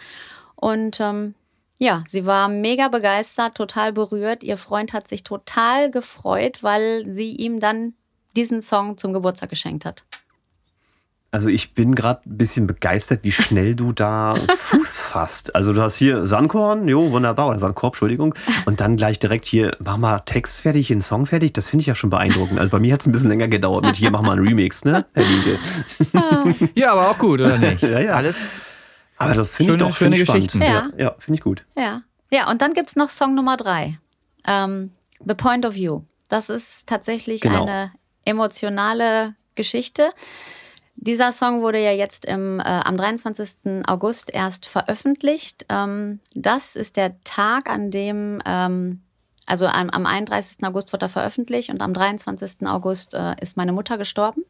[0.55, 1.36] Und ähm,
[1.78, 4.43] ja, sie war mega begeistert, total berührt.
[4.43, 7.93] Ihr Freund hat sich total gefreut, weil sie ihm dann
[8.36, 10.03] diesen Song zum Geburtstag geschenkt hat.
[11.32, 15.53] Also ich bin gerade ein bisschen begeistert, wie schnell du da Fuß fasst.
[15.53, 18.34] Also du hast hier Sandkorn, jo, wunderbar, oder Sandkorb, Entschuldigung.
[18.65, 21.53] Und dann gleich direkt hier, mach mal Text fertig, einen Song fertig.
[21.53, 22.57] Das finde ich ja schon beeindruckend.
[22.57, 24.86] Also bei mir hat es ein bisschen länger gedauert mit hier, mach mal einen Remix,
[24.86, 25.59] ne, Herr Linke?
[26.76, 27.82] ja, aber auch gut, oder nicht?
[27.82, 28.13] ja, ja.
[28.13, 28.61] Alles
[29.18, 30.61] aber das finde ich doch schöne Geschichten.
[30.61, 31.66] Ja, ja, ja finde ich gut.
[31.76, 32.01] Ja.
[32.32, 33.99] ja, und dann gibt es noch Song Nummer drei.
[34.47, 34.91] Ähm,
[35.26, 36.01] The Point of View.
[36.30, 37.63] Das ist tatsächlich genau.
[37.63, 37.91] eine
[38.26, 40.11] emotionale Geschichte.
[40.95, 43.86] Dieser Song wurde ja jetzt im, äh, am 23.
[43.86, 45.66] August erst veröffentlicht.
[45.70, 49.01] Ähm, das ist der Tag, an dem, ähm,
[49.45, 50.63] also am, am 31.
[50.63, 52.66] August wurde er veröffentlicht und am 23.
[52.66, 54.43] August äh, ist meine Mutter gestorben.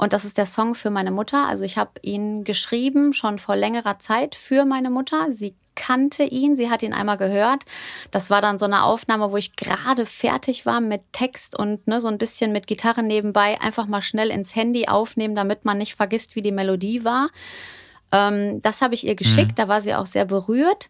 [0.00, 1.46] Und das ist der Song für meine Mutter.
[1.46, 5.30] Also ich habe ihn geschrieben schon vor längerer Zeit für meine Mutter.
[5.30, 7.64] Sie kannte ihn, sie hat ihn einmal gehört.
[8.10, 12.00] Das war dann so eine Aufnahme, wo ich gerade fertig war mit Text und ne,
[12.00, 13.60] so ein bisschen mit Gitarre nebenbei.
[13.60, 17.28] Einfach mal schnell ins Handy aufnehmen, damit man nicht vergisst, wie die Melodie war.
[18.10, 19.50] Ähm, das habe ich ihr geschickt.
[19.50, 19.56] Mhm.
[19.56, 20.88] Da war sie auch sehr berührt.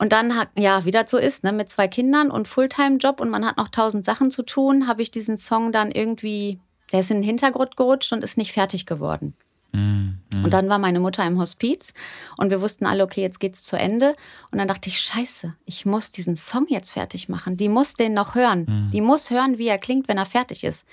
[0.00, 3.46] Und dann, ja, wie das so ist, ne, mit zwei Kindern und Fulltime-Job und man
[3.46, 6.58] hat noch tausend Sachen zu tun, habe ich diesen Song dann irgendwie
[6.92, 9.34] der ist in den Hintergrund gerutscht und ist nicht fertig geworden.
[9.72, 10.18] Mhm.
[10.44, 11.92] Und dann war meine Mutter im Hospiz
[12.36, 14.14] und wir wussten alle, okay, jetzt geht's zu Ende.
[14.50, 17.56] Und dann dachte ich, scheiße, ich muss diesen Song jetzt fertig machen.
[17.56, 18.66] Die muss den noch hören.
[18.68, 18.90] Mhm.
[18.92, 20.86] Die muss hören, wie er klingt, wenn er fertig ist.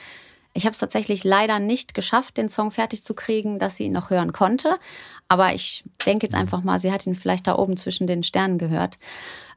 [0.58, 3.92] Ich habe es tatsächlich leider nicht geschafft, den Song fertig zu kriegen, dass sie ihn
[3.92, 4.80] noch hören konnte.
[5.28, 8.58] Aber ich denke jetzt einfach mal, sie hat ihn vielleicht da oben zwischen den Sternen
[8.58, 8.98] gehört.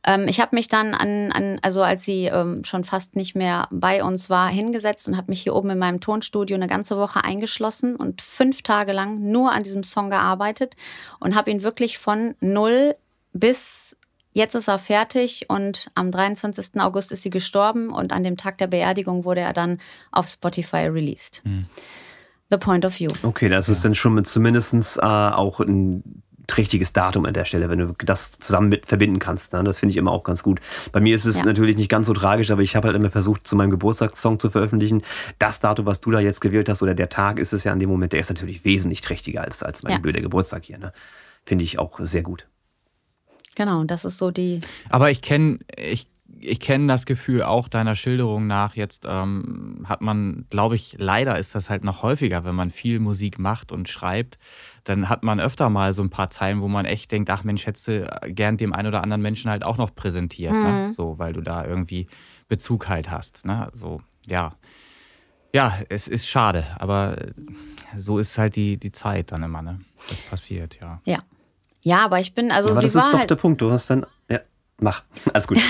[0.07, 3.66] Ähm, ich habe mich dann an, an, also als sie ähm, schon fast nicht mehr
[3.70, 7.24] bei uns war, hingesetzt und habe mich hier oben in meinem Tonstudio eine ganze Woche
[7.24, 10.76] eingeschlossen und fünf Tage lang nur an diesem Song gearbeitet
[11.18, 12.94] und habe ihn wirklich von null
[13.32, 13.96] bis
[14.32, 16.80] Jetzt ist er fertig und am 23.
[16.80, 19.78] August ist sie gestorben und an dem Tag der Beerdigung wurde er dann
[20.12, 21.42] auf Spotify released.
[21.44, 21.66] Mhm.
[22.50, 23.10] The Point of View.
[23.22, 27.70] Okay, das ist dann schon mit zumindest äh, auch ein trächtiges Datum an der Stelle,
[27.70, 29.52] wenn du das zusammen mit verbinden kannst.
[29.52, 29.62] Ne?
[29.62, 30.60] Das finde ich immer auch ganz gut.
[30.90, 31.44] Bei mir ist es ja.
[31.44, 34.50] natürlich nicht ganz so tragisch, aber ich habe halt immer versucht, zu meinem Geburtstagssong zu
[34.50, 35.02] veröffentlichen.
[35.38, 37.78] Das Datum, was du da jetzt gewählt hast, oder der Tag ist es ja an
[37.78, 39.98] dem Moment, der ist natürlich wesentlich trächtiger als, als mein ja.
[39.98, 40.78] blöder Geburtstag hier.
[40.78, 40.92] Ne?
[41.46, 42.48] Finde ich auch sehr gut.
[43.57, 44.61] Genau, das ist so die.
[44.90, 46.07] Aber ich kenne, ich
[46.40, 48.74] ich kenne das Gefühl auch deiner Schilderung nach.
[48.74, 52.98] Jetzt ähm, hat man, glaube ich, leider ist das halt noch häufiger, wenn man viel
[52.98, 54.38] Musik macht und schreibt,
[54.84, 57.66] dann hat man öfter mal so ein paar Zeilen, wo man echt denkt, ach Mensch,
[57.66, 60.59] hättest du gern dem einen oder anderen Menschen halt auch noch präsentiert, ne?
[60.59, 60.64] mhm.
[60.64, 60.92] ne?
[60.92, 62.07] so, weil du da irgendwie
[62.48, 63.44] Bezug halt hast.
[63.44, 63.68] Ne?
[63.72, 64.55] So, ja.
[65.53, 67.16] Ja, es ist schade, aber
[67.96, 69.80] so ist halt die, die Zeit dann immer, ne?
[70.09, 71.01] Das passiert, ja.
[71.05, 71.18] Ja.
[71.82, 73.60] Ja, aber ich bin, also aber sie das war ist doch halt der Punkt.
[73.60, 74.40] Du hast dann, ja,
[74.80, 75.02] mach,
[75.32, 75.58] alles gut.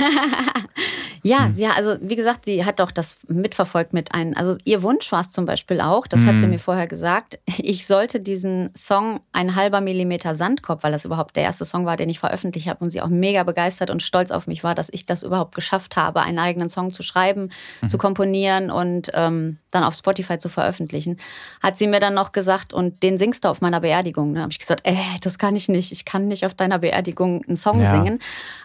[1.22, 1.52] Ja, mhm.
[1.52, 4.34] sie, also wie gesagt, sie hat doch das mitverfolgt mit einem.
[4.36, 6.26] Also ihr Wunsch war es zum Beispiel auch, das mhm.
[6.26, 6.50] hat sie hm.
[6.50, 11.42] mir vorher gesagt, ich sollte diesen Song ein halber Millimeter Sandkorb, weil das überhaupt der
[11.42, 14.46] erste Song war, den ich veröffentlicht habe und sie auch mega begeistert und stolz auf
[14.46, 17.50] mich war, dass ich das überhaupt geschafft habe, einen eigenen Song zu schreiben,
[17.82, 17.88] mhm.
[17.88, 21.18] zu komponieren und ähm, dann auf Spotify zu veröffentlichen.
[21.62, 24.34] Hat sie mir dann noch gesagt, und den singst du auf meiner Beerdigung.
[24.34, 25.92] Da habe ich gesagt, äh, das kann ich nicht.
[25.92, 27.90] Ich kann nicht auf deiner Beerdigung einen Song ja.
[27.90, 28.18] singen.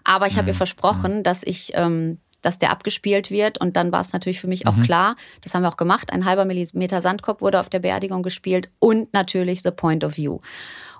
[0.04, 0.58] Aber ich habe ihr hm.
[0.58, 3.58] versprochen, dass ich ähm, dass der abgespielt wird.
[3.58, 4.84] Und dann war es natürlich für mich auch mhm.
[4.84, 8.70] klar, das haben wir auch gemacht, ein halber Millimeter Sandkorb wurde auf der Beerdigung gespielt
[8.80, 10.40] und natürlich The Point of View.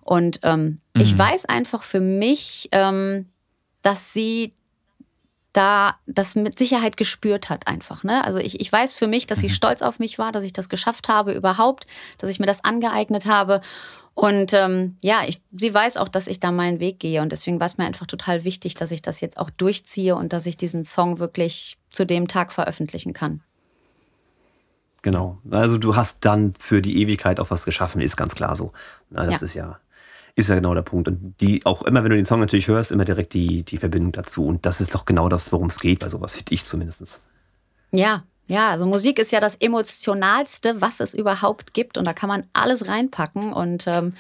[0.02, 1.02] Und ähm, mhm.
[1.02, 3.30] ich weiß einfach für mich, ähm,
[3.84, 4.54] dass sie
[5.54, 8.04] da das mit Sicherheit gespürt hat einfach.
[8.04, 8.26] Ne?
[8.26, 9.54] Also ich, ich weiß für mich, dass sie mhm.
[9.54, 13.26] stolz auf mich war, dass ich das geschafft habe überhaupt, dass ich mir das angeeignet
[13.26, 13.62] habe.
[14.16, 17.22] Und ähm, ja, ich, sie weiß auch, dass ich da meinen Weg gehe.
[17.22, 20.32] Und deswegen war es mir einfach total wichtig, dass ich das jetzt auch durchziehe und
[20.32, 23.42] dass ich diesen Song wirklich zu dem Tag veröffentlichen kann.
[25.02, 25.38] Genau.
[25.52, 28.72] Also du hast dann für die Ewigkeit auch was geschaffen, ist ganz klar so.
[29.10, 29.46] das ja.
[29.46, 29.80] ist ja
[30.38, 31.08] ist ja genau der Punkt.
[31.08, 34.12] Und die auch immer, wenn du den Song natürlich hörst, immer direkt die, die Verbindung
[34.12, 34.46] dazu.
[34.46, 37.22] Und das ist doch genau das, worum es geht bei sowas, finde ich zumindest.
[37.92, 41.98] Ja, ja, also Musik ist ja das Emotionalste, was es überhaupt gibt.
[41.98, 43.54] Und da kann man alles reinpacken.
[43.54, 44.14] Und ähm,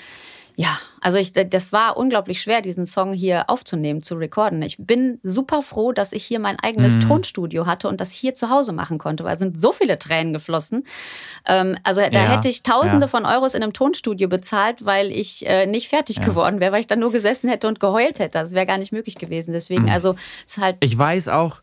[0.57, 0.69] ja,
[1.01, 4.61] also ich, das war unglaublich schwer, diesen Song hier aufzunehmen, zu recorden.
[4.61, 7.01] Ich bin super froh, dass ich hier mein eigenes mhm.
[7.01, 10.31] Tonstudio hatte und das hier zu Hause machen konnte, weil es sind so viele Tränen
[10.31, 10.85] geflossen.
[11.45, 13.07] Ähm, also da ja, hätte ich Tausende ja.
[13.09, 16.23] von Euros in einem Tonstudio bezahlt, weil ich äh, nicht fertig ja.
[16.23, 18.39] geworden wäre, weil ich dann nur gesessen hätte und geheult hätte.
[18.39, 19.51] Das wäre gar nicht möglich gewesen.
[19.51, 19.89] Deswegen, mhm.
[19.89, 20.15] also
[20.47, 20.77] es ist halt.
[20.79, 21.61] Ich weiß auch,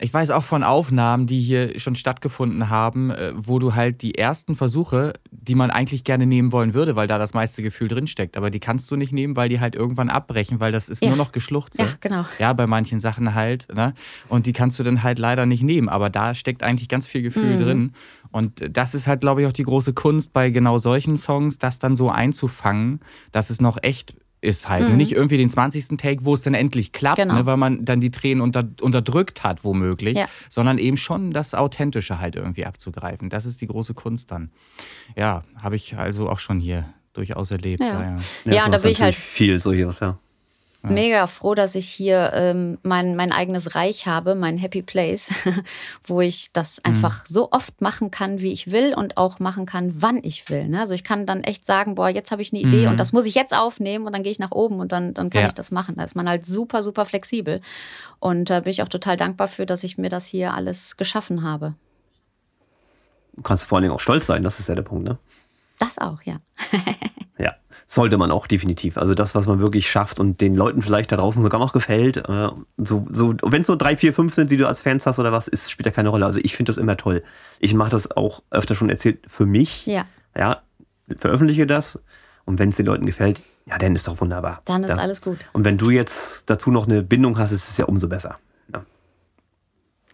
[0.00, 4.16] ich weiß auch von Aufnahmen, die hier schon stattgefunden haben, äh, wo du halt die
[4.16, 8.36] ersten Versuche, die man eigentlich gerne nehmen wollen würde, weil da das meiste Gefühl drinsteckt,
[8.36, 11.08] aber die kannst du nicht nehmen, weil die halt irgendwann abbrechen, weil das ist ja.
[11.08, 11.82] nur noch Geschluchze.
[11.82, 12.24] Ja, genau.
[12.38, 13.68] Ja, bei manchen Sachen halt.
[13.74, 13.92] Ne?
[14.28, 17.22] Und die kannst du dann halt leider nicht nehmen, aber da steckt eigentlich ganz viel
[17.22, 17.58] Gefühl mhm.
[17.58, 17.92] drin.
[18.32, 21.78] Und das ist halt, glaube ich, auch die große Kunst bei genau solchen Songs, das
[21.78, 23.00] dann so einzufangen,
[23.32, 24.88] dass es noch echt ist halt.
[24.88, 24.96] Mhm.
[24.96, 25.96] Nicht irgendwie den 20.
[25.98, 27.34] Take, wo es dann endlich klappt, genau.
[27.34, 30.26] ne, weil man dann die Tränen unter, unterdrückt hat, womöglich, ja.
[30.48, 33.28] sondern eben schon das Authentische halt irgendwie abzugreifen.
[33.28, 34.50] Das ist die große Kunst dann.
[35.16, 37.82] Ja, habe ich also auch schon hier durchaus erlebt.
[37.82, 38.16] Ja, ja.
[38.44, 38.52] ja.
[38.52, 40.18] ja und da bin ich halt viel so hier, ja
[40.82, 40.90] ja.
[40.90, 45.30] mega froh, dass ich hier ähm, mein, mein eigenes Reich habe, mein Happy Place,
[46.04, 46.92] wo ich das mhm.
[46.92, 47.34] einfach mhm.
[47.34, 50.68] so oft machen kann, wie ich will und auch machen kann, wann ich will.
[50.68, 50.80] Ne?
[50.80, 52.92] Also ich kann dann echt sagen, boah, jetzt habe ich eine Idee mhm.
[52.92, 55.30] und das muss ich jetzt aufnehmen und dann gehe ich nach oben und dann, dann
[55.30, 55.48] kann ja.
[55.48, 55.96] ich das machen.
[55.96, 57.60] Da ist man halt super, super flexibel.
[58.18, 60.96] Und da äh, bin ich auch total dankbar für, dass ich mir das hier alles
[60.96, 61.74] geschaffen habe.
[63.34, 65.18] Du kannst vor allen Dingen auch stolz sein, das ist ja der Punkt, ne?
[65.78, 66.36] Das auch, ja.
[67.38, 67.56] ja,
[67.92, 68.96] sollte man auch definitiv.
[68.96, 72.18] Also das, was man wirklich schafft und den Leuten vielleicht da draußen sogar noch gefällt.
[72.18, 75.18] Äh, so, so, Wenn es nur drei, vier, fünf sind, die du als Fans hast
[75.18, 76.24] oder was, ist, spielt ja keine Rolle.
[76.24, 77.24] Also ich finde das immer toll.
[77.58, 79.86] Ich mache das auch öfter schon erzählt für mich.
[79.86, 80.04] Ja.
[80.38, 80.62] Ja,
[81.18, 82.00] veröffentliche das.
[82.44, 84.62] Und wenn es den Leuten gefällt, ja, dann ist doch wunderbar.
[84.66, 84.96] Dann ist ja.
[84.96, 85.38] alles gut.
[85.52, 88.36] Und wenn du jetzt dazu noch eine Bindung hast, ist es ja umso besser.
[88.72, 88.84] Ja.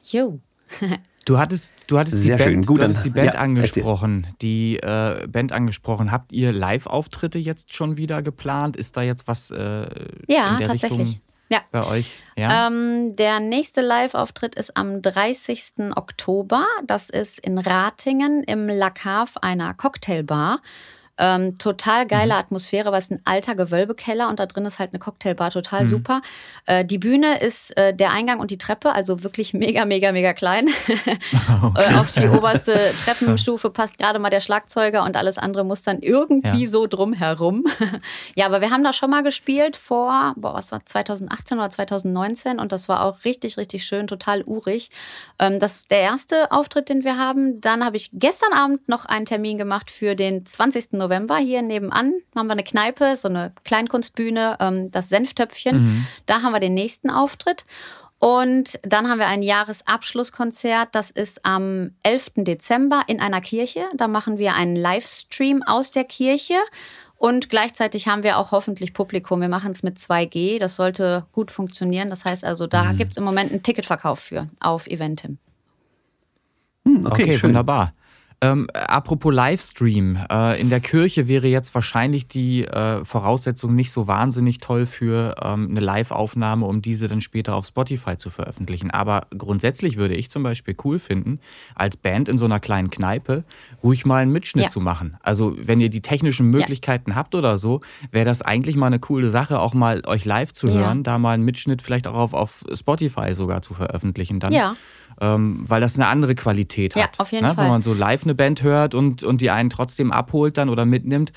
[0.02, 0.40] Jo.
[1.26, 2.62] Du hattest, du hattest Sehr die Band, schön.
[2.62, 4.22] Gut, du hattest die Band ja, angesprochen.
[4.22, 4.36] Erzähl.
[4.42, 6.12] Die äh, Band angesprochen.
[6.12, 8.76] Habt ihr Live-Auftritte jetzt schon wieder geplant?
[8.76, 9.88] Ist da jetzt was äh,
[10.28, 11.00] ja, in der tatsächlich.
[11.00, 11.58] Richtung ja.
[11.72, 12.12] bei euch?
[12.36, 12.68] Ja.
[12.68, 15.96] Ähm, der nächste Live-Auftritt ist am 30.
[15.96, 16.64] Oktober.
[16.86, 20.60] Das ist in Ratingen im La Cave einer Cocktailbar.
[21.18, 22.40] Ähm, total geile mhm.
[22.40, 25.88] Atmosphäre, weil es ein alter Gewölbekeller und da drin ist halt eine Cocktailbar, total mhm.
[25.88, 26.20] super.
[26.66, 30.34] Äh, die Bühne ist äh, der Eingang und die Treppe, also wirklich mega, mega, mega
[30.34, 30.68] klein.
[31.62, 31.94] okay.
[31.94, 36.00] äh, auf die oberste Treppenstufe passt gerade mal der Schlagzeuger und alles andere muss dann
[36.00, 36.70] irgendwie ja.
[36.70, 37.64] so drumherum.
[38.34, 42.60] ja, aber wir haben da schon mal gespielt vor, boah, was war 2018 oder 2019
[42.60, 44.90] und das war auch richtig, richtig schön, total urig.
[45.38, 47.62] Ähm, das ist der erste Auftritt, den wir haben.
[47.62, 50.92] Dann habe ich gestern Abend noch einen Termin gemacht für den 20.
[50.92, 55.76] November November hier nebenan haben wir eine Kneipe, so eine Kleinkunstbühne, ähm, das Senftöpfchen.
[55.76, 56.06] Mhm.
[56.26, 57.64] Da haben wir den nächsten Auftritt.
[58.18, 60.88] Und dann haben wir ein Jahresabschlusskonzert.
[60.92, 62.32] Das ist am 11.
[62.36, 63.84] Dezember in einer Kirche.
[63.94, 66.54] Da machen wir einen Livestream aus der Kirche.
[67.18, 69.40] Und gleichzeitig haben wir auch hoffentlich Publikum.
[69.40, 70.58] Wir machen es mit 2G.
[70.58, 72.08] Das sollte gut funktionieren.
[72.08, 72.96] Das heißt also, da mhm.
[72.96, 75.38] gibt es im Moment einen Ticketverkauf für auf Eventim.
[76.84, 77.92] Hm, okay, okay wunderbar.
[78.42, 84.08] Ähm, apropos Livestream, äh, in der Kirche wäre jetzt wahrscheinlich die äh, Voraussetzung nicht so
[84.08, 88.90] wahnsinnig toll für ähm, eine Live-Aufnahme, um diese dann später auf Spotify zu veröffentlichen.
[88.90, 91.40] Aber grundsätzlich würde ich zum Beispiel cool finden,
[91.74, 93.44] als Band in so einer kleinen Kneipe
[93.82, 94.70] ruhig mal einen Mitschnitt ja.
[94.70, 95.16] zu machen.
[95.22, 97.16] Also wenn ihr die technischen Möglichkeiten ja.
[97.16, 97.80] habt oder so,
[98.10, 101.02] wäre das eigentlich mal eine coole Sache, auch mal euch live zu hören, ja.
[101.04, 104.40] da mal einen Mitschnitt vielleicht auch auf, auf Spotify sogar zu veröffentlichen.
[104.40, 104.76] Dann ja
[105.20, 107.02] ähm, weil das eine andere Qualität hat.
[107.02, 107.54] Ja, auf jeden ne?
[107.54, 107.64] Fall.
[107.64, 110.84] Wenn man so live eine Band hört und, und die einen trotzdem abholt dann oder
[110.84, 111.32] mitnimmt,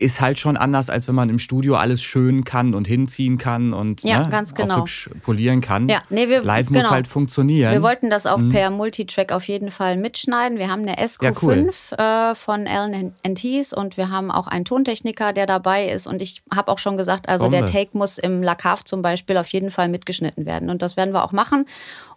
[0.00, 3.72] ist halt schon anders, als wenn man im Studio alles schön kann und hinziehen kann
[3.74, 4.78] und ja, ne, ganz genau.
[4.78, 5.88] hübsch polieren kann.
[5.88, 6.80] Ja, nee, wir, Live genau.
[6.80, 7.72] muss halt funktionieren.
[7.72, 8.50] Wir wollten das auch mhm.
[8.50, 10.58] per Multitrack auf jeden Fall mitschneiden.
[10.58, 12.30] Wir haben eine SQ5 ja, cool.
[12.30, 16.06] äh, von Alan Enties und wir haben auch einen Tontechniker, der dabei ist.
[16.06, 17.58] Und ich habe auch schon gesagt, also Bombe.
[17.58, 20.70] der Take muss im Lacave zum Beispiel auf jeden Fall mitgeschnitten werden.
[20.70, 21.66] Und das werden wir auch machen.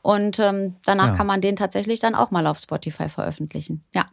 [0.04, 1.16] Und ähm, danach ja.
[1.16, 3.84] kann man den tatsächlich dann auch mal auf Spotify veröffentlichen.
[3.96, 4.06] Ja.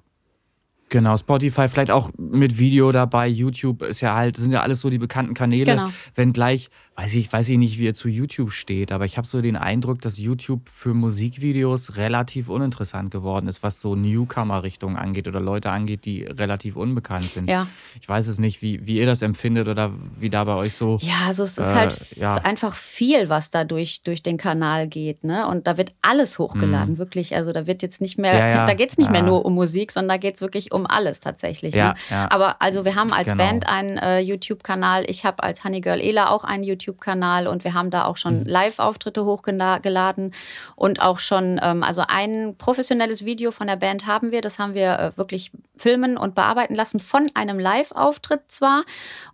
[0.89, 4.89] Genau, Spotify vielleicht auch mit Video dabei, YouTube ist ja halt, sind ja alles so
[4.89, 5.65] die bekannten Kanäle.
[5.65, 5.89] Genau.
[6.15, 6.71] Wenn gleich,
[7.01, 9.57] weiß ich, weiß ich nicht, wie er zu YouTube steht, aber ich habe so den
[9.57, 15.71] Eindruck, dass YouTube für Musikvideos relativ uninteressant geworden ist, was so Newcomer-Richtungen angeht oder Leute
[15.71, 17.49] angeht, die relativ unbekannt sind.
[17.49, 17.69] Ja.
[18.01, 20.99] Ich weiß es nicht, wie, wie ihr das empfindet oder wie da bei euch so.
[21.01, 22.35] Ja, also es ist äh, halt ja.
[22.35, 25.49] einfach viel, was da durch, durch den Kanal geht, ne?
[25.49, 26.99] Und da wird alles hochgeladen, mhm.
[26.99, 27.35] wirklich.
[27.35, 28.67] Also da wird jetzt nicht mehr, ja, ja.
[28.67, 31.21] da geht es nicht mehr nur um Musik, sondern da geht es wirklich um alles
[31.21, 31.75] tatsächlich.
[31.75, 31.95] Ja, ne?
[32.11, 32.31] ja.
[32.31, 33.43] Aber also wir haben als genau.
[33.43, 37.75] Band einen äh, YouTube-Kanal, ich habe als Honey Girl Ela auch einen YouTube-Kanal und wir
[37.75, 38.47] haben da auch schon mhm.
[38.47, 40.33] Live-Auftritte hochgeladen
[40.77, 44.75] und auch schon, ähm, also ein professionelles Video von der Band haben wir, das haben
[44.75, 48.85] wir äh, wirklich filmen und bearbeiten lassen von einem Live-Auftritt zwar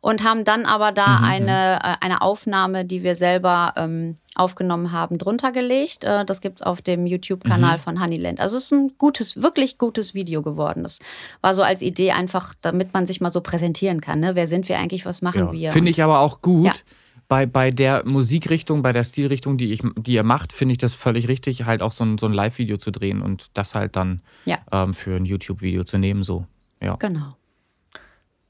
[0.00, 1.18] und haben dann aber da mhm.
[1.18, 1.24] mhm.
[1.24, 6.04] eine, äh, eine Aufnahme, die wir selber ähm, aufgenommen haben, drunter gelegt.
[6.04, 7.80] Äh, das gibt es auf dem YouTube-Kanal mhm.
[7.80, 8.40] von Honeyland.
[8.40, 10.82] Also es ist ein gutes, wirklich gutes Video geworden.
[10.82, 10.98] Das
[11.40, 14.20] war so als Idee einfach, damit man sich mal so präsentieren kann.
[14.20, 14.34] Ne?
[14.34, 15.52] Wer sind wir eigentlich, was machen ja.
[15.52, 15.72] wir?
[15.72, 16.66] Finde ich aber auch gut.
[16.66, 16.72] Ja.
[17.28, 20.94] Bei, bei der Musikrichtung, bei der Stilrichtung, die, ich, die ihr macht, finde ich das
[20.94, 24.22] völlig richtig, halt auch so ein, so ein Live-Video zu drehen und das halt dann
[24.44, 24.58] ja.
[24.70, 26.22] ähm, für ein YouTube-Video zu nehmen.
[26.22, 26.46] So.
[26.80, 26.94] Ja.
[26.96, 27.36] Genau.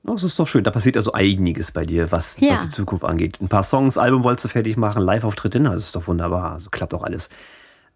[0.02, 0.62] Das ist doch schön.
[0.62, 2.52] Da passiert also einiges bei dir, was, ja.
[2.52, 3.40] was die Zukunft angeht.
[3.40, 6.52] Ein paar Songs, Album wolltest du fertig machen, Live-Auftritte, das ist doch wunderbar.
[6.52, 7.28] Also klappt auch alles.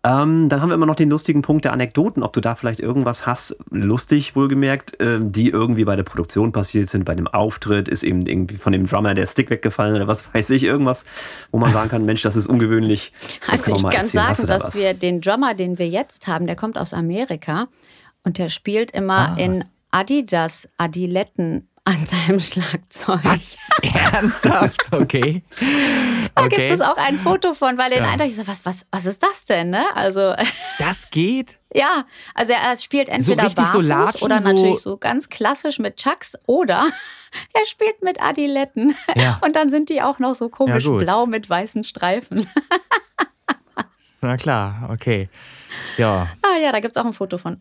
[0.03, 2.81] Ähm, dann haben wir immer noch den lustigen Punkt der Anekdoten, ob du da vielleicht
[2.81, 7.87] irgendwas hast, lustig wohlgemerkt, äh, die irgendwie bei der Produktion passiert sind, bei dem Auftritt,
[7.87, 11.05] ist eben irgendwie von dem Drummer der Stick weggefallen oder was weiß ich, irgendwas,
[11.51, 13.13] wo man sagen kann, Mensch, das ist ungewöhnlich.
[13.41, 14.75] Das also ich kann sagen, da dass was?
[14.75, 17.69] wir den Drummer, den wir jetzt haben, der kommt aus Amerika
[18.25, 19.37] und der spielt immer ah.
[19.37, 23.21] in Adidas Adiletten an seinem Schlagzeug.
[23.23, 23.69] Was?
[24.13, 24.93] Ernsthaft?
[24.93, 25.43] Okay.
[26.35, 26.57] Da okay.
[26.57, 28.11] gibt es auch ein Foto von, weil er ja.
[28.11, 29.71] Eindruck, ich so, was, was, was ist das denn?
[29.71, 29.85] Ne?
[29.95, 30.35] Also,
[30.79, 31.59] das geht?
[31.73, 32.05] Ja,
[32.35, 36.37] also er spielt entweder so barfuß so latschen, oder natürlich so ganz klassisch mit Chucks
[36.47, 36.87] oder
[37.53, 38.95] er spielt mit Adiletten.
[39.15, 39.41] Ja.
[39.45, 42.47] Und dann sind die auch noch so komisch ja, blau mit weißen Streifen.
[44.21, 45.29] Na klar, okay.
[45.97, 46.29] Ja.
[46.43, 47.57] Ah ja, da gibt es auch ein Foto von.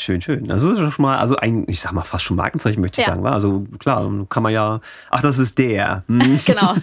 [0.00, 0.46] Schön, schön.
[0.46, 3.14] Das ist schon mal, also ein, ich sag mal, fast schon Markenzeichen, möchte ich ja.
[3.14, 3.24] sagen.
[3.24, 3.32] Wa?
[3.32, 4.80] Also klar, kann man ja,
[5.10, 6.04] ach, das ist der.
[6.06, 6.38] Hm.
[6.46, 6.74] Genau.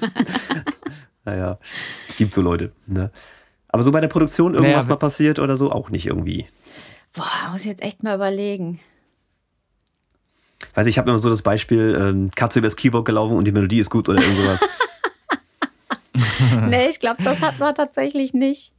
[1.24, 1.58] naja,
[2.18, 2.74] gibt so Leute.
[2.88, 3.10] Ne?
[3.70, 6.46] Aber so bei der Produktion irgendwas naja, mal passiert oder so, auch nicht irgendwie.
[7.14, 8.82] Boah, muss ich jetzt echt mal überlegen.
[10.74, 13.54] Weiß ich, ich habe immer so das Beispiel, ähm, Katze übers Keyboard gelaufen und die
[13.54, 14.60] Melodie ist gut oder irgendwas.
[16.68, 18.74] nee, ich glaube, das hat man tatsächlich nicht.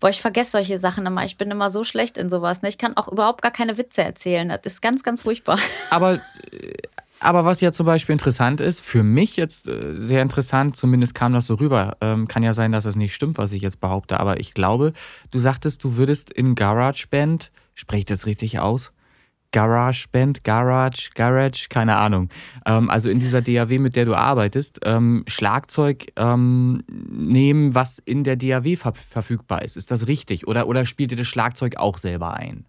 [0.00, 1.24] Boah, ich vergesse solche Sachen immer.
[1.24, 2.62] Ich bin immer so schlecht in sowas.
[2.62, 2.68] Ne?
[2.68, 4.48] Ich kann auch überhaupt gar keine Witze erzählen.
[4.48, 5.58] Das ist ganz, ganz furchtbar.
[5.90, 6.14] Aber,
[6.52, 6.74] äh,
[7.18, 11.32] aber was ja zum Beispiel interessant ist, für mich jetzt äh, sehr interessant, zumindest kam
[11.32, 11.96] das so rüber.
[12.02, 14.20] Ähm, kann ja sein, dass das nicht stimmt, was ich jetzt behaupte.
[14.20, 14.92] Aber ich glaube,
[15.30, 18.92] du sagtest, du würdest in GarageBand, spreche ich das richtig aus?
[19.52, 22.28] Garage Band, Garage, Garage, keine Ahnung.
[22.66, 28.24] Ähm, also in dieser DAW, mit der du arbeitest, ähm, Schlagzeug ähm, nehmen, was in
[28.24, 29.76] der DAW ver verfügbar ist.
[29.76, 30.46] Ist das richtig?
[30.46, 32.66] Oder, oder spielt ihr das Schlagzeug auch selber ein?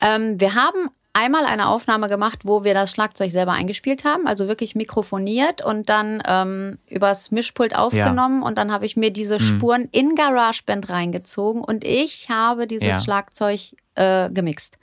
[0.00, 4.48] Ähm, wir haben einmal eine Aufnahme gemacht, wo wir das Schlagzeug selber eingespielt haben, also
[4.48, 8.46] wirklich mikrofoniert und dann ähm, übers Mischpult aufgenommen ja.
[8.46, 9.44] und dann habe ich mir diese hm.
[9.44, 13.00] Spuren in GarageBand reingezogen und ich habe dieses ja.
[13.00, 13.60] Schlagzeug
[13.96, 14.78] äh, gemixt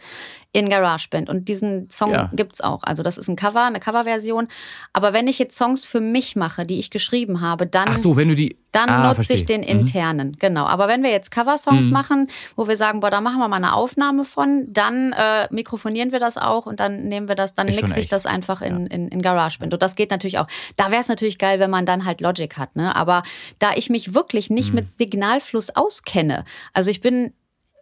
[0.53, 1.29] in GarageBand.
[1.29, 2.29] Und diesen Song ja.
[2.31, 2.83] gibt es auch.
[2.83, 4.47] Also das ist ein Cover, eine Coverversion.
[4.93, 8.55] Aber wenn ich jetzt Songs für mich mache, die ich geschrieben habe, dann, so, die,
[8.71, 9.35] dann ah, nutze verstehe.
[9.35, 9.67] ich den mhm.
[9.67, 10.27] internen.
[10.29, 10.37] Mhm.
[10.37, 10.65] Genau.
[10.67, 11.93] Aber wenn wir jetzt Coversongs mhm.
[11.93, 16.11] machen, wo wir sagen, boah, da machen wir mal eine Aufnahme von, dann äh, mikrofonieren
[16.11, 19.07] wir das auch und dann nehmen wir das, dann mixe ich das einfach in, in,
[19.07, 19.73] in GarageBand.
[19.73, 20.47] Und das geht natürlich auch.
[20.75, 22.75] Da wäre es natürlich geil, wenn man dann halt Logic hat.
[22.75, 22.95] Ne?
[22.95, 23.23] Aber
[23.57, 24.75] da ich mich wirklich nicht mhm.
[24.75, 27.33] mit Signalfluss auskenne, also ich bin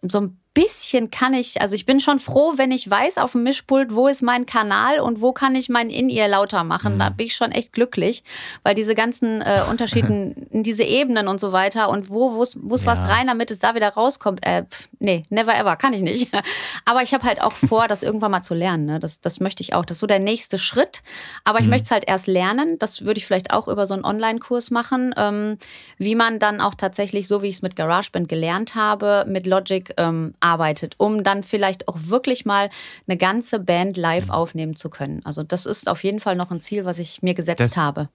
[0.04, 3.44] so ein bisschen kann ich, also ich bin schon froh, wenn ich weiß auf dem
[3.44, 6.96] Mischpult, wo ist mein Kanal und wo kann ich mein In-Ear lauter machen.
[6.96, 7.00] Mhm.
[7.00, 8.24] Da bin ich schon echt glücklich,
[8.64, 12.92] weil diese ganzen äh, Unterschieden, diese Ebenen und so weiter und wo muss ja.
[12.92, 14.46] was rein, damit es da wieder rauskommt.
[14.46, 16.30] Äh, pff, nee, never ever, kann ich nicht.
[16.86, 18.86] Aber ich habe halt auch vor, das irgendwann mal zu lernen.
[18.86, 19.00] Ne?
[19.00, 19.86] Das, das möchte ich auch.
[19.86, 21.02] Das ist so der nächste Schritt.
[21.46, 21.72] Aber ich mhm.
[21.72, 22.78] möchte es halt erst lernen.
[22.78, 25.58] Das würde ich vielleicht auch über so einen Online-Kurs machen, ähm,
[25.98, 29.94] wie man dann auch tatsächlich, so wie ich es mit GarageBand gelernt habe, mit Logic
[29.98, 32.70] ähm, arbeitet, um dann vielleicht auch wirklich mal
[33.08, 34.32] eine ganze Band live mhm.
[34.32, 35.22] aufnehmen zu können.
[35.24, 38.10] Also das ist auf jeden Fall noch ein Ziel, was ich mir gesetzt das, habe.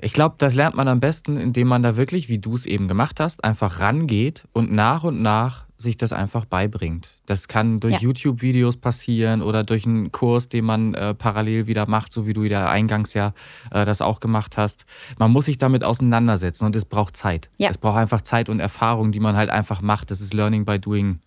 [0.00, 2.88] Ich glaube, das lernt man am besten, indem man da wirklich, wie du es eben
[2.88, 7.10] gemacht hast, einfach rangeht und nach und nach sich das einfach beibringt.
[7.26, 8.00] Das kann durch ja.
[8.00, 12.42] YouTube-Videos passieren oder durch einen Kurs, den man äh, parallel wieder macht, so wie du
[12.42, 13.34] wieder eingangs ja
[13.70, 14.86] äh, das auch gemacht hast.
[15.18, 17.50] Man muss sich damit auseinandersetzen und es braucht Zeit.
[17.58, 17.70] Ja.
[17.70, 20.10] Es braucht einfach Zeit und Erfahrung, die man halt einfach macht.
[20.10, 21.20] Das ist Learning by Doing.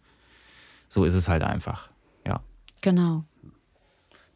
[0.88, 1.89] So ist es halt einfach.
[2.26, 2.41] Ja.
[2.81, 3.26] Genau.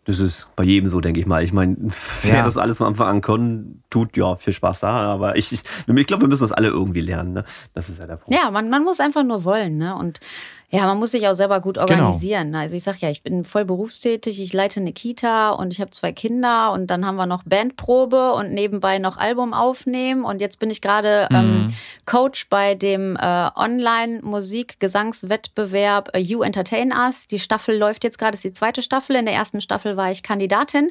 [0.06, 1.44] Das ist bei jedem so, denke ich mal.
[1.44, 1.78] Ich meine,
[2.24, 2.44] wer ja.
[2.44, 4.90] das alles von Anfang an kann, tut ja viel Spaß da.
[4.90, 7.34] Aber ich, ich, ich glaube, wir müssen das alle irgendwie lernen.
[7.34, 7.44] Ne?
[7.74, 8.38] Das ist ja der Punkt.
[8.38, 9.78] Ja, man, man muss einfach nur wollen.
[9.78, 9.96] Ne?
[9.96, 10.20] Und
[10.74, 11.88] ja, man muss sich auch selber gut genau.
[11.88, 12.48] organisieren.
[12.48, 12.58] Genau.
[12.58, 15.92] Also ich sage ja, ich bin voll berufstätig, ich leite eine Kita und ich habe
[15.92, 20.26] zwei Kinder und dann haben wir noch Bandprobe und nebenbei noch Album aufnehmen.
[20.26, 21.68] Und jetzt bin ich gerade ähm, mhm.
[21.68, 21.76] ähm,
[22.08, 27.28] Coach bei dem äh, Online-Musik-Gesangswettbewerb äh, You Entertain Us.
[27.28, 29.16] Die Staffel läuft jetzt gerade, ist die zweite Staffel.
[29.16, 30.90] In der ersten Staffel war ich Kandidatin.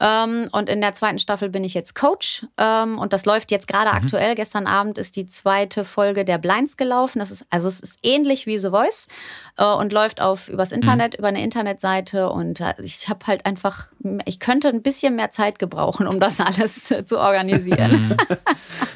[0.00, 2.46] Ähm, und in der zweiten Staffel bin ich jetzt Coach.
[2.58, 3.96] Ähm, und das läuft jetzt gerade mhm.
[3.96, 4.34] aktuell.
[4.34, 7.20] Gestern Abend ist die zweite Folge der Blinds gelaufen.
[7.20, 9.08] Das ist, also es ist ähnlich wie The Voice
[9.56, 10.76] äh, und läuft auf übers mhm.
[10.76, 11.18] Internet, mhm.
[11.18, 12.30] über eine Internetseite.
[12.30, 13.92] Und äh, ich habe halt einfach,
[14.24, 18.16] ich könnte ein bisschen mehr Zeit gebrauchen, um das alles zu organisieren.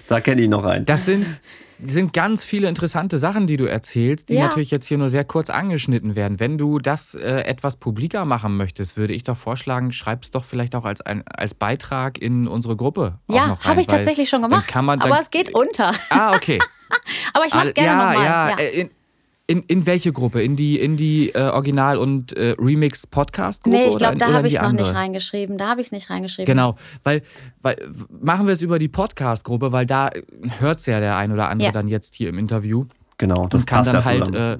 [0.08, 0.84] da kenne ich noch einen.
[0.84, 1.26] Das sind
[1.84, 4.44] sind ganz viele interessante Sachen, die du erzählst, die ja.
[4.44, 6.40] natürlich jetzt hier nur sehr kurz angeschnitten werden.
[6.40, 10.44] Wenn du das äh, etwas publiker machen möchtest, würde ich doch vorschlagen, schreib es doch
[10.44, 13.18] vielleicht auch als, ein, als Beitrag in unsere Gruppe.
[13.28, 14.74] Ja, habe ich tatsächlich schon gemacht.
[14.74, 15.92] Man, aber es geht unter.
[16.10, 16.58] Ah, okay.
[17.32, 18.24] aber ich mache es gerne ja, nochmal.
[18.24, 18.56] Ja, ja.
[18.58, 18.90] Äh, in,
[19.48, 20.42] in, in welche Gruppe?
[20.42, 23.76] In die, in die äh, Original- und äh, Remix-Podcast-Gruppe?
[23.76, 25.56] Nee, ich glaube, da habe ich es noch nicht reingeschrieben.
[25.56, 26.44] Da habe ich es nicht reingeschrieben.
[26.44, 27.22] Genau, weil,
[27.62, 27.76] weil
[28.20, 30.10] machen wir es über die Podcast-Gruppe, weil da
[30.58, 31.72] hört es ja der ein oder andere ja.
[31.72, 32.84] dann jetzt hier im Interview.
[33.16, 34.58] Genau, das und kann dann halt äh,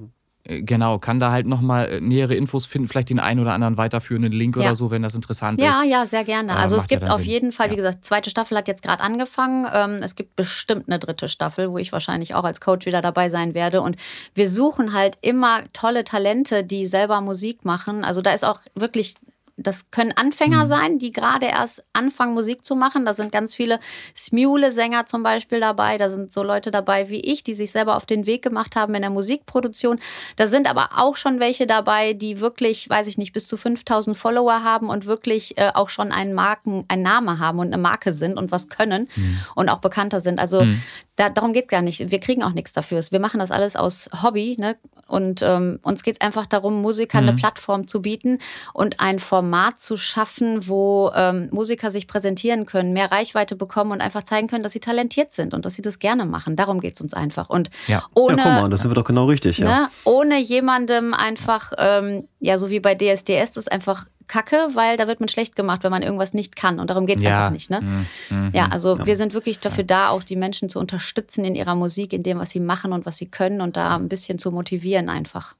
[0.49, 4.33] genau, kann da halt nochmal äh, nähere Infos finden, vielleicht den einen oder anderen weiterführenden
[4.33, 4.63] Link ja.
[4.63, 5.77] oder so, wenn das interessant ja, ist.
[5.77, 6.57] Ja, ja, sehr gerne.
[6.57, 7.31] Also es gibt auf Sinn.
[7.31, 9.67] jeden Fall, wie gesagt, zweite Staffel hat jetzt gerade angefangen.
[9.73, 13.29] Ähm, es gibt bestimmt eine dritte Staffel, wo ich wahrscheinlich auch als Coach wieder dabei
[13.29, 13.83] sein werde.
[13.83, 13.97] Und
[14.35, 18.05] wir suchen halt immer tolle Talente, die selber Musik machen.
[18.05, 19.15] Also da ist auch wirklich
[19.59, 20.69] das können Anfänger mhm.
[20.69, 23.05] sein, die gerade erst anfangen, Musik zu machen.
[23.05, 23.81] Da sind ganz viele
[24.17, 25.99] Smule-Sänger zum Beispiel dabei.
[25.99, 28.95] Da sind so Leute dabei wie ich, die sich selber auf den Weg gemacht haben
[28.95, 29.99] in der Musikproduktion.
[30.37, 34.17] Da sind aber auch schon welche dabei, die wirklich, weiß ich nicht, bis zu 5000
[34.17, 38.13] Follower haben und wirklich äh, auch schon einen Marken, einen Namen haben und eine Marke
[38.13, 39.41] sind und was können mhm.
[39.57, 40.39] und auch bekannter sind.
[40.39, 40.81] Also mhm.
[41.19, 42.13] Da, darum geht es gar nicht.
[42.13, 43.01] Wir kriegen auch nichts dafür.
[43.11, 44.55] Wir machen das alles aus Hobby.
[44.57, 44.77] Ne?
[45.09, 47.37] Und ähm, uns geht es einfach darum, Musikern eine mhm.
[47.37, 48.39] Plattform zu bieten
[48.73, 54.01] und ein Format zu schaffen, wo ähm, Musiker sich präsentieren können, mehr Reichweite bekommen und
[54.01, 56.55] einfach zeigen können, dass sie talentiert sind und dass sie das gerne machen.
[56.55, 57.51] Darum geht es uns einfach.
[57.51, 58.05] Und ja.
[58.15, 59.59] ohne, ja, guck mal, das sind wir doch genau richtig.
[59.59, 59.65] Ja.
[59.67, 65.09] Ne, ohne jemandem einfach, ähm, ja, so wie bei DSDS, das einfach Kacke, weil da
[65.09, 66.79] wird man schlecht gemacht, wenn man irgendwas nicht kann.
[66.79, 67.31] Und darum geht es ja.
[67.31, 67.71] einfach nicht.
[67.71, 67.81] Ne?
[67.81, 68.07] Mhm.
[68.31, 68.51] mhm.
[68.55, 69.07] Ja, also ja.
[69.07, 72.39] wir sind wirklich dafür da, auch die Menschen zu unterstützen in ihrer Musik, in dem,
[72.39, 75.55] was sie machen und was sie können und da ein bisschen zu motivieren einfach.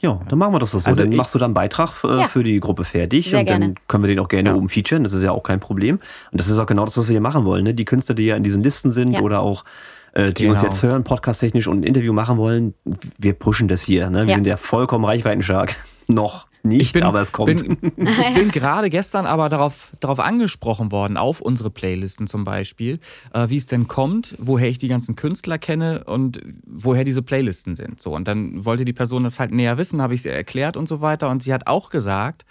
[0.00, 0.78] Ja, dann machen wir das so.
[0.78, 2.28] Also dann machst du dann einen Beitrag äh, ja.
[2.28, 3.74] für die Gruppe fertig Sehr und dann gerne.
[3.88, 4.54] können wir den auch gerne ja.
[4.54, 5.02] oben featuren.
[5.02, 5.96] Das ist ja auch kein Problem.
[6.30, 7.64] Und das ist auch genau das, was wir hier machen wollen.
[7.64, 7.74] Ne?
[7.74, 9.20] Die Künstler, die ja in diesen Listen sind ja.
[9.20, 9.64] oder auch
[10.12, 10.54] äh, die genau.
[10.54, 12.74] uns jetzt hören, podcast-technisch und ein Interview machen wollen,
[13.18, 14.08] wir pushen das hier.
[14.08, 14.26] Ne?
[14.26, 15.74] Wir sind ja vollkommen reichweitenstark.
[16.06, 17.56] Noch nicht, bin, aber es kommt.
[17.62, 23.00] Bin, bin gerade gestern aber darauf, darauf angesprochen worden, auf unsere Playlisten zum Beispiel,
[23.32, 27.74] äh, wie es denn kommt, woher ich die ganzen Künstler kenne und woher diese Playlisten
[27.74, 28.00] sind.
[28.00, 30.88] So, und dann wollte die Person das halt näher wissen, habe ich sie erklärt und
[30.88, 31.30] so weiter.
[31.30, 32.44] Und sie hat auch gesagt,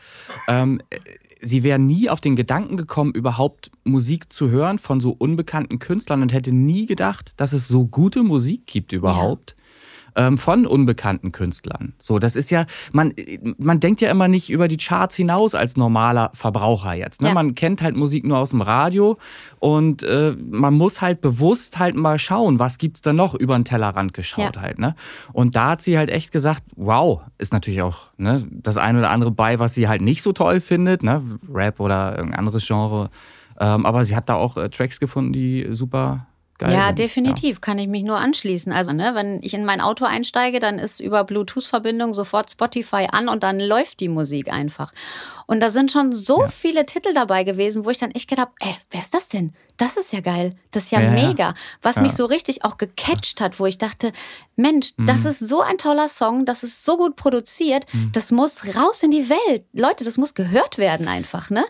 [0.47, 0.81] ähm,
[1.41, 6.21] sie wäre nie auf den Gedanken gekommen, überhaupt Musik zu hören von so unbekannten Künstlern
[6.21, 9.51] und hätte nie gedacht, dass es so gute Musik gibt überhaupt.
[9.51, 9.57] Ja
[10.17, 11.93] ähm, von unbekannten Künstlern.
[11.99, 13.13] So, das ist ja, man,
[13.57, 17.21] man denkt ja immer nicht über die Charts hinaus als normaler Verbraucher jetzt.
[17.21, 17.29] Ne?
[17.29, 17.33] Ja.
[17.33, 19.17] Man kennt halt Musik nur aus dem Radio
[19.59, 23.63] und äh, man muss halt bewusst halt mal schauen, was gibt's da noch über den
[23.63, 24.61] Tellerrand geschaut ja.
[24.61, 24.79] halt.
[24.79, 24.95] Ne?
[25.33, 29.11] Und da hat sie halt echt gesagt, wow, ist natürlich auch ne, das eine oder
[29.11, 31.21] andere bei, was sie halt nicht so toll findet, ne?
[31.53, 33.09] Rap oder irgendein anderes Genre.
[33.59, 36.27] Ähm, aber sie hat da auch äh, Tracks gefunden, die super
[36.59, 36.99] Geil ja, sind.
[36.99, 37.59] definitiv, ja.
[37.61, 38.71] kann ich mich nur anschließen.
[38.71, 43.29] Also, ne, wenn ich in mein Auto einsteige, dann ist über Bluetooth-Verbindung sofort Spotify an
[43.29, 44.91] und dann läuft die Musik einfach.
[45.45, 46.47] Und da sind schon so ja.
[46.47, 49.53] viele Titel dabei gewesen, wo ich dann echt gedacht habe, ey, wer ist das denn?
[49.77, 50.55] Das ist ja geil.
[50.71, 51.53] Das ist ja, ja mega.
[51.81, 54.11] Was mich so richtig auch gecatcht hat, wo ich dachte,
[54.55, 55.05] Mensch, mhm.
[55.05, 58.11] das ist so ein toller Song, das ist so gut produziert, mhm.
[58.13, 59.65] das muss raus in die Welt.
[59.73, 61.65] Leute, das muss gehört werden einfach, ne?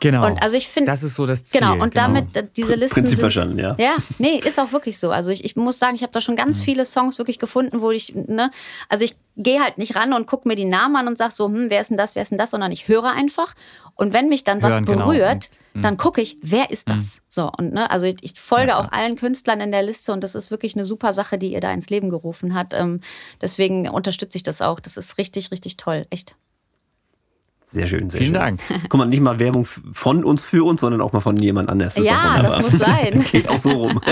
[0.00, 0.26] Genau.
[0.26, 1.60] Und also ich finde, das ist so das Ziel.
[1.60, 1.72] Genau.
[1.72, 2.06] Und genau.
[2.06, 3.74] damit äh, diese Listen Prinzip sind, verstanden, ja.
[3.78, 5.10] Ja, nee, ist auch wirklich so.
[5.10, 6.62] Also ich, ich muss sagen, ich habe da schon ganz mhm.
[6.62, 8.50] viele Songs wirklich gefunden, wo ich ne,
[8.88, 11.46] also ich gehe halt nicht ran und gucke mir die Namen an und sage so,
[11.46, 13.54] hm, wer ist denn das, wer ist denn das, sondern ich höre einfach.
[13.94, 15.06] Und wenn mich dann Hören, was genau.
[15.06, 15.82] berührt, genau.
[15.82, 16.94] dann gucke ich, wer ist mhm.
[16.94, 17.16] das?
[17.16, 17.20] Mhm.
[17.28, 20.22] So und ne, also ich, ich folge ja, auch allen Künstlern in der Liste und
[20.22, 22.72] das ist wirklich eine super Sache, die ihr da ins Leben gerufen hat.
[22.72, 23.00] Ähm,
[23.40, 24.78] deswegen unterstütze ich das auch.
[24.78, 26.36] Das ist richtig, richtig toll, echt.
[27.70, 28.40] Sehr schön, sehr Vielen schön.
[28.40, 28.60] Dank.
[28.88, 31.94] Guck mal, nicht mal Werbung von uns für uns, sondern auch mal von jemand anders.
[31.94, 33.24] Das ja, das muss sein.
[33.30, 34.00] Geht auch so rum.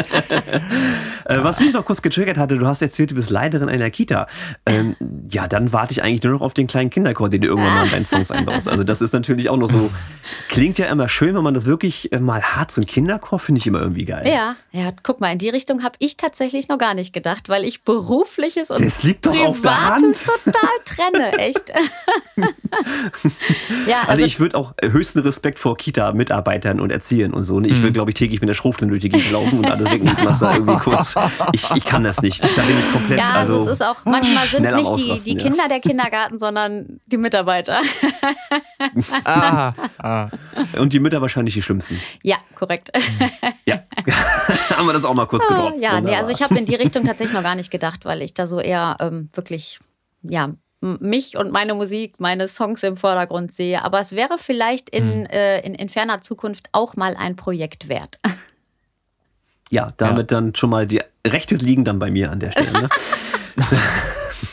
[1.29, 4.29] Äh, was mich noch kurz getriggert hatte, du hast erzählt, du bist Leiterin einer Kita.
[4.65, 4.95] Ähm,
[5.29, 7.85] ja, dann warte ich eigentlich nur noch auf den kleinen Kinderchor, den du irgendwann mal
[7.85, 8.69] in deinen Songs einbaust.
[8.69, 9.91] Also das ist natürlich auch noch so,
[10.49, 12.71] klingt ja immer schön, wenn man das wirklich äh, mal hat.
[12.71, 14.23] So ein Kinderchor finde ich immer irgendwie geil.
[14.25, 17.65] Ja, ja, guck mal, in die Richtung habe ich tatsächlich noch gar nicht gedacht, weil
[17.65, 20.17] ich berufliches und das liegt doch auf der Hand.
[20.25, 21.73] total trenne, echt.
[23.87, 27.61] ja, also, also ich würde auch höchsten Respekt vor Kita-Mitarbeitern und Erziehern und so.
[27.61, 27.93] Ich würde, mhm.
[27.95, 30.55] glaube ich, täglich mit der Schruft durch die Gegend laufen und alles wegnehmen, was da
[30.55, 31.15] irgendwie kurz.
[31.53, 32.43] Ich, ich kann das nicht.
[32.43, 33.19] Da bin ich komplett.
[33.19, 35.69] Ja, also, also es ist auch, manchmal sind nicht die, die Kinder ja.
[35.69, 37.81] der Kindergarten, sondern die Mitarbeiter.
[39.25, 40.29] ah, ah.
[40.79, 42.01] Und die Mütter wahrscheinlich die schlimmsten.
[42.23, 42.91] Ja, korrekt.
[43.65, 43.83] Ja.
[44.77, 45.81] Haben wir das auch mal kurz gedroppt.
[45.81, 48.35] Ja, nee, also ich habe in die Richtung tatsächlich noch gar nicht gedacht, weil ich
[48.35, 49.79] da so eher ähm, wirklich,
[50.23, 50.51] ja,
[50.87, 53.85] mich und meine Musik, meine Songs im Vordergrund sehe.
[53.85, 55.27] Aber es wäre vielleicht in, mhm.
[55.27, 58.19] äh, in, in ferner Zukunft auch mal ein Projekt wert.
[59.69, 60.39] Ja, damit ja.
[60.39, 62.71] dann schon mal die Rechtes liegen dann bei mir an der Stelle.
[62.71, 62.89] Ne?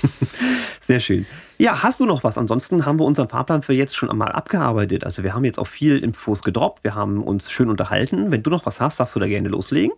[0.79, 1.25] Sehr schön.
[1.57, 2.37] Ja, hast du noch was?
[2.37, 5.05] Ansonsten haben wir unseren Fahrplan für jetzt schon einmal abgearbeitet.
[5.05, 8.31] Also wir haben jetzt auch viel Infos gedroppt, wir haben uns schön unterhalten.
[8.31, 9.95] Wenn du noch was hast, darfst du da gerne loslegen.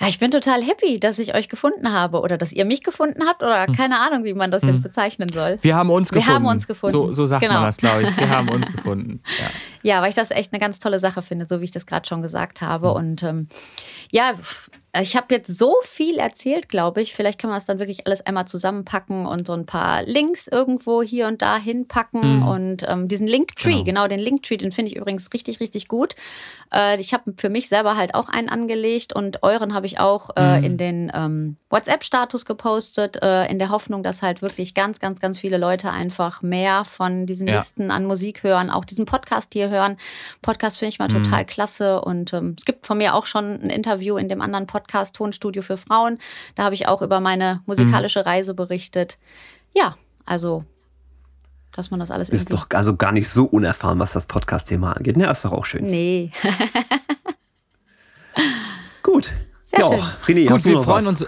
[0.00, 3.26] Ja, ich bin total happy, dass ich euch gefunden habe oder dass ihr mich gefunden
[3.26, 3.74] habt oder hm.
[3.74, 4.82] keine Ahnung, wie man das jetzt hm.
[4.82, 5.58] bezeichnen soll.
[5.62, 6.28] Wir haben uns gefunden.
[6.28, 6.92] Wir haben uns gefunden.
[6.92, 7.54] So, so sagt genau.
[7.54, 8.16] man das, glaube ich.
[8.16, 9.20] Wir haben uns gefunden.
[9.38, 9.94] Ja.
[9.94, 12.06] ja, weil ich das echt eine ganz tolle Sache finde, so wie ich das gerade
[12.06, 12.90] schon gesagt habe.
[12.90, 12.96] Hm.
[12.96, 13.48] Und ähm,
[14.12, 14.34] ja,
[15.00, 17.14] ich habe jetzt so viel erzählt, glaube ich.
[17.14, 21.02] Vielleicht kann man das dann wirklich alles einmal zusammenpacken und so ein paar Links irgendwo
[21.02, 22.38] hier und da hinpacken.
[22.38, 22.48] Mhm.
[22.48, 23.84] Und ähm, diesen Linktree, genau.
[23.84, 26.14] genau, den Linktree, den finde ich übrigens richtig, richtig gut.
[26.74, 30.30] Äh, ich habe für mich selber halt auch einen angelegt und euren habe ich auch
[30.36, 30.64] äh, mhm.
[30.64, 35.38] in den ähm, WhatsApp-Status gepostet, äh, in der Hoffnung, dass halt wirklich ganz, ganz, ganz
[35.38, 37.56] viele Leute einfach mehr von diesen ja.
[37.56, 39.96] Listen an Musik hören, auch diesen Podcast hier hören.
[40.40, 41.24] Podcast finde ich mal mhm.
[41.24, 42.00] total klasse.
[42.00, 45.14] Und ähm, es gibt von mir auch schon ein Interview in dem anderen Podcast Podcast
[45.14, 46.18] Tonstudio für Frauen.
[46.54, 49.18] Da habe ich auch über meine musikalische Reise berichtet.
[49.74, 50.64] Ja, also
[51.72, 55.16] dass man das alles Ist doch also gar nicht so unerfahren, was das Podcast-Thema angeht.
[55.16, 55.84] Ja, ist doch auch schön.
[55.84, 56.30] Nee.
[59.02, 59.32] Gut.
[59.62, 60.00] Sehr ja, schön.
[60.24, 61.20] René, Gut, wir freuen was?
[61.20, 61.26] uns.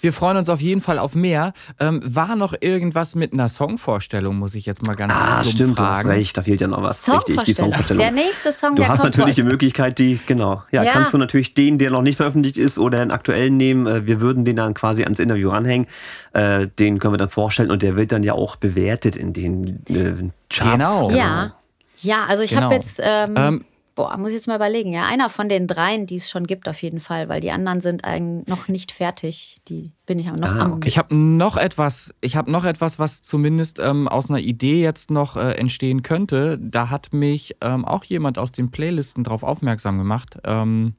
[0.00, 1.52] Wir freuen uns auf jeden Fall auf mehr.
[1.80, 6.04] Ähm, war noch irgendwas mit einer Songvorstellung, muss ich jetzt mal ganz ah, stimmt, fragen.
[6.04, 7.08] du hast recht, da fehlt ja noch was.
[7.08, 8.00] Richtig, die Songvorstellung.
[8.00, 11.54] Der nächste Song, Du hast natürlich die Möglichkeit, die, genau, ja, ja, kannst du natürlich
[11.54, 13.86] den, der noch nicht veröffentlicht ist oder einen aktuellen nehmen.
[13.86, 15.86] Äh, wir würden den dann quasi ans Interview ranhängen.
[16.32, 19.84] Äh, den können wir dann vorstellen und der wird dann ja auch bewertet in den
[19.88, 20.72] äh, Charts.
[20.72, 21.10] Genau.
[21.10, 21.54] Ja.
[22.00, 22.62] Ja, also ich genau.
[22.62, 23.64] habe jetzt ähm, ähm,
[23.98, 24.92] Boah, muss ich jetzt mal überlegen.
[24.92, 27.80] Ja, einer von den dreien, die es schon gibt, auf jeden Fall, weil die anderen
[27.80, 28.02] sind
[28.46, 29.56] noch nicht fertig.
[29.66, 30.74] Die bin ich aber noch ah, am.
[30.74, 30.86] Okay.
[30.86, 35.10] Ich habe noch etwas, ich habe noch etwas, was zumindest ähm, aus einer Idee jetzt
[35.10, 36.60] noch äh, entstehen könnte.
[36.60, 40.38] Da hat mich ähm, auch jemand aus den Playlisten darauf aufmerksam gemacht.
[40.44, 40.94] Ähm,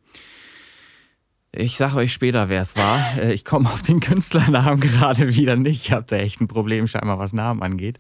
[1.52, 3.00] ich sage euch später, wer es war.
[3.20, 5.86] Äh, ich komme auf den Künstlernamen gerade wieder nicht.
[5.86, 8.00] Ich habe da echt ein Problem, scheinbar, was Namen angeht.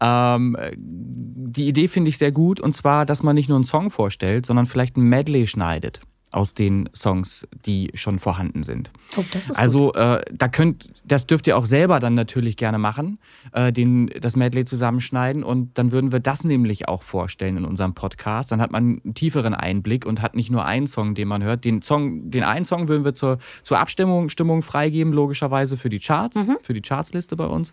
[0.00, 3.90] Ähm, die Idee finde ich sehr gut und zwar, dass man nicht nur einen Song
[3.90, 6.00] vorstellt, sondern vielleicht ein Medley schneidet.
[6.32, 8.90] Aus den Songs, die schon vorhanden sind.
[9.16, 9.24] Oh,
[9.54, 13.18] also äh, da könnt, das dürft ihr auch selber dann natürlich gerne machen,
[13.52, 17.94] äh, den, das Medley zusammenschneiden und dann würden wir das nämlich auch vorstellen in unserem
[17.94, 18.52] Podcast.
[18.52, 21.64] Dann hat man einen tieferen Einblick und hat nicht nur einen Song, den man hört.
[21.64, 25.98] Den Song, den einen Song würden wir zur, zur Abstimmung Stimmung freigeben, logischerweise für die
[26.00, 26.58] Charts, Mhm.
[26.60, 27.72] für die Chartsliste bei uns.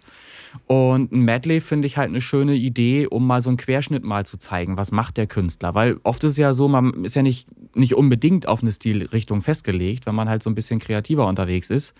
[0.67, 4.25] Und ein Medley finde ich halt eine schöne Idee, um mal so einen Querschnitt mal
[4.25, 5.73] zu zeigen, was macht der Künstler.
[5.73, 9.41] Weil oft ist es ja so, man ist ja nicht, nicht unbedingt auf eine Stilrichtung
[9.41, 11.93] festgelegt, wenn man halt so ein bisschen kreativer unterwegs ist.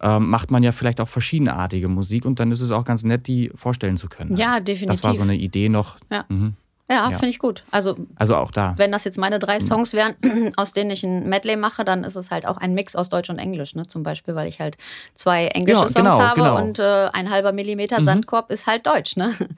[0.00, 3.28] Ähm, macht man ja vielleicht auch verschiedenartige Musik und dann ist es auch ganz nett,
[3.28, 4.36] die vorstellen zu können.
[4.36, 4.88] Ja, definitiv.
[4.88, 5.98] Das war so eine Idee noch.
[6.10, 6.24] Ja.
[6.28, 6.54] Mhm.
[6.90, 7.16] Ja, Ja.
[7.18, 7.64] finde ich gut.
[7.70, 8.74] Also, Also auch da.
[8.76, 9.68] wenn das jetzt meine drei Genau.
[9.76, 10.14] Songs wären,
[10.56, 13.30] aus denen ich ein Medley mache, dann ist es halt auch ein Mix aus Deutsch
[13.30, 13.86] und Englisch, ne?
[13.86, 14.76] Zum Beispiel, weil ich halt
[15.14, 16.56] zwei englische Ja, Songs genau, habe genau.
[16.58, 18.04] und äh, ein halber Millimeter Mhm.
[18.04, 19.32] Sandkorb ist halt Deutsch, ne?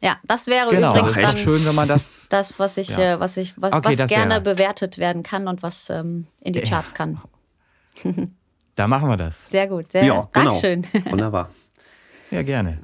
[0.00, 2.20] Ja, das wäre Genau, übrigens das ist dann schön, wenn man das.
[2.28, 3.14] das, was ich, Ja.
[3.14, 6.52] äh, was ich, was, Okay, was gerne wäre- bewertet werden kann und was ähm, in
[6.52, 6.60] die.
[6.60, 7.20] Charts kann.
[8.76, 9.50] Da machen wir das.
[9.50, 10.52] Sehr gut, sehr Ja, genau.
[10.52, 10.86] Dankeschön.
[11.10, 11.50] Wunderbar.
[12.30, 12.78] Ja, gerne.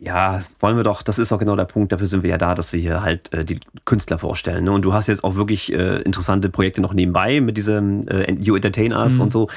[0.00, 2.54] Ja, wollen wir doch, das ist doch genau der Punkt, dafür sind wir ja da,
[2.54, 4.62] dass wir hier halt äh, die Künstler vorstellen.
[4.64, 4.70] Ne?
[4.70, 8.54] Und du hast jetzt auch wirklich äh, interessante Projekte noch nebenbei mit diesem äh, You
[8.54, 9.20] Entertain Us Mhm.
[9.22, 9.48] und so.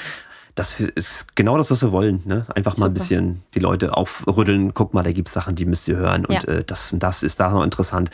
[0.55, 2.22] Das ist genau das, was wir wollen.
[2.26, 2.45] Ne?
[2.55, 3.03] Einfach mal ein Super.
[3.05, 4.73] bisschen die Leute aufrütteln.
[4.73, 6.26] Guck mal, da gibt's Sachen, die müsst ihr hören.
[6.26, 6.49] Und Ja.
[6.49, 8.09] äh, das, und das ist da noch interessant.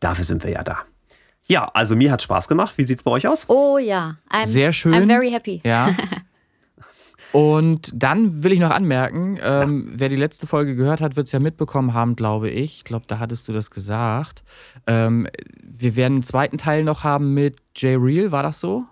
[0.00, 0.78] Dafür sind wir ja da.
[1.46, 2.72] Ja, also mir hat Spaß gemacht.
[2.78, 3.44] Wie sieht's bei euch aus?
[3.48, 4.94] Oh ja, I'm, Sehr schön.
[4.94, 5.60] I'm very happy.
[5.62, 5.90] Ja.
[7.32, 11.32] Und dann will ich noch anmerken, ähm, wer die letzte Folge gehört hat, wird es
[11.32, 12.78] ja mitbekommen haben, glaube ich.
[12.78, 14.42] Ich glaube, da hattest du das gesagt.
[14.86, 15.28] Ähm,
[15.62, 18.84] wir werden einen zweiten Teil noch haben mit Jay Real, war das so?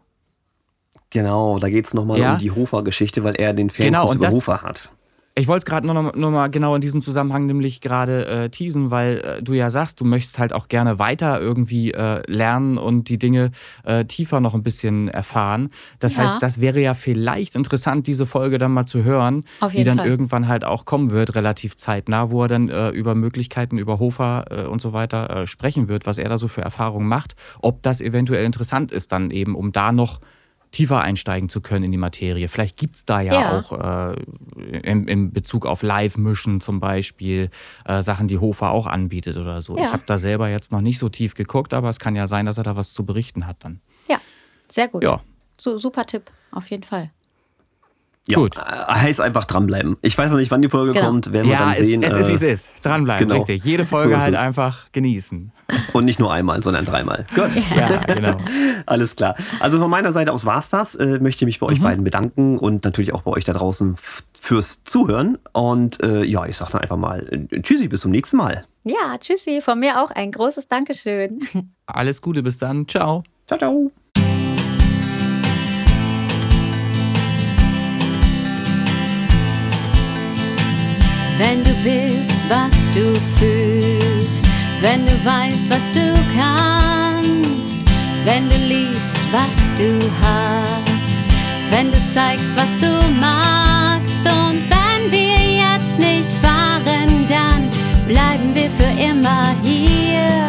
[1.11, 2.35] Genau, da geht's nochmal Ja.
[2.35, 4.91] um die Hofer-Geschichte, weil er den Genau, Fankurs und über das- Hofer hat.
[5.39, 8.49] Ich wollte es gerade noch, noch, noch mal genau in diesem Zusammenhang nämlich gerade äh,
[8.51, 12.77] teasen, weil äh, du ja sagst, du möchtest halt auch gerne weiter irgendwie äh, lernen
[12.77, 13.53] und die Dinge
[13.85, 15.71] äh, tiefer noch ein bisschen erfahren.
[16.01, 16.23] Das Ja.
[16.23, 19.45] heißt, das wäre ja vielleicht interessant, diese Folge dann mal zu hören,
[19.77, 20.09] die dann Fall.
[20.09, 24.45] irgendwann halt auch kommen wird, relativ zeitnah, wo er dann äh, über Möglichkeiten, über Hofer
[24.51, 28.01] äh, und so weiter sprechen wird, was er da so für Erfahrungen macht, ob das
[28.01, 30.21] eventuell interessant ist, dann eben, um da noch
[30.71, 32.49] tiefer einsteigen zu können in die Materie.
[32.49, 33.59] Vielleicht gibt es da ja, Ja.
[33.59, 33.73] auch
[34.13, 34.23] äh,
[34.83, 37.51] im, im Bezug auf Live-Mischen zum Beispiel
[37.85, 39.77] äh, Sachen, die Hofer auch anbietet oder so.
[39.77, 39.85] Ja.
[39.85, 42.47] Ich habe da selber jetzt noch nicht so tief geguckt, aber es kann ja sein,
[42.47, 43.81] dass er da was zu berichten hat dann.
[44.09, 44.19] Ja,
[44.69, 45.03] sehr gut.
[45.03, 45.21] Ja.
[45.57, 47.11] So, super Tipp, auf jeden Fall.
[48.29, 48.57] Ja, Gut.
[48.59, 49.97] äh, heißt einfach dranbleiben.
[50.03, 51.07] Ich weiß noch nicht, wann die Folge Genau.
[51.07, 52.03] kommt, werden wir ja, dann es, sehen.
[52.03, 52.85] es ist, wie es äh, ist.
[52.85, 53.41] Dranbleiben, genau.
[53.41, 53.65] richtig.
[53.65, 54.39] Jede Folge So halt es.
[54.41, 55.51] einfach genießen.
[55.93, 57.27] Und nicht nur einmal, sondern dreimal.
[57.35, 57.51] Gut.
[57.77, 58.39] Ja, genau.
[58.87, 59.35] Alles klar.
[59.61, 60.95] Also von meiner Seite aus war's das.
[60.95, 61.73] Äh, möchte mich bei Mhm.
[61.73, 63.97] euch beiden bedanken und natürlich auch bei euch da draußen
[64.41, 65.37] fürs Zuhören.
[65.53, 68.65] Und äh, ja, ich sag dann einfach mal äh, Tschüssi, bis zum nächsten Mal.
[68.85, 71.41] Ja, tschüssi, von mir auch ein großes Dankeschön.
[71.87, 72.89] Alles Gute, bis dann.
[72.89, 73.23] Ciao.
[73.47, 73.91] Ciao, ciao.
[81.37, 83.98] Wenn du bist, was du fühlst,
[84.81, 87.81] wenn du weißt, was du kannst,
[88.25, 91.25] wenn du liebst, was du hast,
[91.71, 92.91] wenn du zeigst, was du
[93.21, 97.69] magst und wenn wir jetzt nicht fahren, dann
[98.07, 100.49] bleiben wir für immer hier.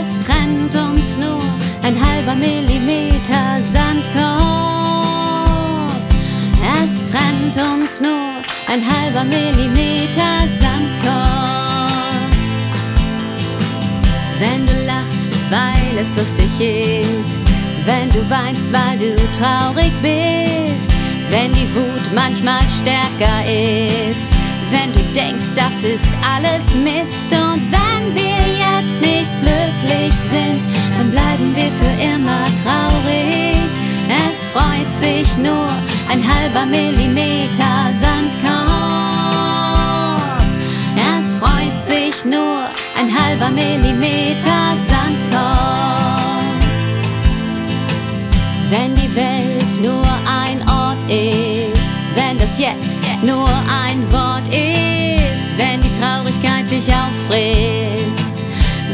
[0.00, 1.42] Es trennt uns nur
[1.82, 4.22] ein halber Millimeter Sandkorb.
[6.82, 11.31] Es trennt uns nur ein halber Millimeter Sandkorb.
[14.42, 17.42] Wenn du lachst, weil es lustig ist,
[17.84, 20.90] wenn du weinst, weil du traurig bist,
[21.30, 24.32] wenn die Wut manchmal stärker ist,
[24.68, 30.60] wenn du denkst, das ist alles Mist und wenn wir jetzt nicht glücklich sind,
[30.98, 33.70] dann bleiben wir für immer traurig.
[34.28, 35.68] Es freut sich nur
[36.10, 38.61] ein halber Millimeter Sandkorb.
[41.92, 46.40] Sich nur ein halber Millimeter Sandkorb.
[48.70, 55.82] Wenn die Welt nur ein Ort ist, wenn das Jetzt nur ein Wort ist, wenn
[55.82, 58.42] die Traurigkeit dich auffrisst,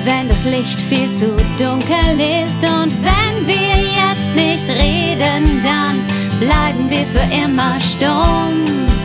[0.04, 6.04] wenn das Licht viel zu dunkel ist und wenn wir jetzt nicht reden, dann
[6.40, 8.97] bleiben wir für immer stumm.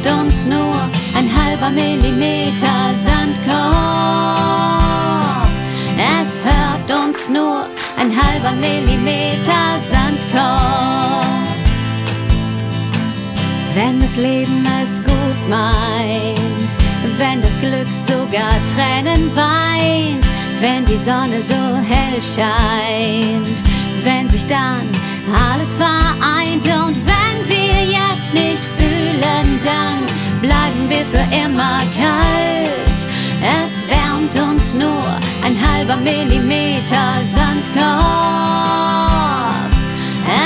[0.00, 3.58] Hört uns nur ein halber Millimeter Sandkorb.
[5.96, 7.66] Es hört uns nur
[7.98, 11.24] ein halber Millimeter Sandkorb.
[13.74, 16.76] Wenn das Leben es gut meint,
[17.16, 20.24] wenn das Glück sogar Tränen weint,
[20.60, 23.64] wenn die Sonne so hell scheint,
[24.04, 24.86] wenn sich dann
[25.34, 27.27] alles vereint und wenn
[28.18, 29.98] jetzt nicht fühlen, dann
[30.40, 33.06] bleiben wir für immer kalt.
[33.40, 37.78] Es wärmt uns nur ein halber Millimeter Sandkorb.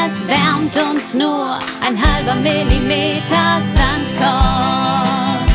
[0.04, 5.48] Es wärmt uns nur ein halber Millimeter Sandkorb.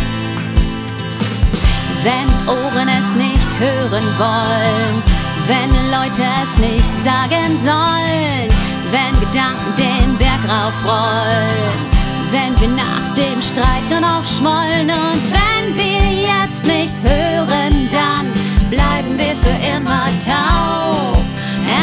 [2.04, 5.04] Wenn Ohren es nicht hören wollen,
[5.46, 8.50] wenn Leute es nicht sagen sollen,
[8.90, 11.97] wenn Gedanken den Berg raufrollen,
[12.32, 18.32] wenn wir nach dem Streit nur noch schmollen und wenn wir jetzt nicht hören, dann
[18.70, 21.24] bleiben wir für immer taub.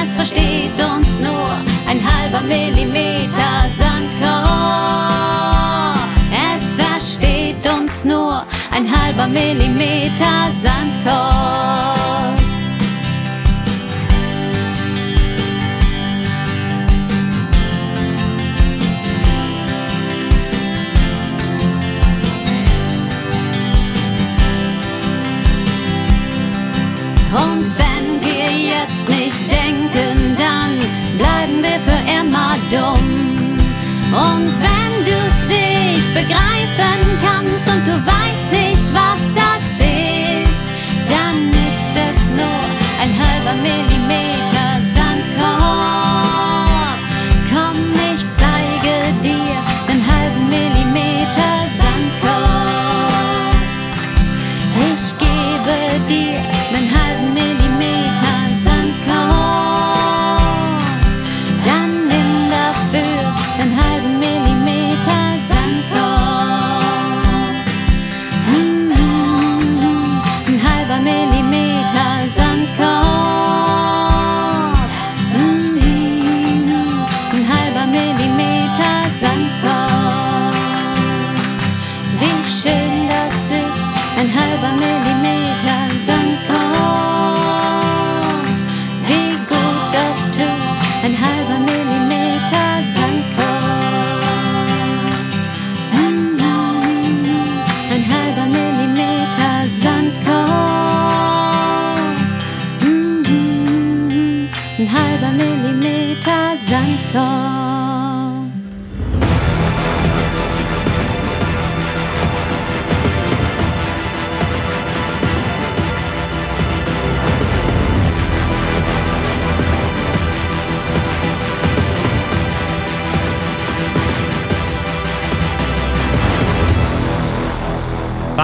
[0.03, 1.51] Es versteht uns nur
[1.87, 4.29] ein halber Millimeter Sandkorb.
[6.57, 12.44] Es versteht uns nur ein halber Millimeter Sandkorb.
[28.69, 30.79] Jetzt nicht denken, dann
[31.19, 33.59] bleiben wir für immer dumm.
[34.13, 40.67] Und wenn du's nicht begreifen kannst und du weißt nicht, was das ist,
[41.09, 42.65] dann ist es nur
[43.01, 44.54] ein halber Millimeter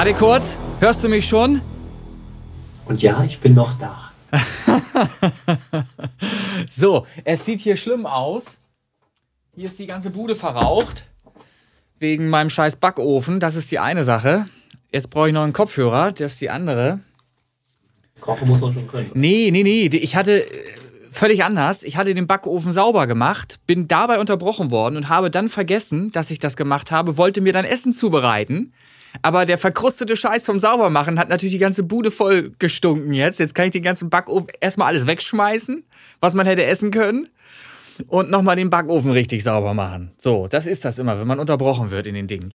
[0.00, 1.60] Warte kurz, hörst du mich schon?
[2.86, 4.10] Und ja, ich bin noch da.
[6.70, 8.56] So, es sieht hier schlimm aus.
[9.54, 11.06] Hier ist die ganze Bude verraucht.
[11.98, 13.40] Wegen meinem scheiß Backofen.
[13.40, 14.48] Das ist die eine Sache.
[14.90, 16.12] Jetzt brauche ich noch einen Kopfhörer.
[16.12, 17.00] Das ist die andere.
[18.22, 19.10] Kochen muss man schon können.
[19.12, 19.84] Nee, nee, nee.
[19.84, 20.64] Ich hatte äh,
[21.10, 21.82] völlig anders.
[21.82, 26.30] Ich hatte den Backofen sauber gemacht, bin dabei unterbrochen worden und habe dann vergessen, dass
[26.30, 28.72] ich das gemacht habe, wollte mir dann Essen zubereiten.
[29.22, 33.38] Aber der verkrustete Scheiß vom Saubermachen hat natürlich die ganze Bude voll gestunken jetzt.
[33.38, 35.84] Jetzt kann ich den ganzen Backofen erstmal alles wegschmeißen,
[36.20, 37.28] was man hätte essen können.
[38.06, 40.12] Und nochmal den Backofen richtig sauber machen.
[40.16, 42.50] So, das ist das immer, wenn man unterbrochen wird in den Dingen.